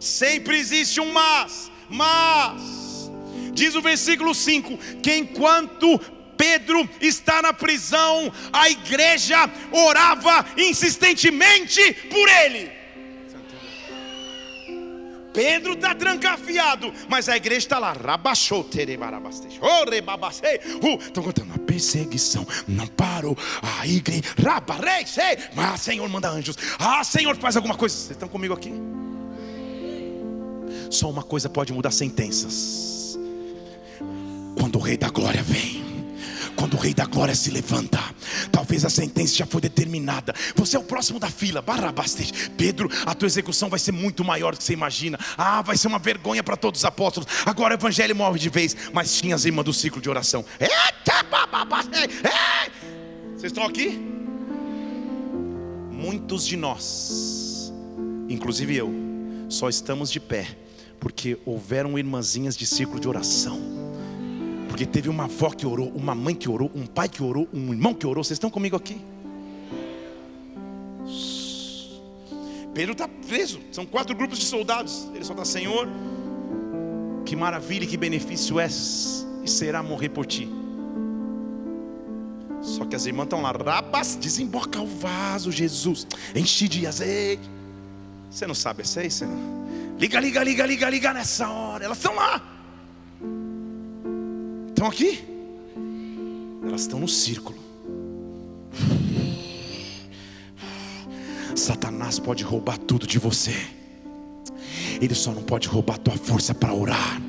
sempre 0.00 0.58
existe 0.58 1.00
um 1.00 1.12
mas, 1.12 1.70
mas, 1.88 2.81
diz 3.52 3.74
o 3.74 3.82
versículo 3.82 4.34
5: 4.34 4.76
que 5.02 5.16
enquanto 5.16 5.98
Pedro 6.36 6.88
está 7.00 7.40
na 7.40 7.52
prisão, 7.52 8.32
a 8.52 8.68
igreja 8.68 9.48
orava 9.70 10.44
insistentemente 10.56 11.92
por 12.10 12.28
ele. 12.28 12.82
Pedro 15.32 15.72
está 15.72 15.94
trancafiado, 15.94 16.92
mas 17.08 17.28
a 17.28 17.36
igreja 17.36 17.58
está 17.58 17.78
lá. 17.78 17.92
Rabachou, 17.92 18.68
Estão 21.00 21.22
contando 21.22 21.54
a 21.54 21.58
perseguição, 21.58 22.46
não 22.68 22.86
parou. 22.86 23.36
A 23.78 23.86
igreja, 23.86 24.22
rabarei, 24.42 25.06
mas 25.54 25.80
Senhor 25.80 26.08
manda 26.08 26.28
anjos. 26.28 26.56
Ah, 26.78 27.02
Senhor 27.02 27.36
faz 27.36 27.56
alguma 27.56 27.74
coisa. 27.74 27.94
Vocês 27.96 28.10
estão 28.10 28.28
comigo 28.28 28.52
aqui? 28.52 28.72
Só 30.90 31.08
uma 31.08 31.22
coisa 31.22 31.48
pode 31.48 31.72
mudar 31.72 31.90
sentenças. 31.90 33.01
Quando 34.62 34.76
o 34.76 34.80
Rei 34.80 34.96
da 34.96 35.08
Glória 35.08 35.42
vem 35.42 35.82
quando 36.54 36.74
o 36.74 36.76
Rei 36.76 36.94
da 36.94 37.04
Glória 37.06 37.34
se 37.34 37.50
levanta, 37.50 37.98
talvez 38.52 38.84
a 38.84 38.90
sentença 38.90 39.34
já 39.34 39.44
foi 39.44 39.60
determinada. 39.60 40.32
Você 40.54 40.76
é 40.76 40.78
o 40.78 40.84
próximo 40.84 41.18
da 41.18 41.28
fila, 41.28 41.60
Barabastej. 41.60 42.30
Pedro, 42.56 42.88
a 43.04 43.14
tua 43.14 43.26
execução 43.26 43.68
vai 43.68 43.80
ser 43.80 43.90
muito 43.90 44.22
maior 44.22 44.52
do 44.52 44.58
que 44.58 44.64
você 44.64 44.72
imagina. 44.72 45.18
Ah, 45.36 45.62
vai 45.62 45.76
ser 45.76 45.88
uma 45.88 45.98
vergonha 45.98 46.44
para 46.44 46.56
todos 46.56 46.82
os 46.82 46.84
apóstolos. 46.84 47.28
Agora 47.44 47.74
o 47.74 47.76
evangelho 47.76 48.14
morre 48.14 48.38
de 48.38 48.48
vez. 48.48 48.76
Mas 48.92 49.18
tinha 49.18 49.34
as 49.34 49.44
irmãs 49.44 49.64
do 49.64 49.72
ciclo 49.72 50.00
de 50.00 50.08
oração. 50.08 50.44
Vocês 53.34 53.50
estão 53.50 53.64
aqui? 53.64 53.98
Muitos 55.90 56.46
de 56.46 56.56
nós, 56.56 57.72
inclusive 58.28 58.76
eu, 58.76 58.94
só 59.48 59.68
estamos 59.68 60.12
de 60.12 60.20
pé 60.20 60.46
porque 61.00 61.36
houveram 61.44 61.98
irmãzinhas 61.98 62.56
de 62.56 62.66
ciclo 62.66 63.00
de 63.00 63.08
oração 63.08 63.82
porque 64.72 64.86
teve 64.86 65.10
uma 65.10 65.24
avó 65.24 65.50
que 65.50 65.66
orou, 65.66 65.90
uma 65.94 66.14
mãe 66.14 66.34
que 66.34 66.48
orou, 66.48 66.70
um 66.74 66.86
pai 66.86 67.06
que 67.06 67.22
orou, 67.22 67.46
um 67.52 67.74
irmão 67.74 67.92
que 67.92 68.06
orou. 68.06 68.24
Vocês 68.24 68.36
estão 68.36 68.48
comigo 68.48 68.74
aqui? 68.74 68.98
Pedro 72.72 72.92
está 72.92 73.06
preso. 73.06 73.60
São 73.70 73.84
quatro 73.84 74.16
grupos 74.16 74.38
de 74.38 74.46
soldados. 74.46 75.10
Ele 75.14 75.22
só 75.26 75.34
está, 75.34 75.44
Senhor, 75.44 75.86
que 77.26 77.36
maravilha 77.36 77.84
e 77.84 77.86
que 77.86 77.98
benefício 77.98 78.58
é 78.58 78.66
e 79.44 79.46
será 79.46 79.82
morrer 79.82 80.08
por 80.08 80.24
ti. 80.24 80.48
Só 82.62 82.86
que 82.86 82.96
as 82.96 83.04
irmãs 83.04 83.24
estão 83.24 83.42
lá, 83.42 83.52
rabas, 83.52 84.16
desemboca 84.16 84.80
o 84.80 84.86
vaso, 84.86 85.52
Jesus, 85.52 86.06
enche 86.34 86.66
de 86.66 86.86
azeite. 86.86 87.42
Você 88.30 88.46
não 88.46 88.54
sabe 88.54 88.80
essa 88.80 89.00
aí? 89.00 89.10
Você. 89.10 89.26
Liga, 89.98 90.18
liga, 90.18 90.42
liga, 90.42 90.64
liga, 90.64 90.88
liga 90.88 91.12
nessa 91.12 91.50
hora. 91.50 91.84
Elas 91.84 91.98
estão 91.98 92.14
lá. 92.14 92.51
Estão 94.82 94.90
aqui? 94.90 95.24
Elas 96.66 96.80
estão 96.80 96.98
no 96.98 97.06
círculo. 97.06 97.56
Satanás 101.54 102.18
pode 102.18 102.42
roubar 102.42 102.78
tudo 102.78 103.06
de 103.06 103.16
você. 103.16 103.54
Ele 105.00 105.14
só 105.14 105.30
não 105.30 105.44
pode 105.44 105.68
roubar 105.68 105.98
tua 105.98 106.16
força 106.16 106.52
para 106.52 106.74
orar, 106.74 107.22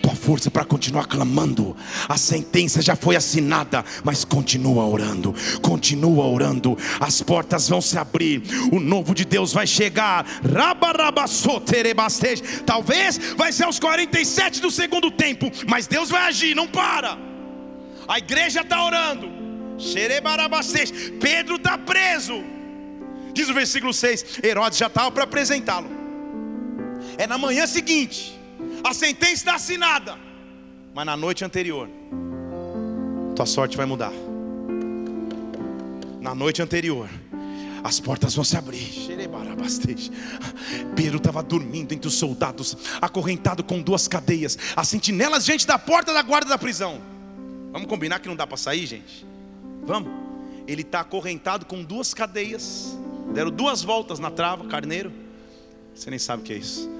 tua 0.00 0.14
força 0.14 0.50
para 0.50 0.64
continuar 0.64 1.06
clamando. 1.06 1.76
A 2.08 2.16
sentença 2.16 2.82
já 2.82 2.96
foi 2.96 3.16
assinada, 3.16 3.84
mas 4.02 4.24
continua 4.24 4.84
orando, 4.86 5.34
continua 5.62 6.26
orando. 6.26 6.76
As 6.98 7.22
portas 7.22 7.68
vão 7.68 7.80
se 7.80 7.98
abrir, 7.98 8.42
o 8.72 8.80
novo 8.80 9.14
de 9.14 9.24
Deus 9.24 9.52
vai 9.52 9.66
chegar. 9.66 10.26
Talvez 12.66 13.18
vai 13.36 13.52
ser 13.52 13.64
aos 13.64 13.78
47 13.78 14.60
do 14.60 14.70
segundo 14.70 15.10
tempo, 15.10 15.50
mas 15.68 15.86
Deus 15.86 16.10
vai 16.10 16.22
agir, 16.22 16.54
não 16.54 16.66
para. 16.66 17.18
A 18.08 18.18
igreja 18.18 18.62
está 18.62 18.84
orando. 18.84 19.30
Pedro 21.20 21.56
está 21.56 21.78
preso. 21.78 22.42
Diz 23.32 23.48
o 23.48 23.54
versículo 23.54 23.94
6: 23.94 24.40
Herodes 24.42 24.78
já 24.78 24.86
estava 24.86 25.10
para 25.10 25.24
apresentá-lo. 25.24 25.88
É 27.16 27.26
na 27.26 27.38
manhã 27.38 27.66
seguinte, 27.66 28.39
a 28.82 28.94
sentença 28.94 29.32
está 29.32 29.54
assinada, 29.54 30.16
mas 30.94 31.06
na 31.06 31.16
noite 31.16 31.44
anterior, 31.44 31.88
tua 33.36 33.46
sorte 33.46 33.76
vai 33.76 33.86
mudar. 33.86 34.12
Na 36.20 36.34
noite 36.34 36.60
anterior, 36.60 37.08
as 37.82 37.98
portas 37.98 38.34
vão 38.34 38.44
se 38.44 38.56
abrir. 38.56 38.88
Pedro 40.94 41.16
estava 41.16 41.42
dormindo 41.42 41.92
entre 41.92 42.08
os 42.08 42.14
soldados, 42.14 42.76
acorrentado 43.00 43.64
com 43.64 43.80
duas 43.80 44.06
cadeias, 44.06 44.58
as 44.76 44.88
sentinelas 44.88 45.44
diante 45.44 45.66
da 45.66 45.78
porta 45.78 46.12
da 46.12 46.22
guarda 46.22 46.50
da 46.50 46.58
prisão. 46.58 47.00
Vamos 47.72 47.88
combinar 47.88 48.18
que 48.18 48.28
não 48.28 48.36
dá 48.36 48.46
para 48.46 48.56
sair, 48.56 48.86
gente? 48.86 49.26
Vamos. 49.82 50.12
Ele 50.66 50.82
está 50.82 51.00
acorrentado 51.00 51.66
com 51.66 51.82
duas 51.82 52.12
cadeias, 52.12 52.96
deram 53.32 53.50
duas 53.50 53.82
voltas 53.82 54.18
na 54.18 54.30
trava, 54.30 54.66
carneiro. 54.66 55.12
Você 55.94 56.10
nem 56.10 56.18
sabe 56.18 56.42
o 56.42 56.44
que 56.44 56.52
é 56.52 56.56
isso. 56.56 56.99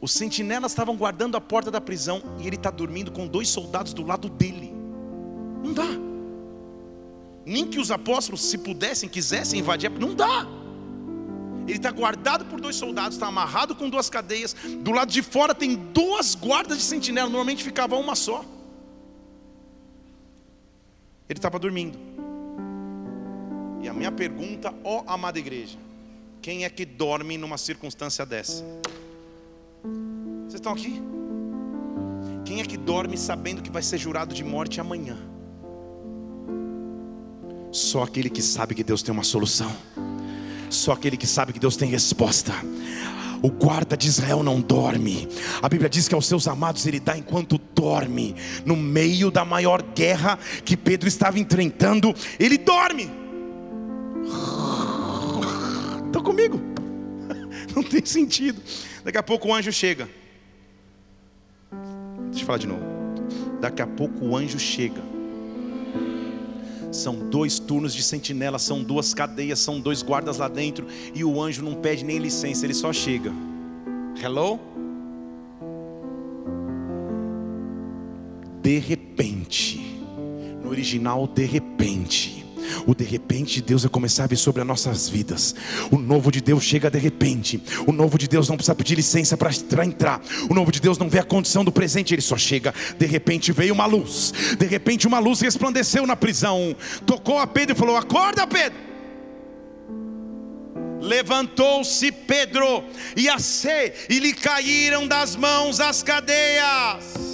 Os 0.00 0.12
sentinelas 0.12 0.72
estavam 0.72 0.96
guardando 0.96 1.36
a 1.36 1.40
porta 1.40 1.70
da 1.70 1.80
prisão 1.80 2.22
e 2.38 2.46
ele 2.46 2.56
está 2.56 2.70
dormindo 2.70 3.12
com 3.12 3.26
dois 3.26 3.48
soldados 3.48 3.92
do 3.92 4.04
lado 4.04 4.28
dele. 4.28 4.72
Não 5.62 5.72
dá. 5.72 5.88
Nem 7.44 7.66
que 7.66 7.78
os 7.78 7.90
apóstolos, 7.90 8.42
se 8.42 8.56
pudessem, 8.56 9.08
quisessem 9.08 9.60
invadir, 9.60 9.90
não 9.90 10.14
dá. 10.14 10.46
Ele 11.66 11.76
está 11.76 11.90
guardado 11.90 12.46
por 12.46 12.60
dois 12.60 12.76
soldados, 12.76 13.16
está 13.16 13.26
amarrado 13.26 13.74
com 13.74 13.90
duas 13.90 14.08
cadeias. 14.08 14.54
Do 14.82 14.90
lado 14.90 15.10
de 15.10 15.22
fora 15.22 15.54
tem 15.54 15.76
duas 15.76 16.34
guardas 16.34 16.78
de 16.78 16.84
sentinela, 16.84 17.28
normalmente 17.28 17.62
ficava 17.62 17.96
uma 17.96 18.14
só. 18.14 18.44
Ele 21.28 21.38
estava 21.38 21.58
dormindo. 21.58 21.98
E 23.82 23.88
a 23.88 23.92
minha 23.92 24.10
pergunta, 24.10 24.74
ó 24.82 25.04
amada 25.06 25.38
igreja: 25.38 25.78
quem 26.40 26.64
é 26.64 26.70
que 26.70 26.84
dorme 26.84 27.36
numa 27.36 27.58
circunstância 27.58 28.24
dessa? 28.24 28.64
Vocês 30.50 30.58
estão 30.58 30.72
aqui? 30.72 31.00
Quem 32.44 32.60
é 32.60 32.64
que 32.64 32.76
dorme 32.76 33.16
sabendo 33.16 33.62
que 33.62 33.70
vai 33.70 33.82
ser 33.82 33.98
jurado 33.98 34.34
de 34.34 34.42
morte 34.42 34.80
amanhã? 34.80 35.16
Só 37.70 38.02
aquele 38.02 38.28
que 38.28 38.42
sabe 38.42 38.74
que 38.74 38.82
Deus 38.82 39.00
tem 39.00 39.12
uma 39.12 39.22
solução. 39.22 39.70
Só 40.68 40.90
aquele 40.90 41.16
que 41.16 41.26
sabe 41.26 41.52
que 41.52 41.60
Deus 41.60 41.76
tem 41.76 41.88
resposta. 41.88 42.52
O 43.40 43.48
guarda 43.48 43.96
de 43.96 44.08
Israel 44.08 44.42
não 44.42 44.60
dorme. 44.60 45.28
A 45.62 45.68
Bíblia 45.68 45.88
diz 45.88 46.08
que 46.08 46.16
aos 46.16 46.26
seus 46.26 46.48
amados 46.48 46.84
ele 46.84 46.98
dá 46.98 47.16
enquanto 47.16 47.56
dorme. 47.72 48.34
No 48.66 48.74
meio 48.74 49.30
da 49.30 49.44
maior 49.44 49.80
guerra 49.80 50.36
que 50.64 50.76
Pedro 50.76 51.06
estava 51.06 51.38
enfrentando, 51.38 52.12
ele 52.40 52.58
dorme. 52.58 53.08
Estão 56.06 56.24
comigo? 56.24 56.60
Não 57.72 57.84
tem 57.84 58.04
sentido. 58.04 58.60
Daqui 59.04 59.16
a 59.16 59.22
pouco 59.22 59.46
o 59.46 59.54
anjo 59.54 59.72
chega. 59.72 60.18
Deixa 62.30 62.42
eu 62.42 62.46
falar 62.46 62.58
de 62.58 62.66
novo. 62.66 62.82
Daqui 63.60 63.82
a 63.82 63.86
pouco 63.86 64.24
o 64.24 64.36
anjo 64.36 64.58
chega. 64.58 65.02
São 66.92 67.30
dois 67.30 67.58
turnos 67.58 67.94
de 67.94 68.02
sentinela, 68.02 68.58
são 68.58 68.82
duas 68.82 69.14
cadeias, 69.14 69.60
são 69.60 69.80
dois 69.80 70.02
guardas 70.02 70.38
lá 70.38 70.48
dentro. 70.48 70.86
E 71.14 71.22
o 71.22 71.40
anjo 71.40 71.62
não 71.62 71.74
pede 71.74 72.04
nem 72.04 72.18
licença, 72.18 72.66
ele 72.66 72.74
só 72.74 72.92
chega. 72.92 73.32
Hello? 74.20 74.58
De 78.62 78.78
repente, 78.78 79.80
no 80.62 80.68
original, 80.68 81.26
de 81.26 81.44
repente, 81.44 82.39
O 82.86 82.94
de 82.94 83.04
repente 83.04 83.54
de 83.54 83.62
Deus 83.62 83.82
vai 83.82 83.90
começar 83.90 84.24
a 84.24 84.26
vir 84.26 84.36
sobre 84.36 84.60
as 84.62 84.66
nossas 84.66 85.08
vidas. 85.08 85.54
O 85.90 85.98
novo 85.98 86.30
de 86.30 86.40
Deus 86.40 86.64
chega 86.64 86.90
de 86.90 86.98
repente. 86.98 87.62
O 87.86 87.92
novo 87.92 88.18
de 88.18 88.28
Deus 88.28 88.48
não 88.48 88.56
precisa 88.56 88.74
pedir 88.74 88.94
licença 88.94 89.36
para 89.36 89.84
entrar. 89.84 90.20
O 90.48 90.54
novo 90.54 90.72
de 90.72 90.80
Deus 90.80 90.98
não 90.98 91.08
vê 91.08 91.18
a 91.18 91.24
condição 91.24 91.64
do 91.64 91.72
presente, 91.72 92.14
ele 92.14 92.22
só 92.22 92.36
chega. 92.36 92.74
De 92.98 93.06
repente 93.06 93.52
veio 93.52 93.74
uma 93.74 93.86
luz. 93.86 94.32
De 94.58 94.66
repente 94.66 95.06
uma 95.06 95.18
luz 95.18 95.40
resplandeceu 95.40 96.06
na 96.06 96.16
prisão. 96.16 96.74
Tocou 97.06 97.38
a 97.38 97.46
Pedro 97.46 97.74
e 97.74 97.78
falou: 97.78 97.96
Acorda, 97.96 98.46
Pedro. 98.46 98.90
Levantou-se 101.00 102.12
Pedro 102.12 102.84
e 103.16 103.28
a 103.28 103.36
e 104.08 104.18
lhe 104.18 104.34
caíram 104.34 105.08
das 105.08 105.34
mãos 105.34 105.80
as 105.80 106.02
cadeias. 106.02 107.29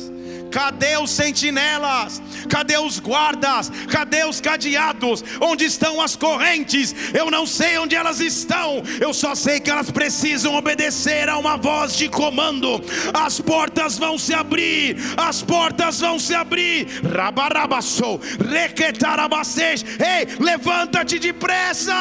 Cadê 0.57 0.97
os 0.97 1.11
sentinelas? 1.11 2.23
Cadê 2.49 2.79
os 2.79 2.99
guardas? 2.99 3.71
Cadê 3.91 4.25
os 4.25 4.41
cadeados? 4.41 5.23
Onde 5.39 5.67
estão 5.67 6.01
as 6.01 6.17
correntes? 6.17 6.95
Eu 7.13 7.31
não 7.31 7.47
sei 7.47 7.77
onde 7.77 7.95
elas 7.95 8.21
estão. 8.21 8.83
Eu 8.99 9.13
só 9.13 9.35
sei 9.35 9.61
que 9.61 9.71
elas 9.71 9.91
precisam 9.91 10.55
obedecer 10.55 11.29
a 11.29 11.37
uma 11.37 11.59
voz 11.59 11.95
de 11.95 12.09
comando. 12.09 12.83
As 13.13 13.39
portas 13.39 13.99
vão 13.99 14.17
se 14.17 14.33
abrir. 14.33 14.97
As 15.15 15.43
portas 15.43 16.01
vão 16.01 16.19
se 16.19 16.35
abrir. 16.35 16.87
Rabarabassou, 17.05 18.19
requetarabacês. 18.51 19.85
Ei, 20.01 20.43
levanta-te 20.43 21.19
depressa. 21.19 21.93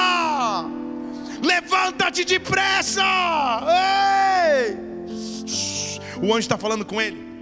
Levanta-te 1.43 2.23
depressa. 2.23 3.03
Ei! 4.55 4.77
O 6.21 6.27
anjo 6.27 6.39
está 6.39 6.57
falando 6.57 6.85
com 6.85 7.01
ele. 7.01 7.34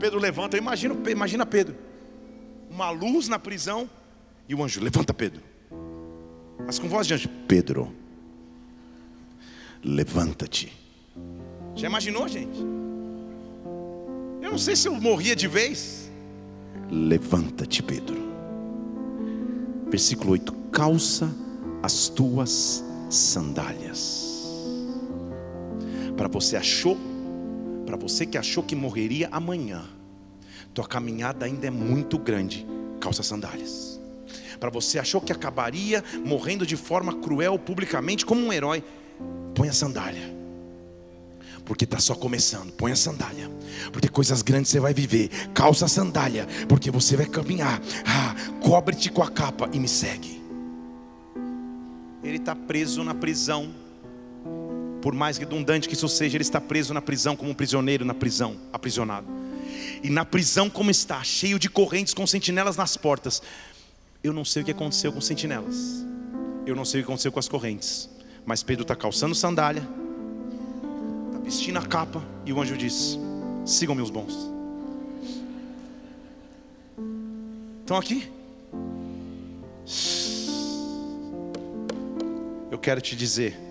Pedro 0.00 0.18
levanta, 0.18 0.56
imagina, 0.56 0.96
imagina 1.10 1.44
Pedro, 1.44 1.76
uma 2.70 2.90
luz 2.90 3.28
na 3.28 3.38
prisão 3.38 3.88
e 4.48 4.54
o 4.54 4.64
anjo, 4.64 4.82
levanta 4.82 5.12
Pedro, 5.12 5.42
mas 6.64 6.78
com 6.78 6.88
voz 6.88 7.06
de 7.06 7.12
anjo, 7.12 7.28
Pedro, 7.46 7.94
levanta-te. 9.84 10.72
Já 11.74 11.86
imaginou, 11.86 12.26
gente? 12.26 12.58
Eu 14.40 14.50
não 14.50 14.58
sei 14.58 14.74
se 14.74 14.88
eu 14.88 14.94
morria 14.94 15.36
de 15.36 15.46
vez. 15.46 16.10
Levanta-te, 16.90 17.82
Pedro. 17.82 18.16
Versículo 19.88 20.32
8: 20.32 20.52
calça 20.72 21.30
as 21.82 22.08
tuas 22.08 22.82
sandálias. 23.08 24.44
Para 26.16 26.26
você 26.28 26.56
achou 26.56 26.98
para 27.90 27.98
você 27.98 28.24
que 28.24 28.38
achou 28.38 28.62
que 28.62 28.76
morreria 28.76 29.28
amanhã, 29.32 29.84
tua 30.72 30.86
caminhada 30.86 31.44
ainda 31.44 31.66
é 31.66 31.70
muito 31.70 32.16
grande, 32.18 32.64
calça 33.00 33.20
sandálias. 33.20 34.00
Para 34.60 34.70
você 34.70 34.96
achou 35.00 35.20
que 35.20 35.32
acabaria 35.32 36.04
morrendo 36.24 36.64
de 36.64 36.76
forma 36.76 37.16
cruel 37.16 37.58
publicamente 37.58 38.24
como 38.24 38.42
um 38.42 38.52
herói, 38.52 38.84
põe 39.56 39.68
a 39.68 39.72
sandália. 39.72 40.38
Porque 41.64 41.84
está 41.84 41.98
só 41.98 42.14
começando, 42.14 42.70
põe 42.72 42.92
a 42.92 42.96
sandália. 42.96 43.50
Porque 43.92 44.08
coisas 44.08 44.40
grandes 44.40 44.70
você 44.70 44.78
vai 44.78 44.94
viver. 44.94 45.28
Calça 45.52 45.86
a 45.86 45.88
sandália, 45.88 46.46
porque 46.68 46.92
você 46.92 47.16
vai 47.16 47.26
caminhar. 47.26 47.80
Ah, 48.06 48.36
cobre-te 48.62 49.10
com 49.10 49.22
a 49.22 49.30
capa 49.30 49.68
e 49.72 49.80
me 49.80 49.88
segue. 49.88 50.40
Ele 52.22 52.36
está 52.36 52.54
preso 52.54 53.02
na 53.02 53.14
prisão 53.14 53.79
por 55.00 55.14
mais 55.14 55.38
redundante 55.38 55.88
que 55.88 55.94
isso 55.94 56.08
seja, 56.08 56.36
ele 56.36 56.42
está 56.42 56.60
preso 56.60 56.92
na 56.92 57.00
prisão 57.00 57.34
como 57.34 57.50
um 57.50 57.54
prisioneiro 57.54 58.04
na 58.04 58.14
prisão, 58.14 58.56
aprisionado. 58.72 59.26
E 60.02 60.10
na 60.10 60.24
prisão 60.24 60.68
como 60.68 60.90
está, 60.90 61.22
cheio 61.22 61.58
de 61.58 61.68
correntes 61.68 62.12
com 62.12 62.26
sentinelas 62.26 62.76
nas 62.76 62.96
portas. 62.96 63.42
Eu 64.22 64.32
não 64.32 64.44
sei 64.44 64.62
o 64.62 64.64
que 64.64 64.70
aconteceu 64.70 65.12
com 65.12 65.20
sentinelas. 65.20 66.04
Eu 66.66 66.76
não 66.76 66.84
sei 66.84 67.00
o 67.00 67.04
que 67.04 67.10
aconteceu 67.10 67.32
com 67.32 67.38
as 67.38 67.48
correntes. 67.48 68.08
Mas 68.44 68.62
Pedro 68.62 68.82
está 68.82 68.94
calçando 68.94 69.34
sandália, 69.34 69.86
está 71.28 71.38
vestindo 71.40 71.78
a 71.78 71.82
capa, 71.82 72.22
e 72.44 72.52
o 72.52 72.60
anjo 72.60 72.76
diz: 72.76 73.18
sigam 73.64 73.94
meus 73.94 74.10
bons. 74.10 74.34
Estão 77.80 77.96
aqui? 77.96 78.30
Eu 82.70 82.78
quero 82.78 83.00
te 83.00 83.16
dizer 83.16 83.69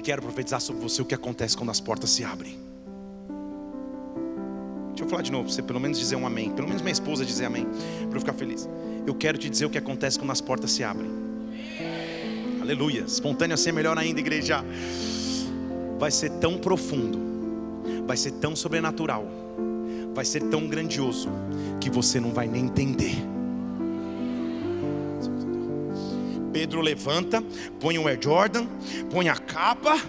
e 0.00 0.02
quero 0.02 0.22
profetizar 0.22 0.60
sobre 0.60 0.82
você 0.82 1.02
o 1.02 1.04
que 1.04 1.14
acontece 1.14 1.54
quando 1.56 1.70
as 1.70 1.78
portas 1.78 2.10
se 2.10 2.24
abrem. 2.24 2.58
Deixa 4.88 5.04
eu 5.04 5.08
falar 5.08 5.22
de 5.22 5.30
novo, 5.30 5.50
você 5.50 5.62
pelo 5.62 5.78
menos 5.78 5.98
dizer 5.98 6.16
um 6.16 6.26
amém. 6.26 6.50
Pelo 6.50 6.66
menos 6.66 6.82
minha 6.82 6.92
esposa 6.92 7.24
dizer 7.24 7.44
amém, 7.44 7.66
para 8.08 8.16
eu 8.16 8.20
ficar 8.20 8.32
feliz. 8.32 8.68
Eu 9.06 9.14
quero 9.14 9.36
te 9.36 9.48
dizer 9.48 9.66
o 9.66 9.70
que 9.70 9.78
acontece 9.78 10.18
quando 10.18 10.30
as 10.30 10.40
portas 10.40 10.72
se 10.72 10.82
abrem. 10.82 11.10
Aleluia. 12.62 13.02
Espontâneo 13.02 13.54
assim 13.54 13.68
é 13.68 13.72
melhor 13.72 13.98
ainda, 13.98 14.20
igreja. 14.20 14.64
Vai 15.98 16.10
ser 16.10 16.30
tão 16.32 16.56
profundo, 16.56 17.18
vai 18.06 18.16
ser 18.16 18.30
tão 18.32 18.56
sobrenatural, 18.56 19.26
vai 20.14 20.24
ser 20.24 20.44
tão 20.44 20.66
grandioso, 20.66 21.28
que 21.78 21.90
você 21.90 22.18
não 22.18 22.32
vai 22.32 22.48
nem 22.48 22.64
entender. 22.64 23.16
Pedro 26.52 26.80
levanta, 26.80 27.42
põe 27.78 27.98
o 27.98 28.08
Air 28.08 28.18
Jordan, 28.22 28.66
põe 29.10 29.28
a 29.28 29.36
capa, 29.36 30.00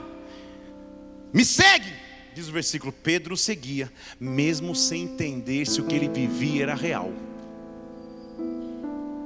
me 1.33 1.45
segue, 1.45 1.93
diz 2.33 2.49
o 2.49 2.51
versículo. 2.51 2.91
Pedro 2.91 3.37
seguia, 3.37 3.91
mesmo 4.19 4.75
sem 4.75 5.03
entender 5.03 5.65
se 5.67 5.79
o 5.79 5.85
que 5.85 5.95
ele 5.95 6.09
vivia 6.09 6.63
era 6.63 6.75
real. 6.75 7.11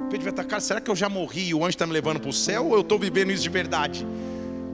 Pedro 0.09 0.24
vai 0.24 0.30
atacar, 0.30 0.61
será 0.61 0.80
que 0.80 0.89
eu 0.89 0.95
já 0.95 1.09
morri 1.09 1.49
e 1.49 1.53
o 1.53 1.59
anjo 1.59 1.70
está 1.70 1.88
me 1.88 1.93
levando 1.93 2.20
para 2.20 2.30
o 2.30 2.34
céu 2.34 2.68
ou 2.68 2.76
eu 2.76 2.82
estou 2.82 2.99
vivendo 2.99 3.32
isso 3.32 3.43
de 3.43 3.49
verdade? 3.49 4.05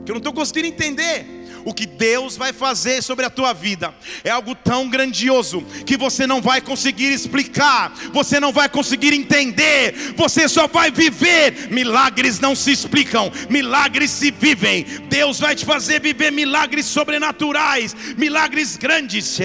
Que 0.06 0.12
eu 0.12 0.16
não 0.16 0.20
estou 0.20 0.34
conseguindo 0.34 0.68
entender 0.68 1.26
o 1.66 1.74
que 1.74 1.86
Deus 1.86 2.36
vai 2.38 2.54
fazer 2.54 3.02
sobre 3.02 3.26
a 3.26 3.30
tua 3.30 3.54
vida 3.54 3.94
é 4.24 4.30
algo 4.30 4.56
tão 4.56 4.90
grandioso 4.90 5.62
que 5.86 5.98
você 5.98 6.26
não 6.26 6.42
vai 6.42 6.62
conseguir 6.62 7.12
explicar, 7.12 7.94
você 8.12 8.40
não 8.40 8.52
vai 8.52 8.70
conseguir 8.70 9.14
entender, 9.14 10.14
você 10.16 10.48
só 10.48 10.68
vai 10.68 10.92
viver. 10.92 11.70
Milagres 11.72 12.40
não 12.40 12.56
se 12.56 12.72
explicam, 12.72 13.32
milagres 13.50 14.12
se 14.12 14.32
vivem. 14.32 14.84
Deus 15.10 15.40
vai 15.40 15.56
te 15.56 15.66
fazer 15.66 16.02
viver 16.02 16.32
milagres 16.32 16.86
sobrenaturais, 16.86 17.96
milagres 18.18 18.78
grandes. 18.78 19.40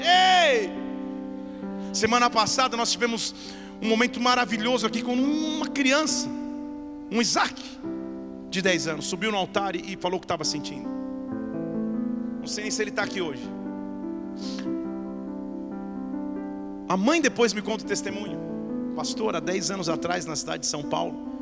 Ei! 0.00 0.70
Semana 1.92 2.30
passada 2.30 2.76
nós 2.76 2.90
tivemos 2.90 3.34
um 3.80 3.88
momento 3.88 4.20
maravilhoso 4.20 4.86
aqui 4.86 5.02
com 5.02 5.12
uma 5.12 5.66
criança, 5.66 6.28
um 7.10 7.20
Isaac 7.20 7.54
de 8.52 8.60
10 8.60 8.86
anos, 8.86 9.06
subiu 9.06 9.32
no 9.32 9.38
altar 9.38 9.74
e 9.74 9.96
falou 9.96 10.18
o 10.18 10.20
que 10.20 10.26
estava 10.26 10.44
sentindo. 10.44 10.88
Não 12.38 12.46
sei 12.46 12.64
nem 12.64 12.70
se 12.70 12.82
ele 12.82 12.90
está 12.90 13.02
aqui 13.02 13.20
hoje. 13.20 13.42
A 16.88 16.96
mãe 16.96 17.20
depois 17.20 17.54
me 17.54 17.62
conta 17.62 17.82
o 17.82 17.86
testemunho. 17.86 18.38
Pastor, 18.94 19.34
há 19.34 19.40
10 19.40 19.70
anos 19.70 19.88
atrás, 19.88 20.26
na 20.26 20.36
cidade 20.36 20.60
de 20.60 20.66
São 20.66 20.82
Paulo, 20.82 21.32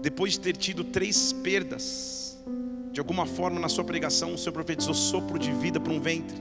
depois 0.00 0.34
de 0.34 0.40
ter 0.40 0.56
tido 0.56 0.84
três 0.84 1.32
perdas, 1.32 2.38
de 2.92 3.00
alguma 3.00 3.26
forma 3.26 3.58
na 3.58 3.68
sua 3.68 3.82
pregação, 3.82 4.34
o 4.34 4.38
Senhor 4.38 4.52
profetizou 4.52 4.94
sopro 4.94 5.38
de 5.38 5.50
vida 5.52 5.80
para 5.80 5.92
um 5.92 6.00
ventre. 6.00 6.36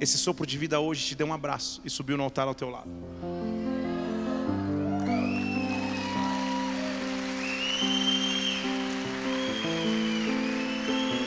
Esse 0.00 0.18
sopro 0.18 0.44
de 0.44 0.58
vida 0.58 0.80
hoje 0.80 1.06
te 1.06 1.14
deu 1.14 1.28
um 1.28 1.32
abraço 1.32 1.80
e 1.84 1.90
subiu 1.90 2.16
no 2.16 2.24
altar 2.24 2.48
ao 2.48 2.54
teu 2.54 2.68
lado. 2.68 2.90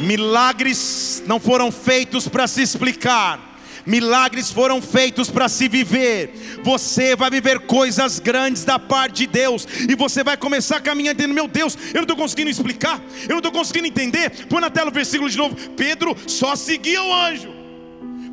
Milagres 0.04 1.24
não 1.26 1.40
foram 1.40 1.72
feitos 1.72 2.28
para 2.28 2.46
se 2.46 2.62
explicar. 2.62 3.52
Milagres 3.86 4.52
foram 4.52 4.82
feitos 4.82 5.30
para 5.30 5.48
se 5.48 5.68
viver. 5.68 6.60
Você 6.64 7.16
vai 7.16 7.30
viver 7.30 7.60
coisas 7.62 8.20
grandes 8.20 8.66
da 8.66 8.78
parte 8.78 9.20
de 9.20 9.28
Deus. 9.28 9.66
E 9.90 9.96
você 9.96 10.24
vai 10.24 10.36
começar 10.36 10.78
a 10.78 10.82
caminhar 10.82 11.16
dizendo: 11.16 11.34
Meu 11.34 11.48
Deus, 11.48 11.78
eu 11.90 11.96
não 11.96 12.02
estou 12.04 12.18
conseguindo 12.18 12.50
explicar. 12.50 13.02
Eu 13.24 13.30
não 13.30 13.38
estou 13.38 13.52
conseguindo 13.52 13.88
entender. 13.88 14.46
Põe 14.48 14.62
na 14.62 14.70
tela 14.70 14.90
o 14.90 14.94
versículo 14.94 15.30
de 15.30 15.38
novo. 15.38 15.56
Pedro 15.72 16.16
só 16.28 16.56
seguia 16.56 17.02
o 17.02 17.14
anjo 17.14 17.63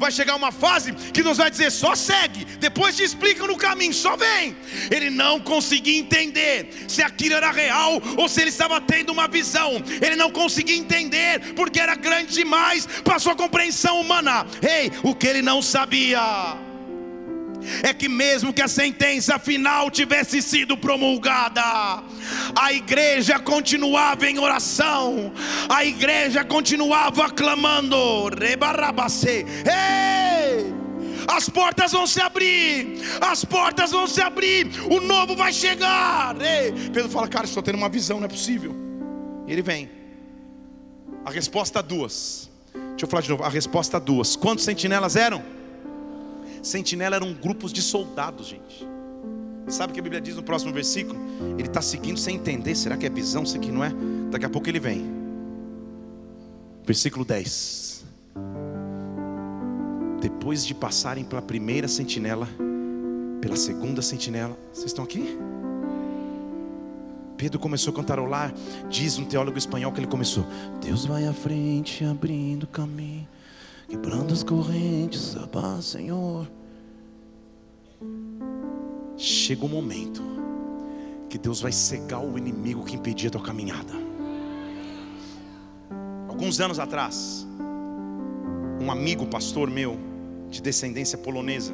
vai 0.01 0.11
chegar 0.11 0.34
uma 0.34 0.51
fase 0.51 0.92
que 0.92 1.22
Deus 1.22 1.36
vai 1.36 1.51
dizer: 1.51 1.70
só 1.70 1.94
segue, 1.94 2.44
depois 2.59 2.96
te 2.96 3.05
explicam 3.05 3.46
no 3.46 3.57
caminho, 3.57 3.92
só 3.92 4.16
vem. 4.16 4.57
Ele 4.90 5.11
não 5.11 5.38
conseguia 5.38 5.98
entender 5.98 6.86
se 6.88 7.03
aquilo 7.03 7.34
era 7.34 7.53
real 7.53 8.03
ou 8.16 8.28
se 8.28 8.40
ele 8.40 8.51
estava 8.51 8.80
tendo 8.80 9.12
uma 9.12 9.28
visão. 9.28 9.72
Ele 10.01 10.16
não 10.16 10.30
conseguia 10.30 10.76
entender 10.76 11.53
porque 11.55 11.78
era 11.78 11.94
grande 11.94 12.32
demais 12.32 12.86
para 13.05 13.18
sua 13.18 13.36
compreensão 13.36 14.01
humana. 14.01 14.46
Ei, 14.62 14.90
o 15.03 15.14
que 15.14 15.26
ele 15.26 15.42
não 15.42 15.61
sabia 15.61 16.70
é 17.82 17.92
que 17.92 18.08
mesmo 18.08 18.52
que 18.52 18.62
a 18.62 18.68
sentença 18.68 19.38
final 19.38 19.90
tivesse 19.90 20.40
sido 20.42 20.76
promulgada, 20.76 22.02
a 22.54 22.72
igreja 22.72 23.38
continuava 23.38 24.28
em 24.28 24.38
oração, 24.38 25.32
a 25.68 25.84
igreja 25.84 26.44
continuava 26.44 27.30
clamando, 27.30 28.30
ei! 29.66 30.80
as 31.28 31.48
portas 31.48 31.92
vão 31.92 32.06
se 32.06 32.20
abrir, 32.20 33.00
as 33.20 33.44
portas 33.44 33.92
vão 33.92 34.06
se 34.06 34.20
abrir, 34.20 34.68
o 34.90 35.00
novo 35.00 35.36
vai 35.36 35.52
chegar. 35.52 36.36
Ei, 36.40 36.72
Pedro 36.92 37.08
fala, 37.08 37.28
cara, 37.28 37.44
estou 37.44 37.62
tendo 37.62 37.76
uma 37.76 37.88
visão, 37.88 38.18
não 38.18 38.26
é 38.26 38.28
possível. 38.28 38.74
E 39.46 39.52
ele 39.52 39.62
vem. 39.62 39.90
A 41.24 41.30
resposta 41.30 41.82
duas. 41.82 42.50
Deixa 42.72 43.04
eu 43.04 43.08
falar 43.08 43.22
de 43.22 43.30
novo. 43.30 43.42
A 43.42 43.48
resposta 43.48 44.00
duas. 44.00 44.36
Quantos 44.36 44.64
sentinelas 44.64 45.16
eram? 45.16 45.42
Sentinela 46.62 47.16
eram 47.16 47.32
grupos 47.32 47.72
de 47.72 47.82
soldados, 47.82 48.46
gente. 48.46 48.86
Sabe 49.68 49.92
o 49.92 49.94
que 49.94 50.00
a 50.00 50.02
Bíblia 50.02 50.20
diz 50.20 50.36
no 50.36 50.42
próximo 50.42 50.72
versículo? 50.72 51.18
Ele 51.58 51.68
está 51.68 51.80
seguindo 51.80 52.18
sem 52.18 52.36
entender. 52.36 52.74
Será 52.74 52.96
que 52.96 53.06
é 53.06 53.11
visão? 53.11 53.46
Será 53.46 53.62
que 53.62 53.70
não 53.70 53.84
é? 53.84 53.92
Daqui 54.30 54.44
a 54.44 54.50
pouco 54.50 54.68
ele 54.68 54.80
vem. 54.80 55.04
Versículo 56.84 57.24
10. 57.24 58.04
Depois 60.20 60.66
de 60.66 60.74
passarem 60.74 61.24
pela 61.24 61.40
primeira 61.40 61.88
sentinela, 61.88 62.48
pela 63.40 63.56
segunda 63.56 64.02
sentinela, 64.02 64.56
vocês 64.72 64.86
estão 64.86 65.04
aqui? 65.04 65.38
Pedro 67.36 67.58
começou 67.58 67.92
a 67.92 67.96
cantarolar. 67.96 68.52
Diz 68.90 69.18
um 69.18 69.24
teólogo 69.24 69.56
espanhol 69.56 69.92
que 69.92 70.00
ele 70.00 70.06
começou: 70.06 70.44
Deus 70.82 71.06
vai 71.06 71.26
à 71.26 71.32
frente, 71.32 72.04
abrindo 72.04 72.66
caminho, 72.66 73.26
quebrando 73.91 74.32
as 74.32 74.45
correntes, 74.45 75.36
abá, 75.36 75.82
Senhor. 75.82 76.49
Chega 79.16 79.62
o 79.62 79.66
um 79.66 79.68
momento 79.68 80.22
que 81.28 81.36
Deus 81.36 81.61
vai 81.61 81.72
cegar 81.72 82.24
o 82.24 82.38
inimigo 82.38 82.84
que 82.84 82.95
impedia 82.95 83.28
a 83.28 83.32
tua 83.32 83.43
caminhada. 83.43 83.93
Alguns 86.28 86.61
anos 86.61 86.78
atrás, 86.78 87.47
um 88.80 88.91
amigo 88.93 89.26
pastor 89.26 89.68
meu, 89.68 89.99
de 90.49 90.62
descendência 90.62 91.18
polonesa, 91.18 91.72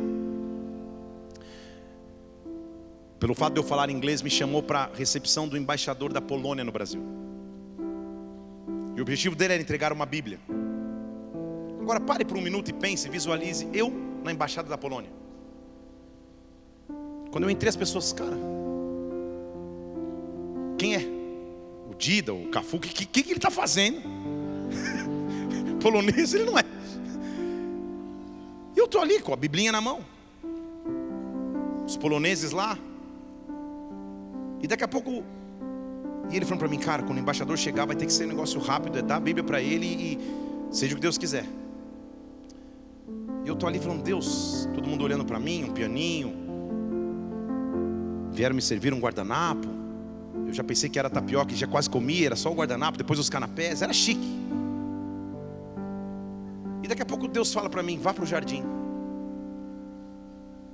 pelo 3.21 3.35
fato 3.35 3.55
de 3.55 3.61
eu 3.61 3.65
falar 3.65 3.91
inglês, 3.91 4.23
me 4.23 4.31
chamou 4.31 4.63
para 4.63 4.85
a 4.85 4.91
recepção 4.95 5.47
do 5.47 5.57
embaixador 5.57 6.13
da 6.13 6.21
Polônia 6.21 6.65
no 6.65 6.73
Brasil. 6.73 7.03
E 8.95 8.99
o 8.99 9.03
objetivo 9.03 9.37
dele 9.37 9.55
era 9.55 9.63
entregar 9.63 9.93
uma 9.93 10.07
Bíblia. 10.07 10.39
Agora 11.87 12.01
pare 12.01 12.25
por 12.25 12.37
um 12.37 12.41
minuto 12.41 12.69
e 12.69 12.73
pense, 12.73 13.09
visualize 13.09 13.69
eu 13.73 13.93
na 14.25 14.33
embaixada 14.33 14.69
da 14.69 14.77
Polônia. 14.77 15.09
Quando 17.31 17.45
eu 17.45 17.51
entrei, 17.51 17.69
as 17.69 17.77
pessoas, 17.77 18.13
cara, 18.13 18.37
quem 20.77 20.97
é? 20.97 21.07
O 21.89 21.95
Dida, 21.95 22.35
o 22.35 22.49
Cafu, 22.49 22.79
o 22.79 22.81
que, 22.81 23.07
que, 23.07 23.23
que 23.23 23.31
ele 23.31 23.39
está 23.39 23.53
fazendo? 23.53 24.01
Polonês 25.81 26.35
ele 26.35 26.43
não 26.43 26.59
é. 26.59 26.65
E 28.75 28.79
eu 28.81 28.87
estou 28.87 29.01
ali 29.01 29.21
com 29.21 29.33
a 29.33 29.37
Biblinha 29.37 29.71
na 29.71 29.81
mão. 29.81 30.05
Os 31.87 31.97
poloneses 31.97 32.51
lá, 32.51 32.77
e 34.61 34.67
daqui 34.67 34.83
a 34.83 34.89
pouco, 34.89 35.23
e 36.33 36.37
ele 36.37 36.45
falou 36.45 36.59
para 36.59 36.69
mim, 36.69 36.81
cara, 36.81 37.05
quando 37.05 37.19
o 37.19 37.21
embaixador 37.21 37.57
chegar, 37.57 37.87
vai 37.87 37.95
ter 37.95 38.07
que 38.07 38.13
ser 38.13 38.25
um 38.25 38.31
negócio 38.31 38.59
rápido, 38.59 38.99
é 38.99 39.03
dar 39.03 39.19
a 39.19 39.21
Bíblia 39.21 39.45
para 39.45 39.63
ele 39.63 39.87
e 39.87 40.19
seja 40.75 40.95
o 40.95 40.97
que 40.97 41.03
Deus 41.03 41.17
quiser. 41.17 41.47
E 43.47 43.49
eu 43.49 43.55
tô 43.55 43.69
ali 43.69 43.79
falando, 43.79 44.03
Deus, 44.03 44.69
todo 44.75 44.89
mundo 44.89 45.05
olhando 45.05 45.25
para 45.25 45.39
mim, 45.39 45.63
um 45.63 45.73
pianinho. 45.73 46.35
Vieram 48.33 48.57
me 48.57 48.61
servir 48.61 48.93
um 48.93 48.99
guardanapo. 48.99 49.69
Eu 50.49 50.53
já 50.53 50.65
pensei 50.65 50.91
que 50.91 50.99
era 50.99 51.09
tapioca 51.09 51.55
já 51.55 51.69
quase 51.69 51.89
comia, 51.89 52.27
era 52.27 52.35
só 52.35 52.51
o 52.51 52.57
guardanapo, 52.57 52.99
depois 52.99 53.21
os 53.21 53.31
canapés, 53.31 53.83
era 53.83 53.93
chique. 53.93 54.27
E 56.83 56.89
daqui 56.89 57.03
a 57.03 57.07
pouco 57.07 57.29
Deus 57.29 57.53
fala 57.53 57.71
para 57.71 57.85
mim, 57.85 58.01
vá 58.01 58.13
para 58.13 58.25
o 58.25 58.27
jardim. 58.27 58.65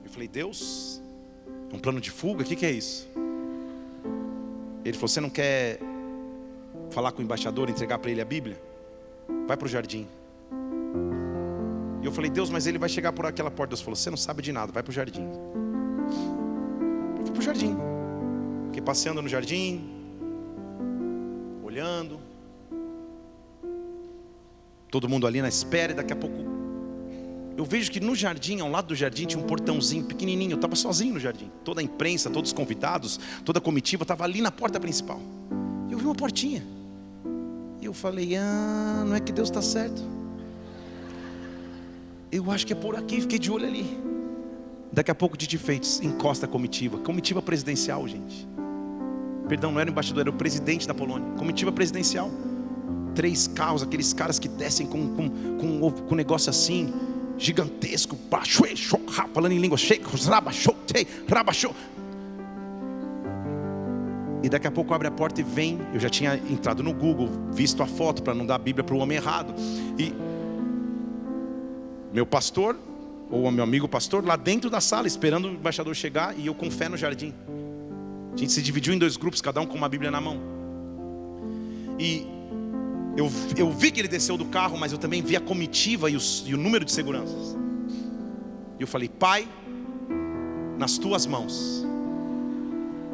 Eu 0.03 0.11
falei, 0.11 0.27
Deus, 0.27 1.03
é 1.71 1.77
um 1.77 1.79
plano 1.79 2.01
de 2.01 2.11
fuga? 2.11 2.43
O 2.43 2.47
que, 2.47 2.57
que 2.57 2.65
é 2.65 2.71
isso? 2.71 3.07
Ele 4.83 4.95
falou: 4.95 5.09
Você 5.09 5.21
não 5.21 5.29
quer 5.29 5.79
falar 6.91 7.13
com 7.13 7.21
o 7.21 7.23
embaixador, 7.23 7.69
entregar 7.69 7.99
para 7.99 8.11
ele 8.11 8.23
a 8.23 8.25
Bíblia? 8.25 8.59
Vai 9.47 9.59
para 9.59 9.67
o 9.67 9.69
jardim. 9.69 10.09
E 12.03 12.07
eu 12.07 12.13
falei: 12.13 12.31
Deus, 12.31 12.51
mas 12.51 12.67
ele 12.67 12.79
vai 12.79 12.89
chegar 12.89 13.13
por 13.13 13.25
aquela 13.25 13.51
porta. 13.51 13.71
Deus 13.71 13.81
falou: 13.81 13.97
Você 13.97 14.11
não 14.11 14.17
sabe 14.17 14.43
de 14.43 14.53
nada, 14.53 14.73
vai 14.73 14.83
para 14.83 14.91
o 14.91 14.93
jardim. 14.93 15.27
Eu 17.19 17.25
fui 17.25 17.33
para 17.33 17.41
o 17.41 17.43
jardim. 17.43 17.77
Fiquei 18.67 18.83
passeando 18.83 19.23
no 19.23 19.29
jardim, 19.29 19.89
olhando. 21.63 22.21
Todo 24.91 25.09
mundo 25.09 25.27
ali 25.27 25.41
na 25.41 25.49
espera, 25.49 25.93
e 25.93 25.95
daqui 25.95 26.13
a 26.13 26.17
pouco 26.17 26.53
eu 27.57 27.65
vejo 27.65 27.91
que 27.91 28.01
no 28.01 28.15
jardim, 28.15 28.61
ao 28.61 28.71
lado 28.71 28.89
do 28.89 28.95
jardim, 28.95 29.27
tinha 29.27 29.43
um 29.43 29.47
portãozinho 29.47 30.05
pequenininho. 30.05 30.53
Eu 30.53 30.57
estava 30.57 30.75
sozinho 30.75 31.15
no 31.15 31.21
jardim. 31.21 31.51
Toda 31.63 31.81
a 31.81 31.85
imprensa, 31.85 32.31
todos 32.31 32.51
os 32.51 32.53
convidados, 32.53 33.21
toda 33.45 33.59
a 33.59 33.63
comitiva 33.63 34.03
estava 34.03 34.25
ali 34.25 34.41
na 34.41 34.51
porta 34.51 34.81
principal. 34.81 35.21
Eu 35.91 35.99
vi 35.99 36.05
uma 36.05 36.15
portinha. 36.15 36.65
E 37.81 37.85
eu 37.85 37.93
falei: 37.93 38.37
Ah, 38.37 39.05
não 39.07 39.15
é 39.15 39.21
que 39.21 39.33
Deus 39.33 39.49
está 39.49 39.61
certo. 39.61 40.03
Eu 42.33 42.51
acho 42.51 42.67
que 42.67 42.73
é 42.73 42.77
por 42.77 42.97
aqui. 42.97 43.21
Fiquei 43.21 43.39
de 43.39 43.53
olho 43.53 43.67
ali. 43.67 43.99
Daqui 44.91 45.11
a 45.11 45.15
pouco, 45.15 45.37
de 45.37 45.59
feitos, 45.59 46.01
encosta 46.01 46.47
a 46.47 46.49
comitiva. 46.49 46.99
Comitiva 46.99 47.43
presidencial, 47.43 48.09
gente. 48.09 48.49
Perdão, 49.49 49.71
não 49.71 49.79
era 49.79 49.91
o 49.91 49.93
embaixador, 49.93 50.23
era 50.23 50.31
o 50.31 50.33
presidente 50.33 50.89
da 50.89 50.95
Polônia. 50.95 51.31
Comitiva 51.37 51.71
presidencial. 51.71 52.31
Três 53.15 53.47
carros, 53.47 53.83
aqueles 53.83 54.15
caras 54.15 54.39
que 54.39 54.49
descem 54.49 54.87
com, 54.87 55.15
com, 55.15 55.29
com, 55.29 55.91
com 55.91 56.15
um 56.15 56.17
negócio 56.17 56.49
assim 56.49 56.93
gigantesco, 57.37 58.17
falando 59.35 59.53
em 59.53 59.59
língua 59.59 59.77
e 64.43 64.49
daqui 64.49 64.67
a 64.67 64.71
pouco 64.71 64.93
abre 64.93 65.07
a 65.07 65.11
porta 65.11 65.41
e 65.41 65.45
vem. 65.45 65.79
Eu 65.95 66.01
já 66.01 66.09
tinha 66.09 66.35
entrado 66.35 66.83
no 66.83 66.93
Google, 66.93 67.29
visto 67.53 67.83
a 67.83 67.87
foto 67.87 68.23
para 68.23 68.35
não 68.35 68.45
dar 68.45 68.57
a 68.57 68.59
Bíblia 68.59 68.83
para 68.83 68.95
o 68.95 68.99
homem 68.99 69.17
errado. 69.17 69.55
E 69.99 70.13
meu 72.13 72.27
pastor, 72.27 72.77
ou 73.31 73.51
meu 73.51 73.65
amigo 73.65 73.89
pastor, 73.89 74.25
lá 74.25 74.37
dentro 74.37 74.69
da 74.69 74.81
sala, 74.81 75.07
esperando 75.07 75.49
o 75.49 75.53
embaixador 75.53 75.95
chegar, 75.95 76.39
e 76.39 76.47
eu 76.47 76.55
com 76.55 76.71
fé 76.71 76.89
no 76.89 76.97
jardim. 76.97 77.33
A 78.35 78.37
gente 78.37 78.53
se 78.53 78.61
dividiu 78.63 78.93
em 78.93 78.99
dois 78.99 79.17
grupos, 79.17 79.41
cada 79.41 79.61
um 79.61 79.67
com 79.67 79.77
uma 79.77 79.89
Bíblia 79.89 80.11
na 80.11 80.21
mão. 80.21 80.39
E 81.99 82.27
eu, 83.17 83.31
eu 83.57 83.71
vi 83.71 83.91
que 83.91 84.01
ele 84.01 84.09
desceu 84.09 84.37
do 84.37 84.45
carro, 84.47 84.79
mas 84.79 84.93
eu 84.93 84.99
também 84.99 85.23
vi 85.23 85.37
a 85.37 85.41
comitiva 85.41 86.11
e, 86.11 86.17
os, 86.17 86.45
e 86.47 86.55
o 86.55 86.59
número 86.59 86.85
de 86.85 86.93
seguranças. 86.93 87.57
E 88.79 88.83
eu 88.83 88.87
falei, 88.87 89.09
Pai, 89.09 89.47
nas 90.79 90.99
tuas 90.99 91.27
mãos, 91.27 91.87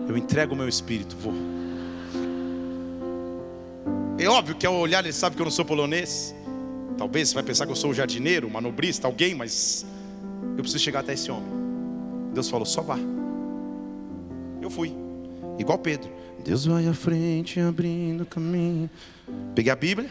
eu 0.09 0.17
entrego 0.17 0.55
o 0.55 0.57
meu 0.57 0.69
espírito, 0.69 1.17
vou. 1.17 1.35
É 4.19 4.27
óbvio 4.29 4.57
que 4.57 4.67
ao 4.67 4.75
olhar 4.75 5.05
ele 5.05 5.13
sabe 5.13 5.37
que 5.37 5.43
eu 5.43 5.45
não 5.45 5.51
sou 5.51 5.65
polonês. 5.65 6.35
Talvez 6.99 7.29
você 7.29 7.35
vai 7.37 7.45
pensar 7.45 7.65
que 7.65 7.71
eu 7.71 7.77
sou 7.77 7.93
o 7.93 7.95
jardineiro, 7.95 8.51
manobrista, 8.51 9.07
alguém, 9.07 9.33
mas 9.33 9.87
eu 10.57 10.63
preciso 10.63 10.83
chegar 10.83 11.01
até 11.01 11.15
esse 11.15 11.31
homem. 11.31 11.49
Deus 12.35 12.51
falou, 12.51 12.67
só 12.67 12.83
vá. 12.83 12.99
Eu 14.61 14.69
fui, 14.69 14.93
igual 15.59 15.79
Pedro. 15.79 16.11
Deus 16.45 16.67
vai 16.67 16.89
à 16.89 16.93
frente 16.93 17.61
abrindo 17.61 18.27
caminho. 18.27 18.91
Peguei 19.55 19.73
a 19.73 19.77
Bíblia 19.77 20.11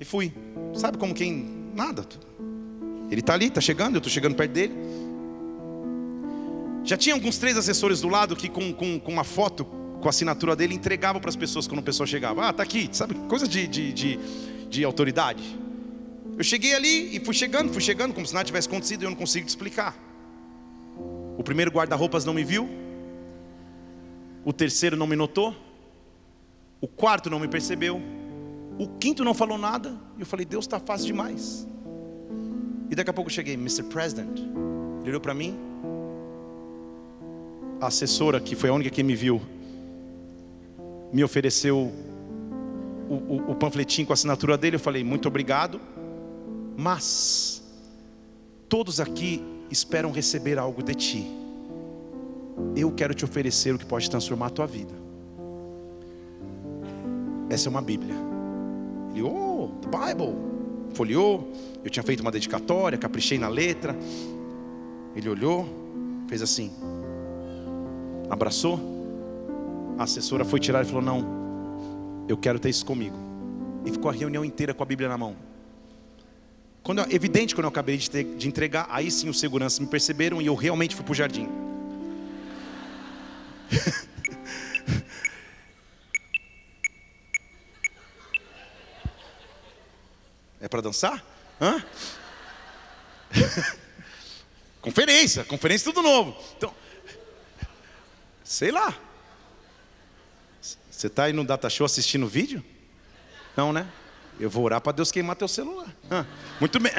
e 0.00 0.04
fui. 0.04 0.32
Sabe 0.74 0.96
como 0.96 1.14
quem 1.14 1.70
nada? 1.74 2.06
Ele 3.10 3.20
está 3.20 3.34
ali, 3.34 3.46
está 3.46 3.60
chegando, 3.60 3.96
eu 3.96 3.98
estou 3.98 4.10
chegando 4.10 4.34
perto 4.34 4.52
dele. 4.52 4.74
Já 6.82 6.96
tinha 6.96 7.14
alguns 7.14 7.36
três 7.36 7.58
assessores 7.58 8.00
do 8.00 8.08
lado 8.08 8.34
que 8.34 8.48
com, 8.48 8.72
com, 8.72 8.98
com 8.98 9.12
uma 9.12 9.24
foto 9.24 9.66
com 10.06 10.08
a 10.08 10.10
assinatura 10.10 10.54
dele 10.54 10.72
entregavam 10.72 11.20
para 11.20 11.28
as 11.28 11.34
pessoas 11.34 11.66
quando 11.66 11.80
a 11.80 11.82
pessoa 11.82 12.06
chegava. 12.06 12.46
Ah, 12.46 12.52
tá 12.52 12.62
aqui, 12.62 12.88
sabe? 12.92 13.16
Coisa 13.28 13.48
de, 13.48 13.66
de, 13.66 13.92
de, 13.92 14.18
de 14.70 14.84
autoridade. 14.84 15.58
Eu 16.38 16.44
cheguei 16.44 16.76
ali 16.76 17.16
e 17.16 17.18
fui 17.18 17.34
chegando, 17.34 17.72
fui 17.72 17.82
chegando, 17.82 18.14
como 18.14 18.24
se 18.24 18.32
nada 18.32 18.44
tivesse 18.44 18.68
acontecido 18.68 19.02
e 19.02 19.04
eu 19.04 19.10
não 19.10 19.16
consigo 19.16 19.44
te 19.46 19.48
explicar. 19.48 19.98
O 21.36 21.42
primeiro 21.42 21.72
guarda-roupas 21.72 22.24
não 22.24 22.32
me 22.32 22.44
viu, 22.44 22.68
o 24.44 24.52
terceiro 24.52 24.96
não 24.96 25.08
me 25.08 25.16
notou, 25.16 25.56
o 26.80 26.86
quarto 26.86 27.28
não 27.28 27.40
me 27.40 27.48
percebeu, 27.48 28.00
o 28.78 28.86
quinto 29.00 29.24
não 29.24 29.34
falou 29.34 29.58
nada, 29.58 29.98
e 30.16 30.20
eu 30.20 30.26
falei, 30.26 30.46
Deus 30.46 30.66
está 30.66 30.78
fácil 30.78 31.08
demais. 31.08 31.66
E 32.88 32.94
daqui 32.94 33.10
a 33.10 33.12
pouco 33.12 33.28
eu 33.28 33.34
cheguei, 33.34 33.54
Mr. 33.54 33.82
President. 33.82 34.38
Ele 34.38 35.08
olhou 35.08 35.20
para 35.20 35.34
mim, 35.34 35.58
a 37.80 37.88
assessora, 37.88 38.38
que 38.38 38.54
foi 38.54 38.70
a 38.70 38.72
única 38.72 38.90
que 38.90 39.02
me 39.02 39.16
viu, 39.16 39.42
me 41.16 41.24
ofereceu 41.24 41.76
o, 43.08 43.14
o, 43.14 43.50
o 43.52 43.54
panfletinho 43.54 44.06
com 44.06 44.12
a 44.12 44.14
assinatura 44.14 44.56
dele. 44.56 44.76
Eu 44.76 44.80
falei, 44.80 45.02
muito 45.02 45.26
obrigado, 45.26 45.80
mas 46.76 47.62
todos 48.68 49.00
aqui 49.00 49.42
esperam 49.70 50.12
receber 50.12 50.58
algo 50.58 50.82
de 50.82 50.94
ti 50.94 51.36
eu 52.74 52.90
quero 52.90 53.14
te 53.14 53.24
oferecer 53.24 53.74
o 53.74 53.78
que 53.78 53.84
pode 53.84 54.08
transformar 54.08 54.46
a 54.46 54.50
tua 54.50 54.66
vida. 54.66 54.94
Essa 57.48 57.68
é 57.68 57.70
uma 57.70 57.82
Bíblia. 57.82 58.14
Ele, 59.12 59.22
oh, 59.22 59.70
the 59.80 59.88
Bible. 59.88 60.34
folheou, 60.94 61.52
eu 61.84 61.90
tinha 61.90 62.02
feito 62.02 62.20
uma 62.20 62.30
dedicatória, 62.30 62.96
caprichei 62.98 63.38
na 63.38 63.48
letra. 63.48 63.96
Ele 65.14 65.28
olhou, 65.28 65.66
fez 66.28 66.42
assim, 66.42 66.70
abraçou. 68.28 68.95
A 69.98 70.04
assessora 70.04 70.44
foi 70.44 70.60
tirar 70.60 70.82
e 70.82 70.86
falou: 70.86 71.02
Não, 71.02 72.26
eu 72.28 72.36
quero 72.36 72.58
ter 72.58 72.68
isso 72.68 72.84
comigo. 72.84 73.16
E 73.84 73.90
ficou 73.90 74.10
a 74.10 74.14
reunião 74.14 74.44
inteira 74.44 74.74
com 74.74 74.82
a 74.82 74.86
Bíblia 74.86 75.08
na 75.08 75.16
mão. 75.16 75.36
Quando, 76.82 77.00
evidente, 77.12 77.54
quando 77.54 77.64
eu 77.64 77.70
acabei 77.70 77.96
de, 77.96 78.10
ter, 78.10 78.24
de 78.24 78.46
entregar, 78.46 78.86
aí 78.90 79.10
sim 79.10 79.28
os 79.28 79.40
seguranças 79.40 79.78
me 79.78 79.86
perceberam 79.86 80.40
e 80.40 80.46
eu 80.46 80.54
realmente 80.54 80.94
fui 80.94 81.04
para 81.04 81.12
o 81.12 81.14
jardim. 81.14 81.48
é 90.60 90.68
para 90.68 90.80
dançar? 90.80 91.24
Hã? 91.60 91.84
conferência, 94.80 95.42
conferência 95.44 95.92
tudo 95.92 96.02
novo. 96.02 96.36
Então, 96.56 96.72
sei 98.44 98.70
lá. 98.70 99.05
Você 100.96 101.08
está 101.08 101.24
aí 101.24 101.32
no 101.34 101.44
Data 101.44 101.68
Show 101.68 101.84
assistindo 101.84 102.24
o 102.24 102.26
vídeo? 102.26 102.64
Não, 103.54 103.70
né? 103.70 103.86
Eu 104.40 104.48
vou 104.48 104.64
orar 104.64 104.80
para 104.80 104.92
Deus 104.92 105.12
queimar 105.12 105.36
teu 105.36 105.46
celular. 105.46 105.94
Ah, 106.10 106.24
muito 106.58 106.80
bem. 106.80 106.90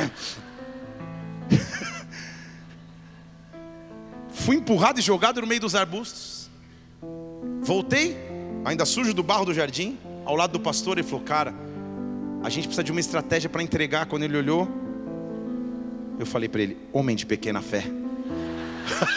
Fui 4.30 4.58
empurrado 4.58 5.00
e 5.00 5.02
jogado 5.02 5.42
no 5.42 5.48
meio 5.48 5.60
dos 5.60 5.74
arbustos. 5.74 6.48
Voltei, 7.64 8.16
ainda 8.64 8.86
sujo 8.86 9.16
do 9.16 9.24
barro 9.24 9.46
do 9.46 9.54
jardim, 9.54 9.98
ao 10.26 10.36
lado 10.36 10.52
do 10.52 10.60
pastor. 10.60 11.00
Ele 11.00 11.08
falou: 11.08 11.26
Cara, 11.26 11.52
a 12.44 12.52
gente 12.52 12.68
precisa 12.68 12.84
de 12.84 12.92
uma 12.92 13.02
estratégia 13.02 13.50
para 13.50 13.64
entregar. 13.64 14.06
Quando 14.06 14.22
ele 14.22 14.38
olhou, 14.38 14.70
eu 16.20 16.26
falei 16.28 16.48
para 16.48 16.62
ele: 16.62 16.78
Homem 16.94 17.16
de 17.16 17.26
pequena 17.26 17.64
fé. 17.64 17.84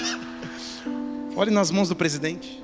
Olhe 1.37 1.51
nas 1.51 1.70
mãos 1.70 1.91
do 1.91 1.95
presidente. 1.95 2.62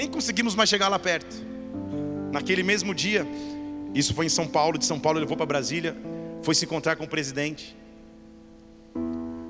Nem 0.00 0.08
conseguimos 0.08 0.54
mais 0.54 0.70
chegar 0.70 0.88
lá 0.88 0.98
perto. 0.98 1.36
Naquele 2.32 2.62
mesmo 2.62 2.94
dia, 2.94 3.26
isso 3.94 4.14
foi 4.14 4.24
em 4.24 4.30
São 4.30 4.46
Paulo, 4.46 4.78
de 4.78 4.86
São 4.86 4.98
Paulo 4.98 5.18
ele 5.18 5.26
levou 5.26 5.36
para 5.36 5.44
Brasília, 5.44 5.94
foi 6.40 6.54
se 6.54 6.64
encontrar 6.64 6.96
com 6.96 7.04
o 7.04 7.06
presidente. 7.06 7.76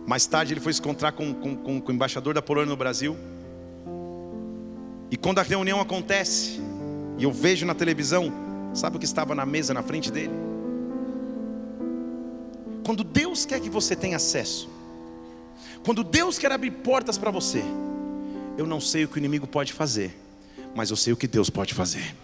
Mais 0.08 0.26
tarde 0.26 0.52
ele 0.52 0.60
foi 0.60 0.72
se 0.72 0.80
encontrar 0.80 1.12
com, 1.12 1.32
com, 1.32 1.54
com, 1.54 1.80
com 1.80 1.92
o 1.92 1.94
embaixador 1.94 2.34
da 2.34 2.42
Polônia 2.42 2.68
no 2.68 2.76
Brasil. 2.76 3.16
E 5.08 5.16
quando 5.16 5.38
a 5.38 5.42
reunião 5.42 5.80
acontece, 5.80 6.60
e 7.16 7.22
eu 7.22 7.30
vejo 7.30 7.64
na 7.64 7.76
televisão, 7.76 8.32
sabe 8.74 8.96
o 8.96 8.98
que 8.98 9.04
estava 9.04 9.36
na 9.36 9.46
mesa 9.46 9.72
na 9.72 9.84
frente 9.84 10.10
dele? 10.10 10.34
Quando 12.84 13.04
Deus 13.04 13.46
quer 13.46 13.60
que 13.60 13.70
você 13.70 13.94
tenha 13.94 14.16
acesso, 14.16 14.68
quando 15.84 16.02
Deus 16.02 16.40
quer 16.40 16.50
abrir 16.50 16.72
portas 16.72 17.16
para 17.16 17.30
você, 17.30 17.62
eu 18.58 18.66
não 18.66 18.80
sei 18.80 19.04
o 19.04 19.08
que 19.08 19.16
o 19.16 19.20
inimigo 19.20 19.46
pode 19.46 19.72
fazer, 19.72 20.12
mas 20.74 20.90
eu 20.90 20.96
sei 20.96 21.12
o 21.12 21.16
que 21.16 21.26
Deus 21.26 21.50
pode 21.50 21.74
fazer. 21.74 22.14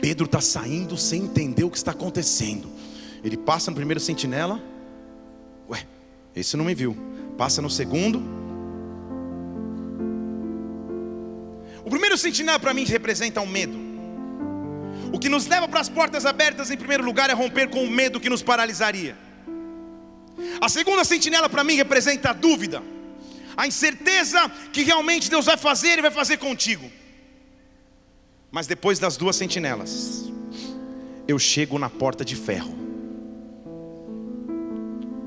Pedro 0.00 0.26
está 0.26 0.40
saindo 0.40 0.96
sem 0.96 1.22
entender 1.22 1.64
o 1.64 1.70
que 1.70 1.76
está 1.76 1.90
acontecendo. 1.90 2.68
Ele 3.22 3.36
passa 3.36 3.70
no 3.70 3.76
primeiro 3.76 4.00
sentinela, 4.00 4.62
ué, 5.68 5.86
esse 6.34 6.56
não 6.56 6.64
me 6.64 6.74
viu. 6.74 6.96
Passa 7.36 7.60
no 7.60 7.70
segundo. 7.70 8.22
O 11.84 11.90
primeiro 11.90 12.16
sentinela 12.16 12.58
para 12.58 12.72
mim 12.72 12.84
representa 12.84 13.40
o 13.40 13.44
um 13.44 13.46
medo. 13.46 13.78
O 15.12 15.18
que 15.18 15.28
nos 15.28 15.46
leva 15.46 15.68
para 15.68 15.80
as 15.80 15.88
portas 15.88 16.26
abertas, 16.26 16.70
em 16.70 16.76
primeiro 16.76 17.04
lugar, 17.04 17.30
é 17.30 17.32
romper 17.32 17.68
com 17.68 17.84
o 17.84 17.90
medo 17.90 18.20
que 18.20 18.30
nos 18.30 18.42
paralisaria. 18.42 19.16
A 20.60 20.68
segunda 20.68 21.04
sentinela 21.04 21.48
para 21.48 21.64
mim 21.64 21.74
representa 21.74 22.30
a 22.30 22.32
dúvida, 22.32 22.82
a 23.56 23.66
incerteza 23.66 24.50
que 24.72 24.82
realmente 24.82 25.30
Deus 25.30 25.46
vai 25.46 25.56
fazer 25.56 25.98
e 25.98 26.02
vai 26.02 26.10
fazer 26.10 26.38
contigo. 26.38 26.90
Mas 28.54 28.68
depois 28.68 29.00
das 29.00 29.16
duas 29.16 29.34
sentinelas, 29.34 30.30
eu 31.26 31.40
chego 31.40 31.76
na 31.76 31.90
porta 31.90 32.24
de 32.24 32.36
ferro. 32.36 32.72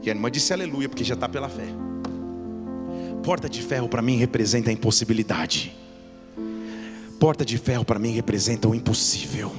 E 0.02 0.10
a 0.10 0.14
irmã 0.14 0.32
disse 0.32 0.54
aleluia, 0.54 0.88
porque 0.88 1.04
já 1.04 1.14
está 1.14 1.28
pela 1.28 1.50
fé. 1.50 1.66
Porta 3.26 3.50
de 3.50 3.62
ferro 3.62 3.90
para 3.90 4.02
mim 4.02 4.16
representa 4.16 4.70
a 4.70 4.74
impossibilidade. 4.74 5.76
Porta 7.20 7.44
de 7.44 7.58
ferro 7.58 7.84
para 7.84 8.00
mim 8.00 8.14
representa 8.14 8.66
o 8.66 8.74
impossível. 8.74 9.54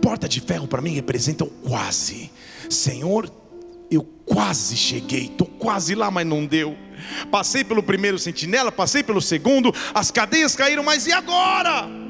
Porta 0.00 0.28
de 0.28 0.40
ferro 0.40 0.68
para 0.68 0.80
mim 0.80 0.94
representa 0.94 1.42
o 1.42 1.50
quase. 1.50 2.30
Senhor, 2.70 3.28
eu 3.90 4.04
quase 4.24 4.76
cheguei, 4.76 5.24
estou 5.24 5.48
quase 5.48 5.96
lá, 5.96 6.12
mas 6.12 6.24
não 6.24 6.46
deu. 6.46 6.76
Passei 7.28 7.64
pelo 7.64 7.82
primeiro 7.82 8.20
sentinela, 8.20 8.70
passei 8.70 9.02
pelo 9.02 9.20
segundo, 9.20 9.74
as 9.92 10.12
cadeias 10.12 10.54
caíram, 10.54 10.84
mas 10.84 11.08
e 11.08 11.12
agora? 11.12 12.01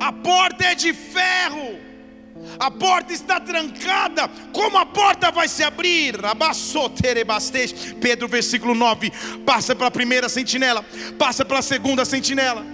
A 0.00 0.12
porta 0.12 0.64
é 0.64 0.74
de 0.74 0.92
ferro. 0.92 1.86
A 2.58 2.70
porta 2.70 3.12
está 3.12 3.40
trancada. 3.40 4.28
Como 4.52 4.76
a 4.78 4.86
porta 4.86 5.30
vai 5.30 5.48
se 5.48 5.62
abrir? 5.62 6.16
Pedro, 8.00 8.28
versículo 8.28 8.74
9. 8.74 9.10
Passa 9.44 9.74
pela 9.74 9.90
primeira 9.90 10.28
sentinela. 10.28 10.84
Passa 11.18 11.44
pela 11.44 11.62
segunda 11.62 12.04
sentinela. 12.04 12.64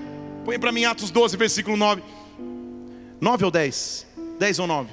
Põe 0.45 0.59
para 0.59 0.73
mim 0.73 0.85
Atos 0.85 1.11
12, 1.11 1.37
versículo 1.37 1.77
9. 1.77 2.03
9 3.21 3.45
ou 3.45 3.51
10? 3.51 4.07
10 4.39 4.59
ou 4.59 4.67
9? 4.67 4.91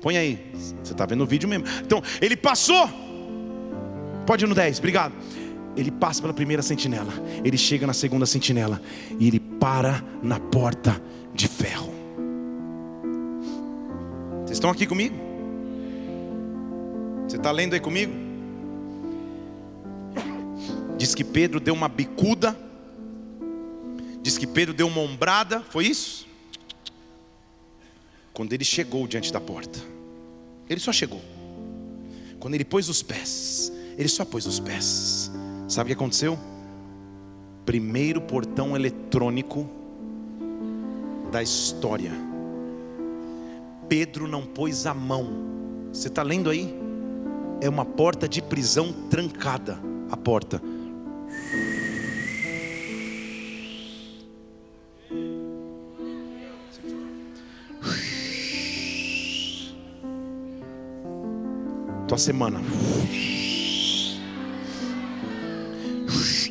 Põe 0.00 0.16
aí. 0.16 0.50
Você 0.82 0.92
está 0.92 1.04
vendo 1.04 1.22
o 1.24 1.26
vídeo 1.26 1.48
mesmo. 1.48 1.66
Então, 1.84 2.02
ele 2.20 2.36
passou. 2.36 2.88
Pode 4.26 4.44
ir 4.44 4.48
no 4.48 4.54
10, 4.54 4.78
obrigado. 4.78 5.14
Ele 5.76 5.90
passa 5.90 6.20
pela 6.20 6.34
primeira 6.34 6.62
sentinela. 6.62 7.12
Ele 7.44 7.56
chega 7.56 7.86
na 7.86 7.92
segunda 7.92 8.26
sentinela. 8.26 8.80
E 9.18 9.26
ele 9.26 9.40
para 9.40 10.02
na 10.22 10.38
porta 10.38 11.00
de 11.34 11.48
ferro. 11.48 11.92
Vocês 14.40 14.52
estão 14.52 14.70
aqui 14.70 14.86
comigo? 14.86 15.16
Você 17.26 17.36
está 17.36 17.50
lendo 17.50 17.74
aí 17.74 17.80
comigo? 17.80 18.12
Diz 20.98 21.14
que 21.14 21.24
Pedro 21.24 21.58
deu 21.58 21.74
uma 21.74 21.88
bicuda. 21.88 22.56
Diz 24.22 24.38
que 24.38 24.46
Pedro 24.46 24.74
deu 24.74 24.86
uma 24.86 25.00
ombrada. 25.00 25.60
Foi 25.60 25.86
isso? 25.86 26.26
Quando 28.32 28.52
ele 28.52 28.64
chegou 28.64 29.06
diante 29.06 29.32
da 29.32 29.40
porta. 29.40 29.78
Ele 30.68 30.80
só 30.80 30.92
chegou. 30.92 31.20
Quando 32.38 32.54
ele 32.54 32.64
pôs 32.64 32.88
os 32.88 33.02
pés. 33.02 33.72
Ele 33.96 34.08
só 34.08 34.24
pôs 34.24 34.46
os 34.46 34.60
pés. 34.60 35.30
Sabe 35.68 35.88
o 35.88 35.88
que 35.88 35.94
aconteceu? 35.94 36.38
Primeiro 37.64 38.20
portão 38.20 38.76
eletrônico 38.76 39.68
da 41.32 41.42
história. 41.42 42.12
Pedro 43.88 44.28
não 44.28 44.44
pôs 44.44 44.86
a 44.86 44.92
mão. 44.92 45.88
Você 45.90 46.08
está 46.08 46.22
lendo 46.22 46.50
aí? 46.50 46.74
É 47.60 47.68
uma 47.68 47.86
porta 47.86 48.28
de 48.28 48.42
prisão 48.42 48.92
trancada. 49.08 49.78
A 50.10 50.16
porta. 50.16 50.60
Tua 62.06 62.18
semana. 62.18 62.60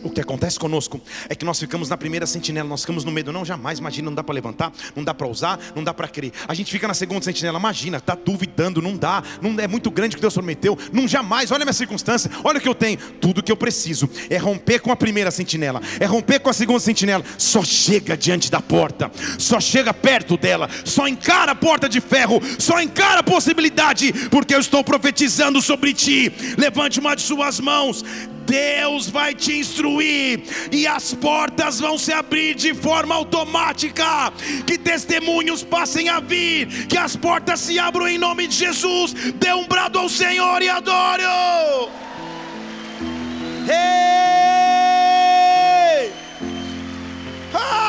O 0.03 0.09
que 0.09 0.21
acontece 0.21 0.59
conosco 0.59 1.01
é 1.29 1.35
que 1.35 1.45
nós 1.45 1.59
ficamos 1.59 1.89
na 1.89 1.97
primeira 1.97 2.25
sentinela, 2.25 2.67
nós 2.67 2.81
ficamos 2.81 3.03
no 3.03 3.11
medo, 3.11 3.31
não, 3.31 3.45
jamais, 3.45 3.79
imagina, 3.79 4.05
não 4.05 4.15
dá 4.15 4.23
para 4.23 4.33
levantar, 4.33 4.71
não 4.95 5.03
dá 5.03 5.13
para 5.13 5.27
usar, 5.27 5.59
não 5.75 5.83
dá 5.83 5.93
para 5.93 6.07
crer. 6.07 6.31
A 6.47 6.53
gente 6.53 6.71
fica 6.71 6.87
na 6.87 6.93
segunda 6.93 7.23
sentinela, 7.23 7.59
imagina, 7.59 7.97
está 7.97 8.15
duvidando, 8.15 8.81
não 8.81 8.95
dá, 8.95 9.23
não 9.41 9.59
é 9.59 9.67
muito 9.67 9.89
grande 9.91 10.15
o 10.15 10.17
que 10.17 10.21
Deus 10.21 10.33
prometeu, 10.33 10.77
não 10.91 11.07
jamais, 11.07 11.51
olha 11.51 11.63
a 11.63 11.65
minha 11.65 11.73
circunstância, 11.73 12.31
olha 12.43 12.57
o 12.57 12.61
que 12.61 12.67
eu 12.67 12.75
tenho, 12.75 12.97
tudo 13.19 13.43
que 13.43 13.51
eu 13.51 13.57
preciso 13.57 14.09
é 14.29 14.37
romper 14.37 14.79
com 14.79 14.91
a 14.91 14.95
primeira 14.95 15.31
sentinela, 15.31 15.81
é 15.99 16.05
romper 16.05 16.39
com 16.39 16.49
a 16.49 16.53
segunda 16.53 16.79
sentinela, 16.79 17.23
só 17.37 17.63
chega 17.63 18.17
diante 18.17 18.49
da 18.49 18.61
porta, 18.61 19.11
só 19.37 19.59
chega 19.59 19.93
perto 19.93 20.37
dela, 20.37 20.69
só 20.85 21.07
encara 21.07 21.51
a 21.51 21.55
porta 21.55 21.87
de 21.87 22.01
ferro, 22.01 22.41
só 22.57 22.81
encara 22.81 23.19
a 23.19 23.23
possibilidade, 23.23 24.11
porque 24.29 24.55
eu 24.55 24.59
estou 24.59 24.83
profetizando 24.83 25.61
sobre 25.61 25.93
ti. 25.93 26.31
Levante 26.57 26.99
uma 26.99 27.15
de 27.15 27.21
suas 27.21 27.59
mãos, 27.59 28.03
Deus 28.51 29.09
vai 29.09 29.33
te 29.33 29.57
instruir 29.57 30.43
e 30.73 30.85
as 30.85 31.13
portas 31.13 31.79
vão 31.79 31.97
se 31.97 32.11
abrir 32.11 32.53
de 32.53 32.73
forma 32.73 33.15
automática. 33.15 34.33
Que 34.67 34.77
testemunhos 34.77 35.63
passem 35.63 36.09
a 36.09 36.19
vir, 36.19 36.67
que 36.87 36.97
as 36.97 37.15
portas 37.15 37.61
se 37.61 37.79
abram 37.79 38.09
em 38.09 38.17
nome 38.17 38.47
de 38.47 38.55
Jesus. 38.57 39.13
Dê 39.35 39.53
um 39.53 39.65
brado 39.65 39.97
ao 39.97 40.09
Senhor 40.09 40.61
e 40.61 40.67
adore. 40.67 41.23
Hey! 43.69 44.51
Oh! 47.53 47.80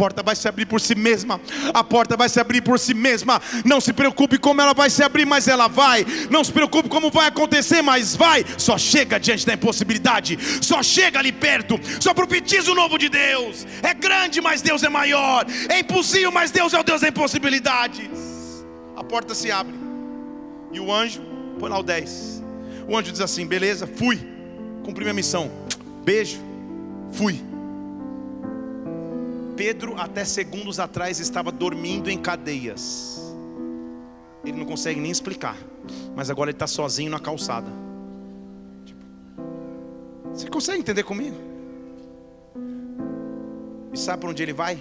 Porta 0.00 0.22
vai 0.22 0.34
se 0.34 0.48
abrir 0.48 0.64
por 0.64 0.80
si 0.80 0.94
mesma. 0.94 1.38
A 1.74 1.84
porta 1.84 2.16
vai 2.16 2.26
se 2.26 2.40
abrir 2.40 2.62
por 2.62 2.78
si 2.80 2.94
mesma. 2.94 3.38
Não 3.66 3.82
se 3.82 3.92
preocupe 3.92 4.38
como 4.38 4.62
ela 4.62 4.72
vai 4.72 4.88
se 4.88 5.02
abrir, 5.02 5.26
mas 5.26 5.46
ela 5.46 5.68
vai. 5.68 6.06
Não 6.30 6.42
se 6.42 6.50
preocupe 6.50 6.88
como 6.88 7.10
vai 7.10 7.26
acontecer, 7.26 7.82
mas 7.82 8.16
vai. 8.16 8.42
Só 8.56 8.78
chega 8.78 9.20
diante 9.20 9.44
da 9.44 9.52
impossibilidade. 9.52 10.38
Só 10.62 10.82
chega 10.82 11.18
ali 11.18 11.30
perto. 11.30 11.78
Só 12.00 12.14
profetiza 12.14 12.72
o 12.72 12.74
novo 12.74 12.96
de 12.96 13.10
Deus. 13.10 13.66
É 13.82 13.92
grande, 13.92 14.40
mas 14.40 14.62
Deus 14.62 14.82
é 14.82 14.88
maior. 14.88 15.44
É 15.68 15.80
impossível, 15.80 16.32
mas 16.32 16.50
Deus 16.50 16.72
é 16.72 16.80
o 16.80 16.82
Deus 16.82 17.02
da 17.02 17.08
impossibilidades. 17.08 18.08
A 18.96 19.04
porta 19.04 19.34
se 19.34 19.50
abre. 19.50 19.74
E 20.72 20.80
o 20.80 20.90
anjo, 20.90 21.20
põe 21.58 21.68
lá 21.68 21.78
o 21.78 21.82
10. 21.82 22.42
O 22.88 22.96
anjo 22.96 23.12
diz 23.12 23.20
assim: 23.20 23.46
beleza, 23.46 23.86
fui. 23.86 24.18
Cumpri 24.82 25.04
minha 25.04 25.12
missão. 25.12 25.50
Beijo. 26.02 26.40
Fui. 27.12 27.49
Pedro, 29.60 29.94
até 30.00 30.24
segundos 30.24 30.80
atrás, 30.80 31.20
estava 31.20 31.52
dormindo 31.52 32.08
em 32.08 32.16
cadeias. 32.16 33.20
Ele 34.42 34.56
não 34.56 34.64
consegue 34.64 34.98
nem 34.98 35.10
explicar. 35.10 35.54
Mas 36.16 36.30
agora 36.30 36.48
ele 36.48 36.56
está 36.56 36.66
sozinho 36.66 37.10
na 37.10 37.20
calçada. 37.20 37.70
Tipo, 38.86 39.04
você 40.32 40.48
consegue 40.48 40.78
entender 40.78 41.02
comigo? 41.02 41.36
E 43.92 43.98
sabe 43.98 44.20
para 44.20 44.30
onde 44.30 44.42
ele 44.42 44.54
vai? 44.54 44.80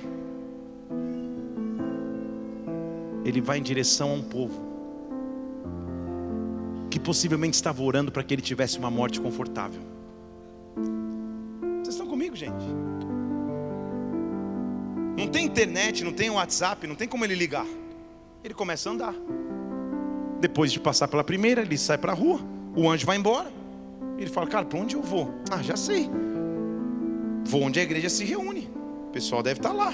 Ele 3.26 3.42
vai 3.42 3.58
em 3.58 3.64
direção 3.64 4.12
a 4.12 4.14
um 4.14 4.24
povo 4.24 4.64
que 6.90 7.02
possivelmente 7.02 7.56
estava 7.56 7.84
orando 7.84 8.14
para 8.14 8.24
que 8.24 8.34
ele 8.34 8.42
tivesse 8.42 8.80
uma 8.80 8.90
morte 8.90 9.20
confortável. 9.20 9.82
Vocês 11.84 11.96
estão 11.96 12.08
comigo, 12.08 12.34
gente? 12.34 12.64
Não 15.20 15.28
tem 15.28 15.46
internet, 15.46 16.02
não 16.02 16.14
tem 16.14 16.30
WhatsApp, 16.30 16.88
não 16.88 16.96
tem 16.96 17.06
como 17.06 17.26
ele 17.26 17.36
ligar. 17.36 17.66
Ele 18.42 18.54
começa 18.54 18.90
a 18.90 18.94
andar. 18.94 19.14
Depois 20.40 20.72
de 20.72 20.80
passar 20.80 21.10
pela 21.10 21.26
primeira, 21.26 21.62
ele 21.62 21.78
sai 21.78 21.98
para 21.98 22.14
a 22.14 22.16
rua. 22.16 22.40
O 22.74 22.90
anjo 22.90 23.06
vai 23.06 23.18
embora. 23.18 23.52
Ele 24.18 24.30
fala, 24.30 24.48
cara, 24.48 24.64
para 24.64 24.80
onde 24.80 24.96
eu 24.96 25.02
vou? 25.02 25.34
Ah, 25.52 25.62
já 25.62 25.76
sei. 25.76 26.10
Vou 27.44 27.64
onde 27.64 27.82
a 27.82 27.84
igreja 27.84 28.10
se 28.10 28.24
reúne. 28.24 28.70
O 29.10 29.12
pessoal 29.12 29.44
deve 29.44 29.60
estar 29.60 29.74
lá. 29.74 29.92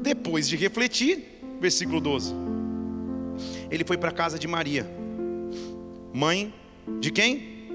Depois 0.00 0.48
de 0.48 0.54
refletir, 0.54 1.40
versículo 1.60 2.00
12. 2.00 2.32
Ele 3.68 3.82
foi 3.84 3.98
para 3.98 4.10
a 4.10 4.12
casa 4.12 4.38
de 4.38 4.46
Maria. 4.46 4.88
Mãe 6.14 6.54
de 7.00 7.10
quem? 7.10 7.66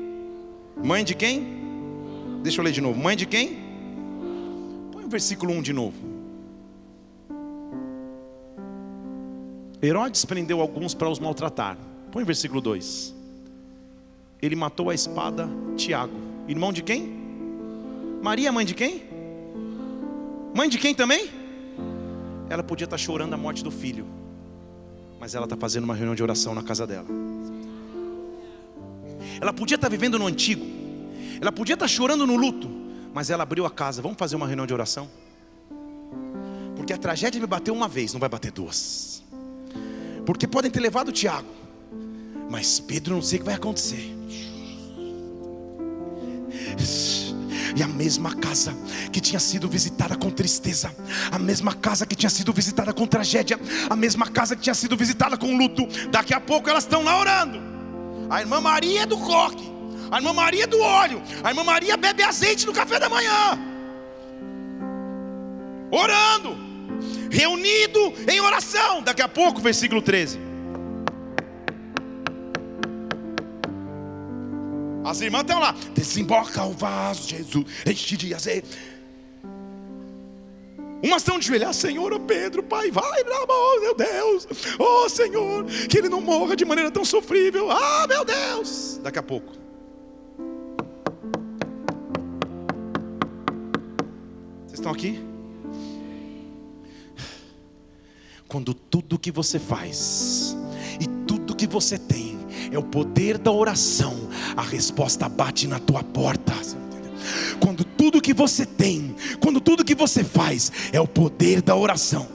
Mãe 0.82 1.04
de 1.04 1.16
quem? 1.16 1.46
Deixa 2.42 2.62
eu 2.62 2.64
ler 2.64 2.72
de 2.72 2.80
novo. 2.80 2.98
Mãe 2.98 3.18
de 3.18 3.26
quem? 3.26 3.58
Põe 4.90 5.04
o 5.04 5.10
versículo 5.10 5.52
1 5.52 5.62
de 5.62 5.74
novo. 5.74 6.13
Herodes 9.84 10.24
prendeu 10.24 10.62
alguns 10.62 10.94
para 10.94 11.10
os 11.10 11.20
maltratar. 11.20 11.78
Põe 12.10 12.24
o 12.24 12.26
versículo 12.26 12.62
2. 12.62 13.14
Ele 14.42 14.56
matou 14.56 14.90
a 14.90 14.96
espada 14.96 15.50
Tiago. 15.76 16.14
Irmão 16.48 16.72
de 16.72 16.82
quem? 16.82 17.22
Maria, 18.22 18.50
mãe 18.50 18.66
de 18.66 18.74
quem? 18.74 19.04
Mãe 20.56 20.70
de 20.70 20.78
quem 20.78 20.96
também? 20.96 21.30
Ela 22.50 22.64
podia 22.64 22.86
estar 22.86 22.98
chorando 22.98 23.34
a 23.34 23.38
morte 23.38 23.62
do 23.62 23.72
filho, 23.72 24.06
mas 25.20 25.36
ela 25.36 25.46
está 25.46 25.58
fazendo 25.58 25.84
uma 25.84 25.96
reunião 25.96 26.16
de 26.16 26.24
oração 26.24 26.56
na 26.56 26.64
casa 26.64 26.88
dela. 26.88 27.08
Ela 29.42 29.52
podia 29.52 29.76
estar 29.76 29.90
vivendo 29.90 30.18
no 30.20 30.28
antigo, 30.28 30.66
ela 31.42 31.52
podia 31.52 31.74
estar 31.74 31.88
chorando 31.88 32.26
no 32.28 32.36
luto, 32.36 32.70
mas 33.14 33.30
ela 33.30 33.44
abriu 33.44 33.66
a 33.66 33.72
casa. 33.72 34.02
Vamos 34.02 34.18
fazer 34.18 34.36
uma 34.36 34.46
reunião 34.46 34.68
de 34.68 34.74
oração? 34.74 35.10
Porque 36.76 36.94
a 36.94 36.98
tragédia 36.98 37.42
me 37.42 37.48
bateu 37.48 37.74
uma 37.74 37.88
vez, 37.88 38.14
não 38.14 38.20
vai 38.20 38.30
bater 38.30 38.52
duas. 38.52 39.23
Porque 40.26 40.48
podem 40.48 40.72
ter 40.72 40.80
levado 40.80 41.12
Tiago, 41.12 41.48
mas 42.50 42.80
Pedro 42.80 43.16
não 43.16 43.22
sei 43.22 43.38
o 43.38 43.42
que 43.42 43.46
vai 43.46 43.56
acontecer. 43.56 44.14
E 47.76 47.82
a 47.82 47.88
mesma 47.88 48.36
casa 48.36 48.76
que 49.12 49.20
tinha 49.20 49.40
sido 49.40 49.68
visitada 49.68 50.16
com 50.16 50.30
tristeza, 50.30 50.96
a 51.32 51.40
mesma 51.40 51.74
casa 51.74 52.06
que 52.06 52.16
tinha 52.16 52.30
sido 52.30 52.54
visitada 52.54 52.94
com 52.94 53.08
tragédia, 53.08 53.60
a 53.90 53.96
mesma 53.96 54.28
casa 54.28 54.56
que 54.56 54.62
tinha 54.62 54.76
sido 54.76 54.96
visitada 54.96 55.36
com 55.36 55.58
luto, 55.58 55.88
daqui 56.10 56.34
a 56.34 56.40
pouco 56.40 56.70
elas 56.70 56.84
estão 56.84 57.04
lá 57.04 57.20
orando. 57.20 57.60
A 58.30 58.42
irmã 58.42 58.62
Maria 58.62 59.02
é 59.02 59.06
do 59.06 59.18
coque, 59.18 59.72
a 60.12 60.18
irmã 60.18 60.34
Maria 60.34 60.66
é 60.66 60.68
do 60.68 60.80
óleo, 60.80 61.22
a 61.44 61.50
irmã 61.50 61.64
Maria 61.64 61.98
bebe 61.98 62.22
azeite 62.22 62.68
no 62.68 62.74
café 62.74 63.00
da 63.00 63.10
manhã, 63.10 63.60
orando 65.92 66.63
reunido 67.34 68.14
em 68.32 68.40
oração. 68.40 69.02
Daqui 69.02 69.24
a 69.24 69.28
pouco, 69.28 69.60
versículo 69.60 70.02
13. 70.02 70.40
As 75.04 75.20
irmãs 75.20 75.42
estão 75.42 75.60
lá, 75.60 75.76
desemboca 75.94 76.64
o 76.64 76.72
vaso, 76.72 77.28
Jesus, 77.28 77.66
este 77.86 78.16
dia 78.16 78.38
Umas 81.04 81.22
estão 81.22 81.38
de 81.38 81.46
joelhar, 81.46 81.74
Senhor, 81.74 82.14
oh 82.14 82.20
Pedro, 82.22 82.64
Pai, 82.64 82.90
vai, 82.90 83.24
meu 83.82 83.94
Deus, 83.94 84.48
oh 84.80 85.10
Senhor, 85.10 85.66
que 85.90 85.98
ele 85.98 86.08
não 86.08 86.22
morra 86.22 86.56
de 86.56 86.64
maneira 86.64 86.90
tão 86.90 87.04
sofrível, 87.04 87.70
ah 87.70 88.08
meu 88.08 88.24
Deus. 88.24 89.02
Daqui 89.04 89.20
a 89.20 89.24
pouco, 89.24 89.52
vocês 94.66 94.80
estão 94.80 94.92
aqui? 94.92 95.33
Quando 98.54 98.72
tudo 98.72 99.18
que 99.18 99.32
você 99.32 99.58
faz 99.58 100.56
e 101.02 101.08
tudo 101.26 101.56
que 101.56 101.66
você 101.66 101.98
tem 101.98 102.38
é 102.72 102.78
o 102.78 102.84
poder 102.84 103.40
da 103.40 103.52
oração, 103.52 104.30
a 104.56 104.62
resposta 104.62 105.28
bate 105.28 105.66
na 105.68 105.80
tua 105.80 106.04
porta. 106.04 106.54
Quando 107.60 107.84
tudo 107.84 108.22
que 108.22 108.32
você 108.32 108.64
tem, 108.64 109.16
quando 109.42 109.60
tudo 109.60 109.84
que 109.84 109.96
você 109.96 110.24
faz 110.24 110.72
é 110.92 111.02
o 111.02 111.08
poder 111.08 111.64
da 111.64 111.76
oração. 111.76 112.28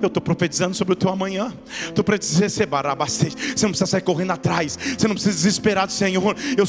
Eu 0.00 0.08
estou 0.08 0.22
profetizando 0.22 0.74
sobre 0.74 0.94
o 0.94 0.96
teu 0.96 1.10
amanhã. 1.10 1.52
Estou 1.88 2.04
profetizando, 2.04 2.50
você 2.50 2.66
não 2.66 3.70
precisa 3.70 3.86
sair 3.86 4.00
correndo 4.00 4.32
atrás. 4.32 4.78
Você 4.98 5.06
não 5.06 5.14
precisa 5.14 5.34
desesperar 5.34 5.86
do 5.86 5.92
Senhor. 5.92 6.36
Eu, 6.56 6.64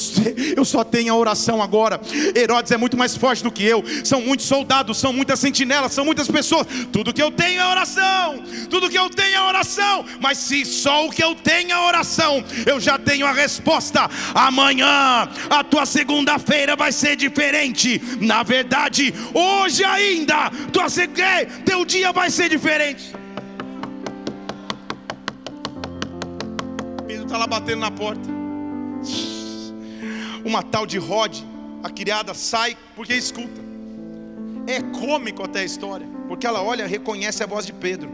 eu 0.58 0.66
só 0.66 0.84
tenho 0.84 1.14
a 1.14 1.18
oração 1.18 1.62
agora. 1.62 2.00
Herodes 2.36 2.72
é 2.72 2.78
muito 2.78 2.98
mais 2.98 3.16
forte 3.16 3.44
do 3.44 3.52
que 3.52 3.64
eu. 3.64 3.84
São 4.04 4.22
muitos 4.22 4.46
soldados, 4.46 4.98
são 4.98 5.14
muitas 5.14 5.40
sentinelas, 5.40 5.94
são 5.94 6.04
muitas 6.06 6.28
pessoas. 6.28 6.68
Tudo 6.92 7.14
que 7.14 7.22
eu 7.22 7.32
tenho 7.32 7.62
é 7.62 7.68
oração. 7.68 8.44
Tudo 8.70 8.90
que 8.90 8.98
eu 8.98 9.10
tenho 9.10 9.36
é 9.36 9.42
oração. 9.42 10.06
Mas 10.20 10.38
se 10.38 10.66
só 10.66 11.06
o 11.06 11.10
que 11.10 11.24
eu 11.24 11.36
tenho 11.36 11.72
é 11.72 11.80
oração, 11.80 12.44
eu 12.66 12.80
já 12.80 12.98
tenho 12.98 13.26
a 13.26 13.32
resposta. 13.32 14.10
Amanhã, 14.34 15.30
a 15.50 15.64
tua 15.64 15.86
segunda-feira 15.86 16.76
vai 16.76 16.92
ser 16.92 17.16
diferente. 17.16 18.02
Na 18.20 18.44
verdade, 18.44 19.14
hoje 19.34 19.84
ainda, 19.84 20.50
tua, 20.72 20.88
teu 21.66 21.86
dia 21.86 22.12
vai 22.12 22.30
ser 22.30 22.50
diferente. 22.50 23.21
Está 27.32 27.38
lá 27.38 27.48
batendo 27.48 27.80
na 27.80 27.90
porta. 27.90 28.30
Uma 30.44 30.62
tal 30.62 30.86
de 30.86 30.98
Rod, 30.98 31.38
a 31.82 31.90
criada, 31.90 32.34
sai 32.34 32.78
porque 32.94 33.14
escuta. 33.14 33.62
É 34.68 34.82
cômico 35.00 35.42
até 35.42 35.62
a 35.62 35.64
história, 35.64 36.06
porque 36.28 36.46
ela 36.46 36.62
olha, 36.62 36.86
reconhece 36.86 37.42
a 37.42 37.48
voz 37.48 37.66
de 37.66 37.72
Pedro, 37.72 38.12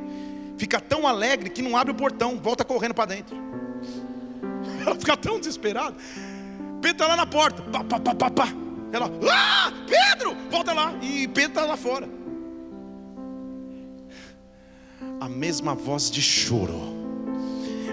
fica 0.56 0.80
tão 0.80 1.07
alegre 1.07 1.49
que 1.49 1.64
não 1.64 1.76
abre 1.76 1.91
o 1.91 1.95
portão, 1.95 2.38
volta 2.38 2.64
correndo 2.64 2.94
para 2.94 3.15
dentro. 3.15 3.35
Ela 4.85 4.95
fica 4.95 5.18
tão 5.18 5.39
desesperada. 5.39 5.95
Pedro 6.80 6.91
está 6.91 7.07
lá 7.07 7.15
na 7.15 7.26
porta, 7.26 7.64
pá, 7.64 7.84
pá, 7.84 7.99
pá, 7.99 8.15
pá, 8.15 8.30
pá. 8.30 8.48
Ela, 8.94 9.11
ah, 9.30 9.73
Pedro, 9.88 10.38
volta 10.49 10.73
lá. 10.73 10.94
E 11.02 11.27
Pedro 11.27 11.49
está 11.49 11.65
lá 11.65 11.76
fora. 11.76 12.07
A 15.19 15.27
mesma 15.27 15.73
voz 15.73 16.10
de 16.10 16.22
choro 16.22 17.07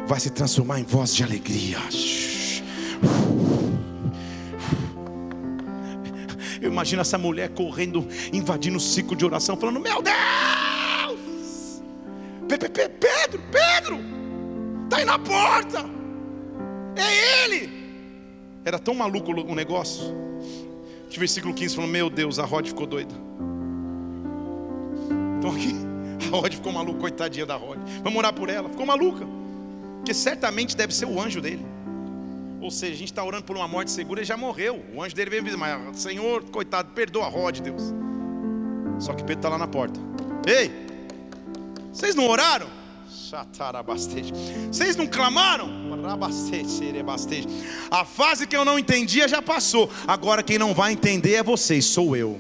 vai 0.07 0.21
se 0.21 0.31
transformar 0.31 0.81
em 0.81 0.85
voz 0.85 1.15
de 1.15 1.23
alegria. 1.23 1.79
Eu 6.61 6.71
imagino 6.71 7.03
essa 7.03 7.19
mulher 7.19 7.51
correndo, 7.51 8.07
invadindo 8.33 8.79
o 8.79 8.81
ciclo 8.81 9.17
de 9.17 9.25
oração, 9.25 9.57
falando: 9.57 9.81
Meu 9.81 10.03
Deus! 10.03 10.15
Pedro, 12.49 12.71
Pedro, 13.51 14.01
está 14.85 14.99
aí 14.99 15.05
na 15.05 15.19
porta, 15.19 15.85
é 16.97 17.45
ele. 17.45 17.85
Era 18.65 18.79
tão 18.79 18.95
maluco 18.95 19.31
o 19.33 19.55
negócio, 19.55 20.15
que 21.11 21.19
versículo 21.19 21.53
15 21.53 21.75
falou: 21.75 21.91
Meu 21.91 22.09
Deus, 22.09 22.39
a 22.39 22.45
Rod 22.45 22.67
ficou 22.67 22.87
doida. 22.87 23.15
Então 25.39 25.51
aqui, 25.51 25.75
a 26.33 26.37
Rod 26.37 26.55
ficou 26.55 26.73
maluca, 26.73 27.01
coitadinha 27.01 27.45
da 27.45 27.57
Rod. 27.57 27.79
Vamos 28.03 28.19
orar 28.19 28.33
por 28.33 28.49
ela, 28.49 28.69
ficou 28.69 28.87
maluca. 28.87 29.44
Porque 30.05 30.13
certamente 30.13 30.77
deve 30.77 30.95
ser 30.95 31.07
o 31.07 31.19
anjo 31.19 31.41
dele. 31.41 31.65
Ou 32.61 32.71
seja, 32.71 32.93
a 32.93 32.97
gente 32.97 33.11
está 33.11 33.25
orando 33.25 33.45
por 33.45 33.57
uma 33.57 33.67
morte 33.67 33.91
segura 33.91 34.21
e 34.21 34.25
já 34.27 34.37
morreu. 34.37 34.85
O 34.95 35.03
anjo 35.03 35.17
dele 35.17 35.31
veio 35.31 35.43
dizer, 35.43 35.57
mas 35.57 35.99
Senhor, 35.99 36.45
coitado, 36.51 36.93
perdoa 36.93 37.25
a 37.25 37.29
Rod, 37.31 37.61
Deus. 37.61 37.83
Só 38.99 39.15
que 39.15 39.23
Pedro 39.25 39.39
está 39.39 39.49
lá 39.49 39.57
na 39.57 39.67
porta. 39.67 39.99
Ei, 40.47 40.71
vocês 41.91 42.15
não 42.15 42.29
oraram? 42.29 42.67
Vocês 44.71 44.97
não 44.97 45.07
clamaram? 45.07 45.67
A 47.91 48.05
fase 48.05 48.47
que 48.47 48.55
eu 48.55 48.65
não 48.65 48.79
entendia 48.79 49.27
já 49.27 49.41
passou. 49.41 49.91
Agora 50.07 50.43
quem 50.43 50.59
não 50.59 50.75
vai 50.75 50.93
entender 50.93 51.35
é 51.35 51.43
vocês, 51.43 51.87
sou 51.87 52.15
eu. 52.15 52.39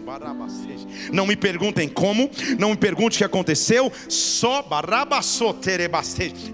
Não 1.10 1.26
me 1.26 1.36
perguntem 1.36 1.88
como, 1.88 2.30
não 2.58 2.70
me 2.70 2.76
pergunte 2.76 3.16
o 3.16 3.18
que 3.18 3.24
aconteceu, 3.24 3.90
só 4.08 4.62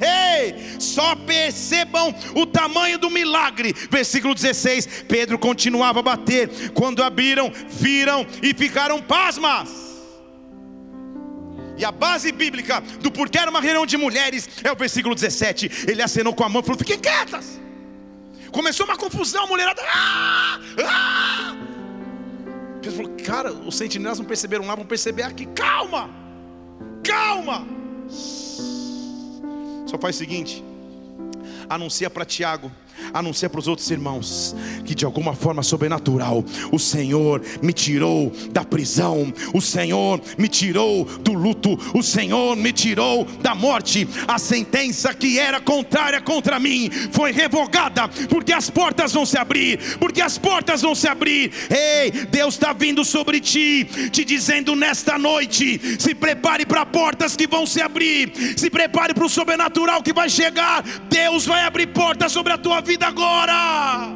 Ei, 0.00 0.78
só 0.78 1.16
percebam 1.16 2.14
o 2.34 2.46
tamanho 2.46 2.98
do 2.98 3.10
milagre. 3.10 3.74
Versículo 3.90 4.34
16: 4.34 5.04
Pedro 5.08 5.38
continuava 5.38 5.98
a 5.98 6.02
bater. 6.02 6.70
Quando 6.70 7.02
abriram, 7.02 7.52
viram 7.68 8.24
e 8.42 8.54
ficaram 8.54 9.02
pasmas. 9.02 9.89
E 11.80 11.84
a 11.84 11.90
base 11.90 12.30
bíblica 12.30 12.82
do 13.00 13.10
porquê 13.10 13.38
era 13.38 13.50
uma 13.50 13.60
reunião 13.60 13.86
de 13.86 13.96
mulheres 13.96 14.46
é 14.62 14.70
o 14.70 14.76
versículo 14.76 15.14
17. 15.14 15.88
Ele 15.88 16.02
acenou 16.02 16.34
com 16.34 16.44
a 16.44 16.48
mão 16.48 16.60
e 16.60 16.62
falou: 16.62 16.78
Fiquem 16.78 16.98
quietas. 16.98 17.58
Começou 18.52 18.84
uma 18.84 18.98
confusão, 18.98 19.44
a 19.44 19.46
mulherada. 19.46 19.80
Ah, 19.82 20.60
ah. 20.84 21.56
Pedro 22.82 22.96
falou: 22.96 23.16
Cara, 23.24 23.50
os 23.50 23.74
sentinelas 23.74 24.18
não 24.18 24.26
perceberam 24.26 24.66
lá, 24.66 24.74
vão 24.74 24.84
perceber 24.84 25.22
aqui. 25.22 25.46
Calma, 25.46 26.10
calma. 27.02 27.66
Só 29.86 29.98
faz 29.98 30.16
o 30.16 30.18
seguinte: 30.18 30.62
anuncia 31.66 32.10
para 32.10 32.26
Tiago 32.26 32.70
anuncia 33.12 33.48
para 33.48 33.60
os 33.60 33.68
outros 33.68 33.90
irmãos 33.90 34.54
que 34.84 34.94
de 34.94 35.04
alguma 35.04 35.34
forma 35.34 35.62
sobrenatural 35.62 36.44
o 36.70 36.78
Senhor 36.78 37.42
me 37.62 37.72
tirou 37.72 38.32
da 38.50 38.64
prisão, 38.64 39.32
o 39.52 39.60
Senhor 39.60 40.20
me 40.38 40.48
tirou 40.48 41.04
do 41.04 41.32
luto, 41.32 41.78
o 41.94 42.02
Senhor 42.02 42.56
me 42.56 42.72
tirou 42.72 43.24
da 43.40 43.54
morte. 43.54 44.08
A 44.26 44.38
sentença 44.38 45.14
que 45.14 45.38
era 45.38 45.60
contrária 45.60 46.20
contra 46.20 46.58
mim 46.58 46.90
foi 47.12 47.32
revogada, 47.32 48.08
porque 48.28 48.52
as 48.52 48.70
portas 48.70 49.12
vão 49.12 49.24
se 49.24 49.38
abrir, 49.38 49.78
porque 49.98 50.20
as 50.20 50.38
portas 50.38 50.82
vão 50.82 50.94
se 50.94 51.08
abrir. 51.08 51.52
Ei, 51.70 52.10
Deus 52.26 52.54
está 52.54 52.72
vindo 52.72 53.04
sobre 53.04 53.40
ti, 53.40 53.84
te 54.10 54.24
dizendo 54.24 54.74
nesta 54.76 55.18
noite: 55.18 55.80
se 55.98 56.14
prepare 56.14 56.66
para 56.66 56.86
portas 56.86 57.36
que 57.36 57.46
vão 57.46 57.66
se 57.66 57.80
abrir, 57.80 58.32
se 58.56 58.70
prepare 58.70 59.14
para 59.14 59.24
o 59.24 59.28
sobrenatural 59.28 60.02
que 60.02 60.12
vai 60.12 60.28
chegar. 60.28 60.82
Deus 61.08 61.46
vai 61.46 61.62
abrir 61.62 61.88
portas 61.88 62.32
sobre 62.32 62.52
a 62.52 62.58
tua 62.58 62.80
vida 62.80 62.89
vida 62.90 63.06
agora. 63.06 64.08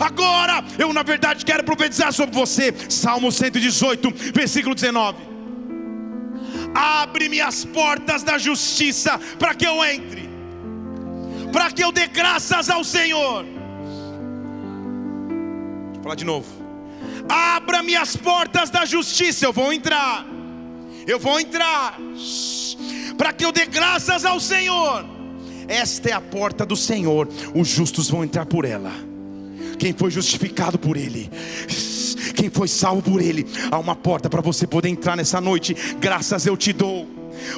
Agora, 0.00 0.64
eu 0.78 0.92
na 0.94 1.02
verdade 1.02 1.44
quero 1.44 1.62
profetizar 1.62 2.10
sobre 2.10 2.34
você. 2.34 2.74
Salmo 2.88 3.30
118, 3.30 4.10
versículo 4.32 4.74
19. 4.74 5.18
Abre-me 6.74 7.38
as 7.40 7.66
portas 7.66 8.22
da 8.22 8.38
justiça 8.38 9.20
para 9.38 9.54
que 9.54 9.66
eu 9.66 9.84
entre, 9.84 10.26
para 11.52 11.70
que 11.70 11.84
eu 11.84 11.92
dê 11.92 12.06
graças 12.06 12.70
ao 12.70 12.82
Senhor. 12.82 13.44
Vou 15.92 16.02
falar 16.02 16.14
de 16.14 16.24
novo. 16.24 16.46
Abra-me 17.28 17.94
as 17.94 18.16
portas 18.16 18.70
da 18.70 18.86
justiça, 18.86 19.44
eu 19.44 19.52
vou 19.52 19.70
entrar. 19.70 20.24
Eu 21.06 21.18
vou 21.18 21.38
entrar. 21.38 21.98
Para 23.18 23.34
que 23.34 23.44
eu 23.44 23.52
dê 23.52 23.66
graças 23.66 24.24
ao 24.24 24.40
Senhor 24.40 25.11
esta 25.68 26.10
é 26.10 26.12
a 26.12 26.20
porta 26.20 26.64
do 26.64 26.76
Senhor, 26.76 27.28
os 27.54 27.68
justos 27.68 28.10
vão 28.10 28.24
entrar 28.24 28.46
por 28.46 28.64
ela. 28.64 28.92
Quem 29.78 29.92
foi 29.92 30.10
justificado 30.10 30.78
por 30.78 30.96
Ele, 30.96 31.30
quem 32.36 32.48
foi 32.48 32.68
salvo 32.68 33.02
por 33.02 33.20
Ele, 33.20 33.46
há 33.70 33.78
uma 33.78 33.96
porta 33.96 34.30
para 34.30 34.40
você 34.40 34.66
poder 34.66 34.88
entrar 34.88 35.16
nessa 35.16 35.40
noite. 35.40 35.74
Graças 35.98 36.46
eu 36.46 36.56
te 36.56 36.72
dou. 36.72 37.08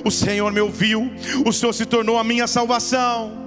O 0.05 0.11
Senhor 0.11 0.53
me 0.53 0.61
ouviu, 0.61 1.11
o 1.45 1.53
Senhor 1.53 1.73
se 1.73 1.85
tornou 1.85 2.19
a 2.19 2.25
minha 2.25 2.47
salvação. 2.47 3.45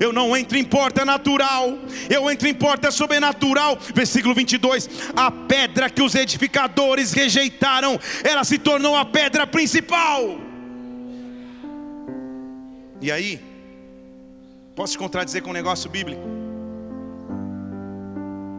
Eu 0.00 0.12
não 0.12 0.36
entro 0.36 0.58
em 0.58 0.64
porta 0.64 1.04
natural, 1.04 1.78
eu 2.10 2.30
entro 2.30 2.48
em 2.48 2.54
porta 2.54 2.90
sobrenatural. 2.90 3.78
Versículo 3.94 4.34
22: 4.34 4.90
A 5.16 5.30
pedra 5.30 5.88
que 5.88 6.02
os 6.02 6.14
edificadores 6.14 7.12
rejeitaram, 7.12 7.98
ela 8.24 8.44
se 8.44 8.58
tornou 8.58 8.96
a 8.96 9.04
pedra 9.04 9.46
principal. 9.46 10.45
E 13.00 13.12
aí, 13.12 13.40
posso 14.74 14.92
te 14.92 14.98
contradizer 14.98 15.42
com 15.42 15.50
um 15.50 15.52
negócio 15.52 15.88
bíblico? 15.90 16.22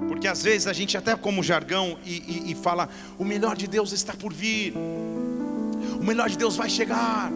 Porque 0.07 0.27
às 0.27 0.43
vezes 0.43 0.67
a 0.67 0.73
gente 0.73 0.97
até 0.97 1.15
como 1.15 1.43
jargão 1.43 1.97
e, 2.05 2.45
e, 2.47 2.51
e 2.51 2.55
fala, 2.55 2.89
o 3.17 3.23
melhor 3.23 3.55
de 3.55 3.67
Deus 3.67 3.91
está 3.91 4.13
por 4.13 4.33
vir, 4.33 4.73
o 4.75 6.03
melhor 6.03 6.29
de 6.29 6.37
Deus 6.37 6.55
vai 6.55 6.69
chegar, 6.69 7.31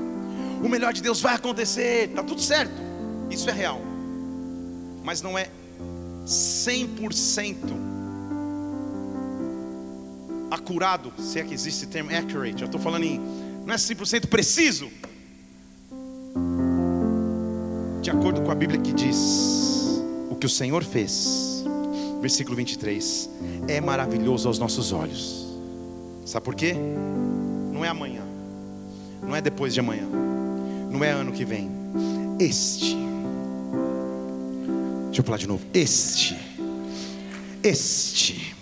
o 0.63 0.69
melhor 0.69 0.93
de 0.93 1.01
Deus 1.01 1.21
vai 1.21 1.35
acontecer, 1.35 2.09
está 2.09 2.23
tudo 2.23 2.41
certo, 2.41 2.73
isso 3.29 3.49
é 3.49 3.53
real, 3.53 3.81
mas 5.03 5.21
não 5.21 5.37
é 5.37 5.49
100% 6.25 7.55
acurado, 10.51 11.13
se 11.17 11.39
é 11.39 11.43
que 11.43 11.53
existe 11.53 11.85
o 11.85 11.87
termo 11.87 12.15
accurate, 12.15 12.61
eu 12.61 12.65
estou 12.65 12.79
falando 12.79 13.03
em, 13.03 13.19
não 13.65 13.73
é 13.73 13.77
100% 13.77 14.27
preciso, 14.27 14.91
de 18.01 18.09
acordo 18.09 18.41
com 18.41 18.51
a 18.51 18.55
Bíblia 18.55 18.79
que 18.79 18.91
diz: 18.91 20.01
o 20.29 20.35
que 20.35 20.45
o 20.45 20.49
Senhor 20.49 20.83
fez, 20.83 21.63
versículo 22.19 22.55
23, 22.57 23.29
é 23.67 23.79
maravilhoso 23.79 24.47
aos 24.47 24.57
nossos 24.57 24.91
olhos. 24.91 25.45
Sabe 26.25 26.43
por 26.43 26.55
quê? 26.55 26.75
Não 27.71 27.85
é 27.85 27.89
amanhã, 27.89 28.23
não 29.21 29.35
é 29.35 29.41
depois 29.41 29.73
de 29.73 29.79
amanhã, 29.79 30.07
não 30.89 31.03
é 31.03 31.11
ano 31.11 31.31
que 31.31 31.45
vem. 31.45 31.69
Este, 32.39 32.97
deixa 35.05 35.21
eu 35.21 35.23
falar 35.23 35.37
de 35.37 35.47
novo: 35.47 35.63
este, 35.73 36.35
este. 37.63 38.55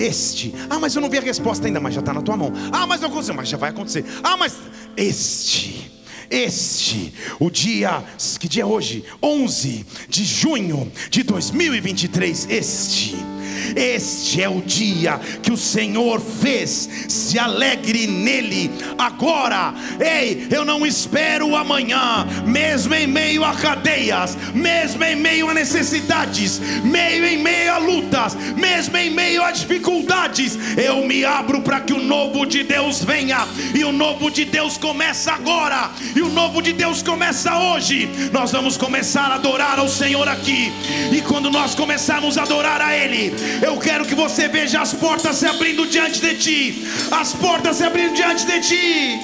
Este, 0.00 0.52
ah, 0.68 0.80
mas 0.80 0.96
eu 0.96 1.00
não 1.00 1.08
vi 1.08 1.18
a 1.18 1.20
resposta 1.20 1.66
ainda, 1.66 1.78
mas 1.78 1.94
já 1.94 2.00
está 2.00 2.12
na 2.12 2.20
tua 2.20 2.36
mão. 2.36 2.52
Ah, 2.72 2.84
mas 2.84 3.00
não 3.00 3.08
aconteceu, 3.08 3.34
mas 3.34 3.48
já 3.48 3.56
vai 3.56 3.70
acontecer. 3.70 4.04
Ah, 4.24 4.36
mas 4.36 4.58
este 4.96 6.01
este, 6.32 7.12
o 7.38 7.50
dia, 7.50 8.02
que 8.40 8.48
dia 8.48 8.62
é 8.62 8.66
hoje? 8.66 9.04
11 9.22 9.86
de 10.08 10.24
junho 10.24 10.90
de 11.10 11.22
2023, 11.22 12.48
este 12.50 13.31
este 13.76 14.42
é 14.42 14.48
o 14.48 14.60
dia 14.60 15.20
que 15.42 15.52
o 15.52 15.56
Senhor 15.56 16.20
fez. 16.20 16.88
Se 17.08 17.38
alegre 17.38 18.06
nele 18.06 18.70
agora. 18.98 19.74
Ei, 20.00 20.46
eu 20.50 20.64
não 20.64 20.86
espero 20.86 21.54
amanhã, 21.56 22.26
mesmo 22.46 22.94
em 22.94 23.06
meio 23.06 23.44
a 23.44 23.54
cadeias, 23.54 24.36
mesmo 24.54 25.02
em 25.04 25.16
meio 25.16 25.48
a 25.48 25.54
necessidades, 25.54 26.60
meio 26.84 27.24
em 27.24 27.38
meio 27.38 27.72
a 27.72 27.78
lutas, 27.78 28.34
mesmo 28.56 28.96
em 28.96 29.10
meio 29.10 29.42
a 29.42 29.50
dificuldades, 29.50 30.58
eu 30.76 31.06
me 31.06 31.24
abro 31.24 31.60
para 31.62 31.80
que 31.80 31.92
o 31.92 32.02
novo 32.02 32.44
de 32.46 32.62
Deus 32.62 33.02
venha. 33.04 33.46
E 33.74 33.84
o 33.84 33.92
novo 33.92 34.30
de 34.30 34.44
Deus 34.44 34.76
começa 34.76 35.32
agora. 35.32 35.90
E 36.14 36.20
o 36.20 36.28
novo 36.28 36.62
de 36.62 36.72
Deus 36.72 37.02
começa 37.02 37.58
hoje. 37.58 38.08
Nós 38.32 38.52
vamos 38.52 38.76
começar 38.76 39.30
a 39.30 39.34
adorar 39.34 39.78
ao 39.78 39.88
Senhor 39.88 40.28
aqui. 40.28 40.72
E 41.12 41.20
quando 41.22 41.50
nós 41.50 41.74
começarmos 41.74 42.38
a 42.38 42.42
adorar 42.42 42.80
a 42.80 42.96
Ele, 42.96 43.32
eu 43.62 43.76
quero 43.78 44.04
que 44.04 44.14
você 44.14 44.48
veja 44.48 44.80
as 44.80 44.92
portas 44.92 45.36
se 45.36 45.46
abrindo 45.46 45.86
diante 45.86 46.20
de 46.20 46.34
ti. 46.34 46.86
As 47.10 47.32
portas 47.34 47.76
se 47.76 47.84
abrindo 47.84 48.14
diante 48.14 48.46
de 48.46 48.60
ti. 48.60 49.20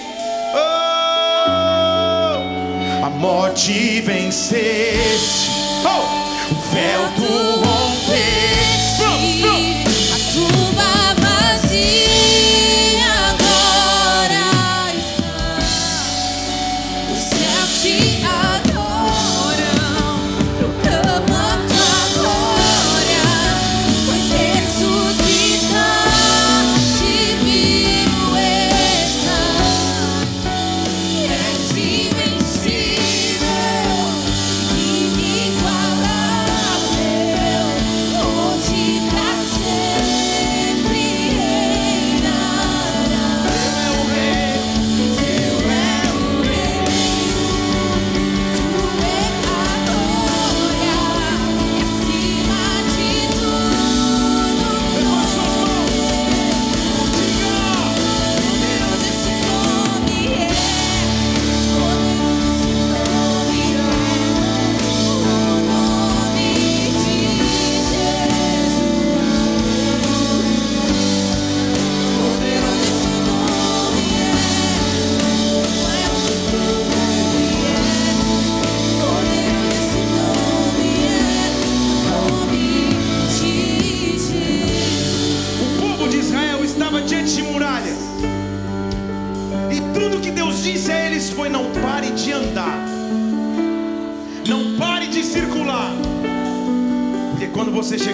Oh, 0.55 0.59
a 3.05 3.11
morte 3.11 4.01
venceste. 4.01 5.51
Oh, 5.85 6.55
o 6.55 6.57
véu 6.73 7.09
do 7.17 7.61
você 7.61 8.38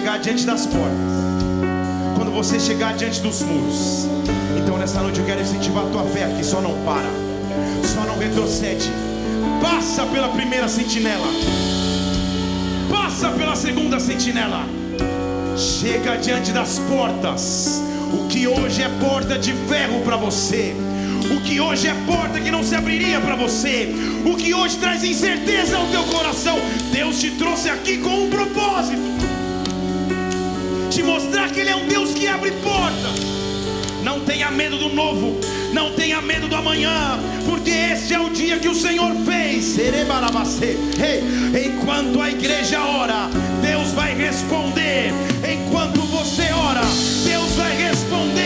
chegar 0.05 0.19
diante 0.19 0.45
das 0.45 0.67
portas, 0.67 0.91
quando 2.15 2.31
você 2.31 2.59
chegar 2.59 2.93
diante 2.93 3.21
dos 3.21 3.41
muros, 3.41 4.07
então 4.55 4.77
nessa 4.77 5.01
noite 5.01 5.19
eu 5.19 5.25
quero 5.25 5.41
incentivar 5.41 5.83
a 5.83 5.89
tua 5.89 6.03
fé 6.03 6.25
aqui, 6.25 6.45
só 6.45 6.61
não 6.61 6.75
para, 6.85 7.09
só 7.83 8.01
não 8.01 8.15
retrocede, 8.19 8.87
passa 9.63 10.05
pela 10.05 10.29
primeira 10.29 10.67
sentinela, 10.67 11.25
passa 12.87 13.29
pela 13.29 13.55
segunda 13.55 13.99
sentinela, 13.99 14.67
chega 15.57 16.17
diante 16.17 16.51
das 16.51 16.77
portas, 16.77 17.81
o 18.13 18.27
que 18.27 18.47
hoje 18.47 18.83
é 18.83 18.89
porta 19.03 19.39
de 19.39 19.53
ferro 19.67 20.01
para 20.01 20.17
você. 20.17 20.75
O 21.25 21.41
que 21.41 21.59
hoje 21.59 21.87
é 21.87 21.95
porta 22.05 22.39
que 22.39 22.51
não 22.51 22.63
se 22.63 22.75
abriria 22.75 23.19
para 23.19 23.35
você, 23.35 23.91
o 24.23 24.35
que 24.35 24.53
hoje 24.53 24.77
traz 24.77 25.03
incerteza 25.03 25.75
ao 25.75 25.87
teu 25.87 26.03
coração, 26.03 26.55
Deus 26.93 27.19
te 27.19 27.31
trouxe 27.31 27.67
aqui 27.67 27.97
com 27.97 28.25
um 28.25 28.29
propósito 28.29 29.04
te 30.95 31.03
mostrar 31.03 31.51
que 31.51 31.59
Ele 31.59 31.69
é 31.69 31.75
um 31.75 31.87
Deus 31.87 32.13
que 32.13 32.25
abre 32.25 32.51
porta. 32.51 33.09
Não 34.01 34.21
tenha 34.21 34.49
medo 34.49 34.77
do 34.77 34.87
novo, 34.87 35.37
não 35.73 35.91
tenha 35.91 36.21
medo 36.21 36.47
do 36.47 36.55
amanhã, 36.55 37.19
porque 37.45 37.69
esse 37.69 38.13
é 38.13 38.19
o 38.19 38.29
dia 38.29 38.59
que 38.59 38.69
o 38.69 38.73
Senhor 38.73 39.13
fez. 39.25 39.75
Enquanto 41.65 42.21
a 42.21 42.29
igreja 42.29 42.81
ora, 42.81 43.29
Deus 43.61 43.91
vai 43.91 44.15
responder. 44.15 45.11
Enquanto 45.43 45.99
você 46.03 46.49
ora, 46.53 46.85
Deus 47.25 47.51
vai 47.55 47.75
responder 47.75 48.44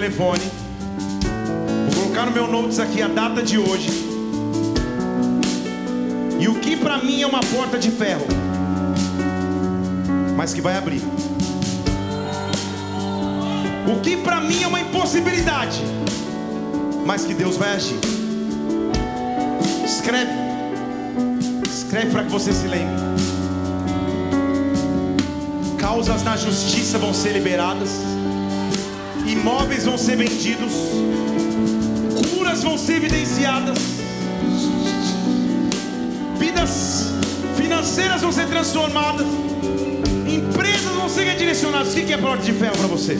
telefone, 0.00 0.40
vou 1.90 2.04
colocar 2.04 2.24
no 2.24 2.32
meu 2.32 2.48
notes 2.48 2.78
aqui 2.78 3.02
a 3.02 3.08
data 3.08 3.42
de 3.42 3.58
hoje. 3.58 3.90
E 6.38 6.48
o 6.48 6.54
que 6.54 6.74
para 6.74 6.96
mim 6.96 7.20
é 7.20 7.26
uma 7.26 7.40
porta 7.40 7.78
de 7.78 7.90
ferro, 7.90 8.26
mas 10.34 10.54
que 10.54 10.62
vai 10.62 10.74
abrir. 10.78 11.02
O 13.94 14.00
que 14.00 14.16
para 14.16 14.40
mim 14.40 14.62
é 14.62 14.66
uma 14.66 14.80
impossibilidade, 14.80 15.82
mas 17.04 17.26
que 17.26 17.34
Deus 17.34 17.58
vai 17.58 17.74
agir. 17.76 17.98
Escreve, 19.84 20.32
escreve 21.70 22.10
para 22.10 22.22
que 22.24 22.30
você 22.30 22.54
se 22.54 22.66
lembre 22.66 23.10
causas 25.78 26.22
na 26.22 26.36
justiça 26.36 26.98
vão 26.98 27.12
ser 27.12 27.32
liberadas, 27.32 27.90
imóveis 29.40 29.86
vão 29.86 29.96
ser 29.96 30.16
vendidos, 30.16 30.72
curas 32.34 32.62
vão 32.62 32.76
ser 32.76 32.96
evidenciadas, 32.96 33.78
vidas 36.38 37.06
financeiras 37.56 38.20
vão 38.20 38.32
ser 38.32 38.46
transformadas, 38.48 39.26
empresas 40.26 40.94
vão 40.94 41.08
ser 41.08 41.24
redirecionadas. 41.24 41.92
O 41.92 41.96
que 41.96 42.12
é 42.12 42.18
porta 42.18 42.44
de 42.44 42.52
ferro 42.52 42.76
para 42.76 42.86
você? 42.86 43.16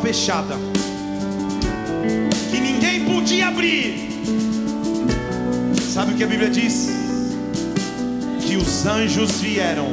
Túmulo 0.00 0.08
estava 0.08 0.56
fechada 0.56 0.56
podia 3.20 3.48
abrir. 3.48 4.08
Sabe 5.92 6.12
o 6.12 6.16
que 6.16 6.24
a 6.24 6.26
Bíblia 6.26 6.50
diz? 6.50 6.88
Que 8.40 8.56
os 8.56 8.86
anjos 8.86 9.40
vieram, 9.40 9.92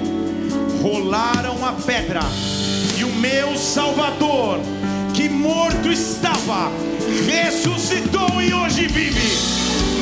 rolaram 0.82 1.64
a 1.66 1.74
pedra, 1.74 2.22
e 2.98 3.04
o 3.04 3.14
meu 3.16 3.56
Salvador, 3.58 4.60
que 5.14 5.30
morto 5.30 5.92
estava, 5.92 6.72
ressuscitou 7.28 8.42
e 8.42 8.54
hoje 8.54 8.88
vive. 8.88 9.97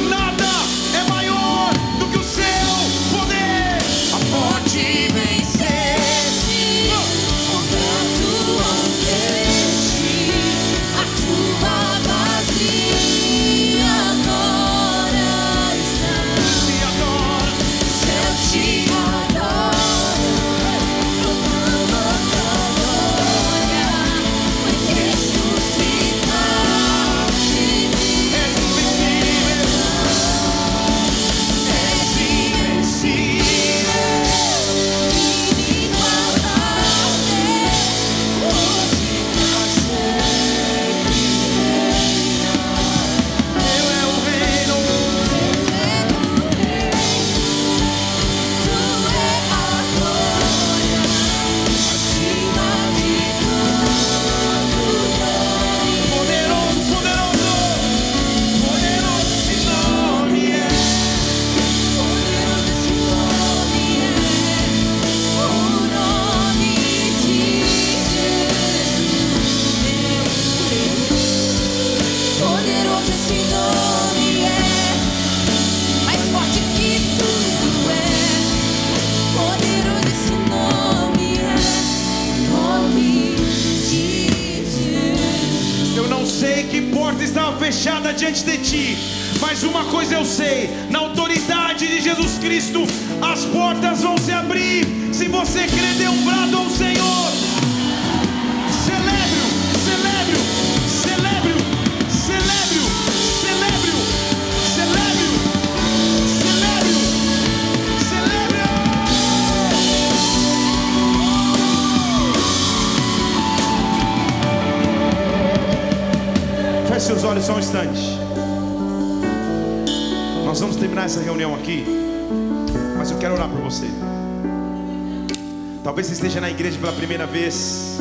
Talvez 125.85 126.07
você 126.07 126.13
esteja 126.13 126.41
na 126.41 126.49
igreja 126.49 126.79
pela 126.79 126.91
primeira 126.91 127.27
vez, 127.27 127.99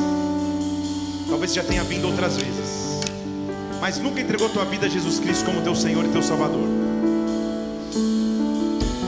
talvez 1.28 1.51
você 1.51 1.61
já 1.61 1.62
tenha 1.62 1.85
vindo 1.85 2.06
outras 2.06 2.35
vezes, 2.35 3.02
mas 3.78 3.98
nunca 3.98 4.23
entregou 4.23 4.48
tua 4.48 4.65
vida 4.65 4.86
a 4.86 4.89
Jesus 4.89 5.19
Cristo 5.19 5.44
como 5.44 5.61
teu 5.61 5.74
Senhor 5.74 6.02
e 6.02 6.09
teu 6.09 6.23
Salvador. 6.23 6.66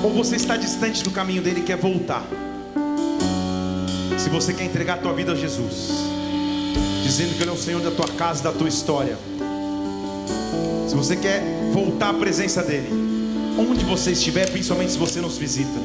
Ou 0.05 0.13
você 0.13 0.37
está 0.37 0.59
distante 0.59 1.03
do 1.03 1.11
caminho 1.11 1.41
dele 1.41 1.61
e 1.61 1.63
quer 1.63 1.79
voltar. 1.79 2.23
Se 4.19 4.29
você 4.29 4.53
quer 4.53 4.65
entregar 4.65 4.99
tua 4.99 5.15
vida 5.15 5.33
a 5.33 5.35
Jesus, 5.35 5.93
dizendo 7.03 7.35
que 7.35 7.43
Ele 7.45 7.51
é 7.53 7.55
o 7.55 7.57
Senhor 7.57 7.81
da 7.81 7.91
tua 7.91 8.09
casa, 8.09 8.43
da 8.43 8.53
tua 8.53 8.69
história. 8.69 9.17
Se 10.87 10.95
você 10.95 11.17
quer 11.17 11.43
voltar 11.73 12.11
à 12.11 12.13
presença 12.15 12.63
dEle, 12.63 12.91
onde 13.59 13.87
você 13.87 14.11
estiver, 14.11 14.51
principalmente 14.51 14.93
se 14.93 14.99
você 14.99 15.19
nos 15.23 15.39
visita, 15.39 15.81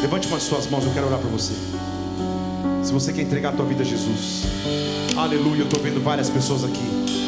levante 0.00 0.28
uma 0.28 0.38
de 0.38 0.44
suas 0.44 0.68
mãos, 0.68 0.84
eu 0.84 0.92
quero 0.92 1.08
orar 1.08 1.18
por 1.18 1.28
você. 1.28 1.54
Se 2.82 2.92
você 2.92 3.12
quer 3.12 3.22
entregar 3.22 3.50
a 3.50 3.52
tua 3.52 3.66
vida 3.66 3.82
a 3.82 3.86
Jesus, 3.86 4.44
aleluia, 5.16 5.60
eu 5.60 5.64
estou 5.64 5.80
vendo 5.80 6.02
várias 6.02 6.28
pessoas 6.30 6.64
aqui, 6.64 6.80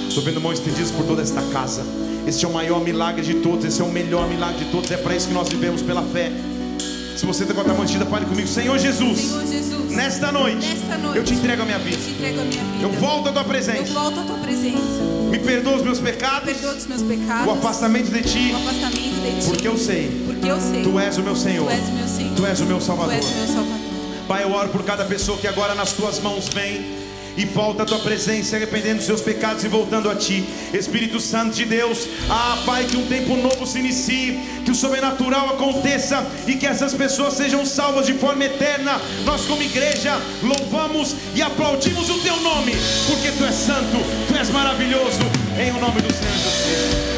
estou 0.09 0.23
vendo 0.23 0.41
mãos 0.41 0.55
estendidas 0.59 0.91
por 0.91 1.05
toda 1.07 1.23
esta 1.23 1.43
casa. 1.53 1.85
Este 2.27 2.45
é 2.45 2.49
o 2.49 2.53
maior 2.53 2.81
milagre 2.83 3.23
de 3.25 3.35
todos, 3.35 3.65
esse 3.65 3.81
é 3.81 3.85
o 3.85 3.89
melhor 3.91 4.29
milagre 4.29 4.65
de 4.65 4.71
todos, 4.71 4.91
é 4.91 4.97
para 4.97 5.15
isso 5.15 5.29
que 5.29 5.35
nós 5.35 5.49
vivemos 5.49 5.83
pela 5.83 6.03
fé. 6.03 6.33
Se 7.17 7.27
você 7.27 7.43
está 7.45 7.55
com 7.55 7.61
a 7.61 7.65
tua 7.65 7.75
mão 7.75 7.85
estendida, 7.85 8.09
fale 8.11 8.25
comigo, 8.27 8.49
Senhor 8.49 8.77
Jesus, 8.79 9.19
Senhor 9.21 9.47
Jesus, 9.47 9.91
nesta 9.93 10.33
noite, 10.33 10.67
nesta 10.67 10.99
noite, 10.99 11.19
eu 11.19 11.25
te 11.25 11.35
entrego 11.35 11.63
a 11.63 11.65
minha 11.65 11.79
vida, 11.79 11.97
eu 11.97 12.45
minha 12.45 12.65
vida. 12.65 12.83
eu 12.83 12.91
volto 12.93 13.29
à 13.29 13.33
tua 13.33 13.43
Eu 13.43 13.47
presença, 13.47 13.93
tua 13.93 14.39
presença. 14.39 14.79
me 15.31 15.39
perdoa 15.39 15.77
os 15.77 15.83
meus 15.83 16.01
pecados, 16.01 16.55
dos 16.61 16.87
meus 16.87 17.03
pecados. 17.03 17.47
o 17.47 17.51
afastamento 17.51 18.11
de 18.11 18.23
ti, 18.23 18.53
o 18.53 18.57
afastamento 18.57 18.97
de 19.21 19.41
ti. 19.41 19.47
porque 19.47 19.69
eu 19.69 19.77
sei, 19.77 20.23
Porque 20.27 20.51
eu 20.51 20.61
sei. 20.61 20.83
tu 20.83 20.99
és 20.99 21.19
o 21.19 21.23
meu 21.23 21.37
Senhor, 21.37 21.67
Tu 21.67 21.71
és 21.73 21.89
o 21.89 21.93
meu 21.93 22.09
Senhor. 22.09 22.35
tu 22.37 22.47
és 22.47 22.61
o 22.61 22.65
meu 22.67 22.81
Salvador. 22.81 23.15
Pai, 24.33 24.45
eu 24.45 24.53
oro 24.55 24.71
por 24.71 24.83
cada 24.83 25.05
pessoa 25.05 25.37
que 25.37 25.47
agora 25.47 25.75
nas 25.75 25.93
tuas 25.93 26.19
mãos 26.19 26.49
vem 26.49 26.97
e 27.37 27.45
volta 27.45 27.83
à 27.83 27.85
tua 27.85 27.99
presença, 27.99 28.57
arrependendo 28.57 28.97
dos 28.97 29.05
seus 29.05 29.21
pecados 29.21 29.63
e 29.63 29.69
voltando 29.69 30.09
a 30.09 30.15
ti. 30.15 30.43
Espírito 30.73 31.21
Santo 31.21 31.55
de 31.55 31.67
Deus, 31.67 32.09
ah, 32.31 32.63
Pai, 32.65 32.87
que 32.87 32.97
um 32.97 33.07
tempo 33.07 33.37
novo 33.37 33.67
se 33.67 33.81
inicie, 33.81 34.41
que 34.65 34.71
o 34.71 34.75
sobrenatural 34.75 35.51
aconteça 35.51 36.27
e 36.47 36.55
que 36.55 36.67
essas 36.67 36.95
pessoas 36.95 37.35
sejam 37.35 37.67
salvas 37.67 38.07
de 38.07 38.15
forma 38.15 38.47
eterna. 38.47 38.99
Nós, 39.27 39.45
como 39.45 39.63
igreja, 39.63 40.19
louvamos 40.43 41.15
e 41.35 41.43
aplaudimos 41.43 42.09
o 42.09 42.19
teu 42.21 42.41
nome, 42.41 42.73
porque 43.07 43.33
tu 43.33 43.45
és 43.45 43.55
santo, 43.55 43.99
tu 44.29 44.35
és 44.35 44.49
maravilhoso, 44.49 45.21
em 45.63 45.73
o 45.73 45.79
nome 45.79 46.01
do 46.01 46.11
Senhor 46.11 46.39
Jesus 46.39 47.12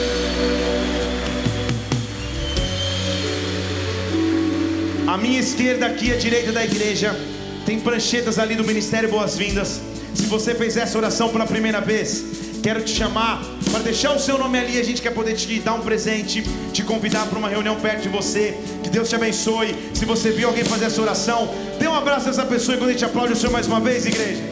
À 5.15 5.17
minha 5.17 5.39
esquerda, 5.39 5.87
aqui 5.87 6.13
à 6.13 6.17
direita 6.17 6.51
da 6.51 6.65
igreja, 6.65 7.17
tem 7.65 7.79
pranchetas 7.79 8.37
ali 8.37 8.57
do 8.57 8.65
Ministério 8.65 9.09
Boas-Vindas. 9.09 9.81
Se 10.13 10.25
você 10.25 10.57
fez 10.57 10.77
essa 10.77 10.99
oração 10.99 11.29
pela 11.29 11.47
primeira 11.47 11.81
vez, 11.81 12.25
quero 12.61 12.83
te 12.83 12.91
chamar 12.91 13.41
para 13.71 13.79
deixar 13.79 14.11
o 14.11 14.19
seu 14.19 14.37
nome 14.37 14.59
ali. 14.59 14.77
A 14.77 14.83
gente 14.83 15.01
quer 15.01 15.13
poder 15.13 15.35
te 15.35 15.61
dar 15.61 15.75
um 15.75 15.83
presente, 15.83 16.43
te 16.73 16.83
convidar 16.83 17.27
para 17.27 17.39
uma 17.39 17.49
reunião 17.49 17.77
perto 17.77 18.03
de 18.03 18.09
você. 18.09 18.59
Que 18.83 18.91
Deus 18.91 19.09
te 19.09 19.15
abençoe. 19.15 19.77
Se 19.95 20.05
você 20.05 20.33
viu 20.33 20.49
alguém 20.49 20.65
fazer 20.65 20.87
essa 20.87 21.01
oração, 21.01 21.49
dê 21.79 21.87
um 21.87 21.95
abraço 21.95 22.27
a 22.27 22.31
essa 22.31 22.45
pessoa 22.45 22.75
e 22.75 22.79
quando 22.79 22.91
a 22.91 22.93
gente 22.95 23.05
aplaude 23.05 23.35
o 23.35 23.37
Senhor 23.37 23.53
mais 23.53 23.69
uma 23.69 23.79
vez, 23.79 24.05
igreja. 24.07 24.43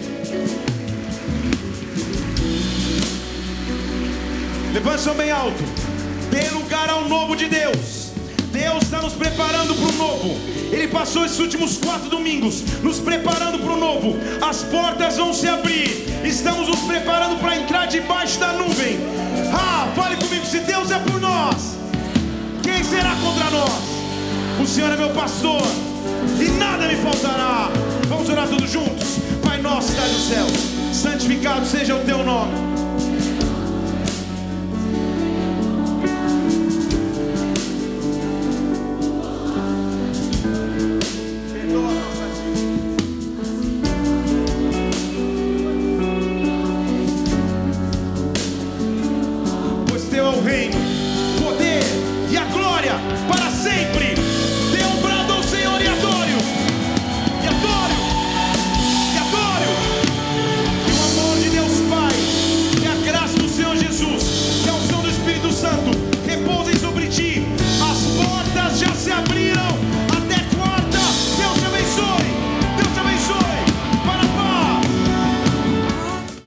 Levante 4.73 5.03
seu 5.03 5.15
bem 5.15 5.33
alto. 5.33 5.65
Dê 6.31 6.49
lugar 6.51 6.89
ao 6.89 7.09
novo 7.09 7.35
de 7.35 7.49
Deus. 7.49 8.13
Deus 8.53 8.85
está 8.85 9.03
nos 9.03 9.15
preparando 9.15 9.75
para 9.75 9.89
o 9.89 9.99
novo. 9.99 10.52
Ele 10.73 10.89
passou 10.89 11.25
esses 11.25 11.39
últimos 11.39 11.77
quatro 11.77 12.09
domingos 12.09 12.63
nos 12.83 12.99
preparando 12.99 13.59
para 13.59 13.73
o 13.75 13.77
novo. 13.79 14.17
As 14.41 14.65
portas 14.65 15.19
vão 15.19 15.35
se 15.35 15.47
abrir. 15.47 16.07
Estamos 16.25 16.67
nos 16.67 16.81
preparando 16.81 17.39
para 17.39 17.57
entrar 17.57 17.87
debaixo 17.87 18.41
da 18.41 18.55
nuvem. 18.55 18.99
Ah, 19.53 19.87
fale 19.95 20.17
comigo. 20.17 20.47
Se 20.47 20.61
Deus 20.61 20.91
é 20.91 20.99
por 20.99 21.21
nós, 21.21 21.77
quem 22.63 22.83
será 22.83 23.15
contra 23.17 23.51
nós? 23.51 23.83
O 24.63 24.67
Senhor 24.67 24.91
é 24.91 24.97
meu 24.97 25.11
pastor 25.11 25.63
e 26.41 26.49
nada 26.53 26.89
me 26.89 26.97
faltará. 26.97 27.71
Vamos 28.09 28.29
orar 28.31 28.49
todos 28.49 28.71
juntos. 28.71 29.19
Pai 29.43 29.61
nosso 29.61 29.93
que 29.93 29.99
está 29.99 30.07
nos 30.09 30.29
céus, 30.29 30.53
santificado 30.93 31.67
seja 31.67 31.95
o 31.95 32.01
teu 32.01 32.25
nome. 32.25 32.53